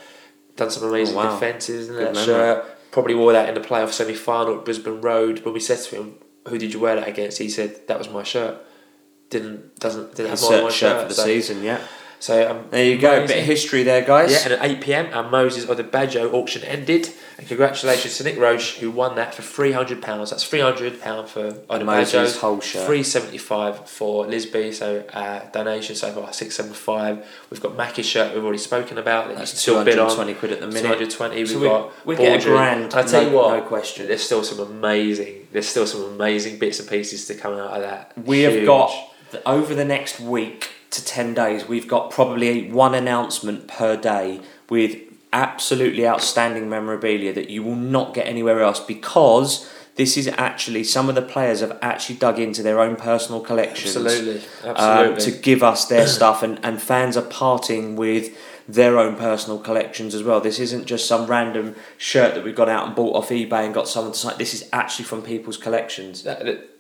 [0.57, 1.35] Done some amazing Oh, wow.
[1.35, 2.25] defences in Good that memory.
[2.25, 2.65] shirt.
[2.93, 5.45] Probably wore that in the playoff semi-final at Brisbane Road.
[5.45, 6.15] When we said to him,
[6.49, 8.57] "Who did you wear that against?" He said, "That was my shirt."
[9.31, 11.81] Didn't doesn't didn't His have than shirt, shirt for the so, season, yeah.
[12.21, 14.31] So um, There you go, a bit of history there, guys.
[14.31, 17.09] Yeah, and at 8 pm, our Moses Odubajo auction ended.
[17.37, 20.01] And congratulations to Nick Roche, who won that for £300.
[20.31, 22.87] That's £300 for Moses' whole shirt.
[22.87, 28.59] 375 for Lisbie, so uh, donation so far 675 We've got Mackie's shirt we've already
[28.59, 30.09] spoken about that That's still bid on.
[30.11, 30.83] 220 quid at the minute.
[31.11, 33.63] 220 We've So we- got we get a grand, I tell no- you what, no
[33.63, 34.07] question.
[34.07, 35.49] There's still some amazing.
[35.53, 38.13] There's still some amazing bits and pieces to come out of that.
[38.17, 38.93] We have got
[39.45, 44.41] over the next week to 10 days, we've got probably one announcement per day
[44.71, 44.97] with
[45.35, 51.09] absolutely outstanding memorabilia that you will not get anywhere else because This is actually some
[51.09, 53.97] of the players have actually dug into their own personal collections.
[53.97, 58.37] Absolutely, um, to give us their stuff, and, and fans are parting with
[58.67, 60.41] their own personal collections as well.
[60.41, 63.75] This isn't just some random shirt that we've gone out and bought off eBay and
[63.75, 64.39] got someone to sign.
[64.39, 66.27] This is actually from people's collections.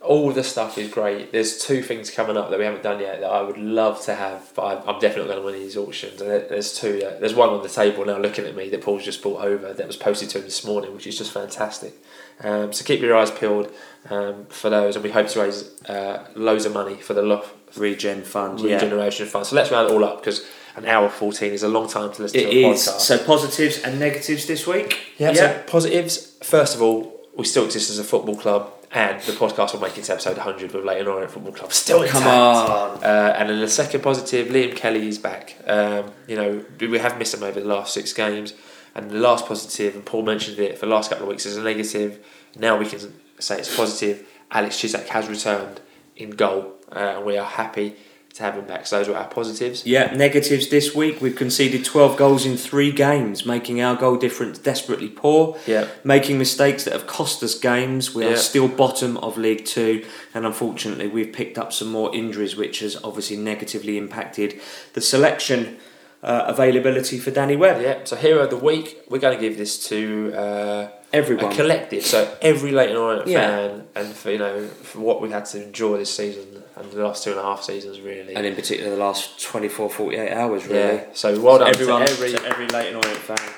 [0.01, 1.33] All the stuff is great.
[1.33, 4.15] There's two things coming up that we haven't done yet that I would love to
[4.15, 6.21] have, but I'm definitely going to win these auctions.
[6.21, 7.03] And there's two.
[7.05, 9.73] Uh, there's one on the table now, looking at me that Paul's just brought over
[9.73, 11.95] that was posted to him this morning, which is just fantastic.
[12.41, 13.71] Um, so keep your eyes peeled
[14.11, 17.45] um, for those, and we hope to raise uh, loads of money for the Lo-
[17.77, 18.75] Regen fund, yeah.
[18.75, 19.47] regeneration fund.
[19.47, 22.23] So let's round it all up because an hour fourteen is a long time to
[22.23, 22.87] listen It to a is.
[22.87, 23.01] podcast.
[23.01, 24.99] So positives and negatives this week.
[25.19, 26.37] Yeah, so positives.
[26.43, 29.97] First of all, we still exist as a football club, and the podcast will make
[29.99, 31.73] it to episode 100 with Leyton Orient Football Club.
[31.73, 32.23] Still intact.
[32.25, 33.05] Come on.
[33.05, 35.57] Uh, and then the second positive, Liam Kelly is back.
[35.67, 38.55] Um, you know, we have missed him over the last six games.
[38.97, 41.57] And the last positive, and Paul mentioned it for the last couple of weeks as
[41.57, 42.25] a negative.
[42.57, 43.01] Now we can
[43.41, 44.25] say it's positive.
[44.53, 45.81] Alex Cisak has returned
[46.15, 47.97] in goal, uh, and we are happy
[48.35, 48.85] to have him back.
[48.85, 49.87] So those were our positives.
[49.87, 51.21] Yeah, negatives this week.
[51.21, 55.57] We've conceded 12 goals in three games, making our goal difference desperately poor.
[55.69, 55.87] Yeah.
[56.03, 58.13] Making mistakes that have cost us games.
[58.13, 60.05] We are still bottom of League Two,
[60.35, 64.61] and unfortunately, we've picked up some more injuries, which has obviously negatively impacted
[64.95, 65.77] the selection
[66.25, 67.83] uh, availability for Danny Webb.
[67.83, 68.01] Yeah.
[68.03, 70.33] So hero of the week, we're going to give this to.
[70.35, 71.53] Uh, Everyone.
[71.53, 72.05] a collective.
[72.05, 73.41] So every Leyton Orient Yeah.
[73.69, 77.05] fan, and for you know for what we've had to endure this season and the
[77.05, 78.35] last two and a half seasons, really.
[78.35, 80.97] and in particular, the last 24, 48 hours, really.
[80.97, 81.05] yeah.
[81.13, 83.53] So well done Everyone, to every to every Leyton Orient fan.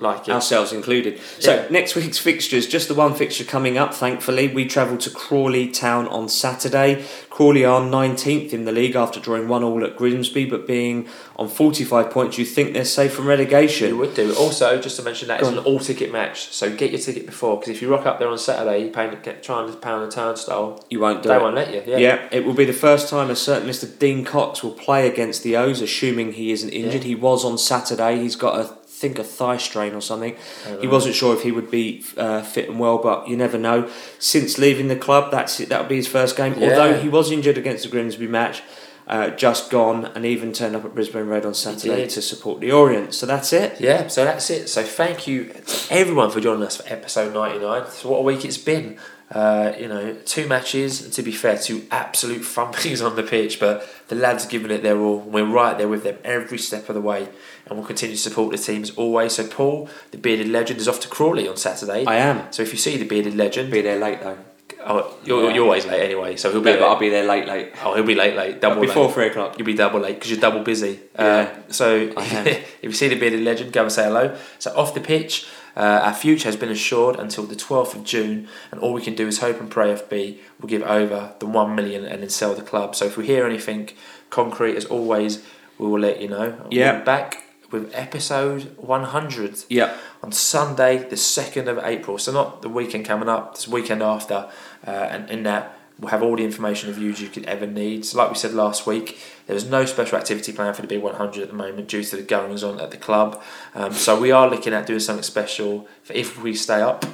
[0.00, 0.32] Like it.
[0.34, 1.18] ourselves included.
[1.38, 1.64] So Yeah.
[1.70, 3.94] next week's fixtures, just the one fixture coming up.
[3.94, 7.04] Thankfully, we travel to Crawley Town on Saturday.
[7.30, 11.06] Crawley are nineteenth in the league after drawing one all at Grimsby, but being
[11.36, 13.88] on forty-five points, you think they're safe from relegation.
[13.88, 14.34] You would do.
[14.34, 17.26] Also, just to mention that Go it's an all ticket match, so get your ticket
[17.26, 20.02] before because if you rock up there on Saturday, you paying get trying to pound
[20.04, 21.42] a turnstile, You won't do they it.
[21.42, 21.82] won't let you.
[21.86, 21.96] Yeah.
[21.98, 22.18] Yeah.
[22.32, 23.86] it will be the first time a certain Mr.
[23.98, 27.04] Dean Cox will play against the O's, assuming he isn't injured.
[27.04, 28.18] He was on Saturday.
[28.18, 30.36] He's got a think a thigh strain or something.
[30.80, 33.90] He wasn't sure if he would be uh, fit and well, but you never know.
[34.18, 35.68] Since leaving the club, that's it.
[35.68, 36.54] That would be his first game.
[36.58, 36.70] Yeah.
[36.70, 38.62] Although he was injured against the Grimsby match,
[39.06, 42.72] uh, just gone, and even turned up at Brisbane Road on Saturday to support the
[42.72, 43.14] Orient.
[43.14, 43.80] So that's it.
[43.80, 44.68] Yeah, so that's it.
[44.68, 47.90] So thank you to everyone for joining us for episode 99.
[47.90, 48.98] So what a week it's been.
[49.30, 53.88] Uh, you know, two matches, to be fair, two absolute thumpings on the pitch, but
[54.08, 55.18] the lads are giving it their all.
[55.18, 57.28] We're right there with them every step of the way,
[57.66, 59.34] and we'll continue to support the team as always.
[59.34, 62.04] So Paul, the bearded legend, is off to Crawley on Saturday.
[62.06, 62.50] I am.
[62.52, 64.38] So if you see the bearded legend, Be there late though.
[64.86, 66.88] oh, you're, you're always late anyway, so he'll be Yeah, but there.
[66.88, 67.72] I'll be there late, late.
[67.84, 69.14] Oh, he'll be late, late, double Before late.
[69.14, 69.58] three o'clock.
[69.58, 71.00] You'll be double late because you're double busy.
[71.18, 71.24] Yeah,
[71.66, 74.36] uh, so if you see the bearded legend, go and say hello.
[74.60, 78.48] So off the pitch, uh, our future has been assured until the 12th of June,
[78.70, 81.74] and all we can do is hope and pray FB will give over the one
[81.74, 82.94] million and then sell the club.
[82.94, 83.90] So if we hear anything
[84.30, 85.44] concrete, as always,
[85.78, 86.66] we will let you know.
[86.70, 86.98] Yeah.
[86.98, 87.42] we're back
[87.80, 89.94] with episode 100 Yeah.
[90.22, 92.18] on Sunday, the 2nd of April.
[92.18, 94.48] So, not the weekend coming up, the weekend after.
[94.86, 98.04] Uh, and in that, we'll have all the information of views you could ever need.
[98.04, 101.42] So, like we said last week, there was no special activity planned for the B100
[101.42, 103.42] at the moment due to the goings on at the club.
[103.74, 107.04] Um, so, we are looking at doing something special for if we stay up,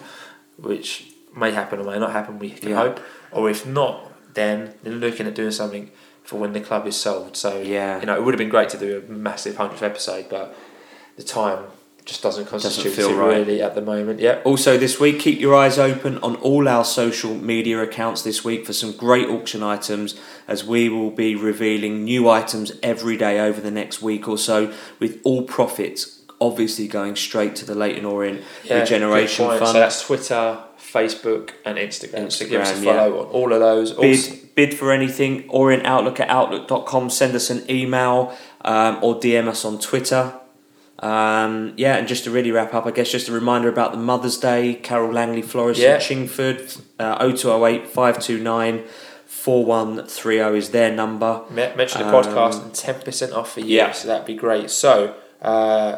[0.57, 2.77] which may happen or may not happen, we can Yeah.
[2.77, 3.01] hope.
[3.31, 5.91] Or if not, then then looking at doing something
[6.23, 7.37] for when the club is sold.
[7.37, 8.01] So, Yeah.
[8.01, 10.55] you know, it would have been great to do a massive 100th episode, but
[11.17, 11.65] the time
[12.05, 13.37] just doesn't constitute feel it right.
[13.39, 14.19] really at the moment.
[14.19, 14.41] Yeah.
[14.45, 18.67] Also, this week, keep your eyes open on all our social media accounts this week
[18.67, 20.19] for some great auction items,
[20.49, 24.73] as we will be revealing new items every day over the next week or so,
[24.99, 29.47] with all profits obviously going straight to the Leyton Orient Regeneration.
[29.47, 29.65] Fund.
[29.65, 30.59] So that's Twitter,
[30.93, 32.31] Facebook, and Instagram.
[32.31, 33.93] so give us a Instagram, follow on all of those.
[33.93, 34.03] Also,
[34.33, 37.09] bid, bid for anything, Orient Outlook at outlook.com.
[37.11, 40.35] Send us an email um, or DM us on Twitter.
[40.99, 43.99] Um, yeah, and just to really wrap up, I guess just a reminder about the
[43.99, 45.95] Mother's Day, Carole Langley Florist Yeah.
[45.97, 48.85] in Chingford, uh, 0208 529
[49.27, 51.43] 4130 is their number.
[51.51, 53.77] mention the Um, podcast and ten percent off for you.
[53.79, 53.91] yeah.
[53.91, 54.71] So that'd be great.
[54.71, 55.97] So uh,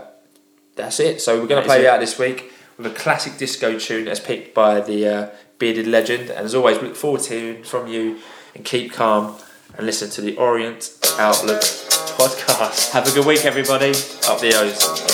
[0.76, 1.20] that's it.
[1.20, 1.86] So we're going to play it.
[1.86, 6.30] out this week with a classic disco tune as picked by the uh, bearded legend.
[6.30, 8.18] And as always, we look forward to hearing from you
[8.54, 9.38] and keep calm
[9.76, 12.92] and listen to the Orient Outlook podcast.
[12.92, 13.90] Have a good week, everybody.
[14.28, 15.13] Up the O's.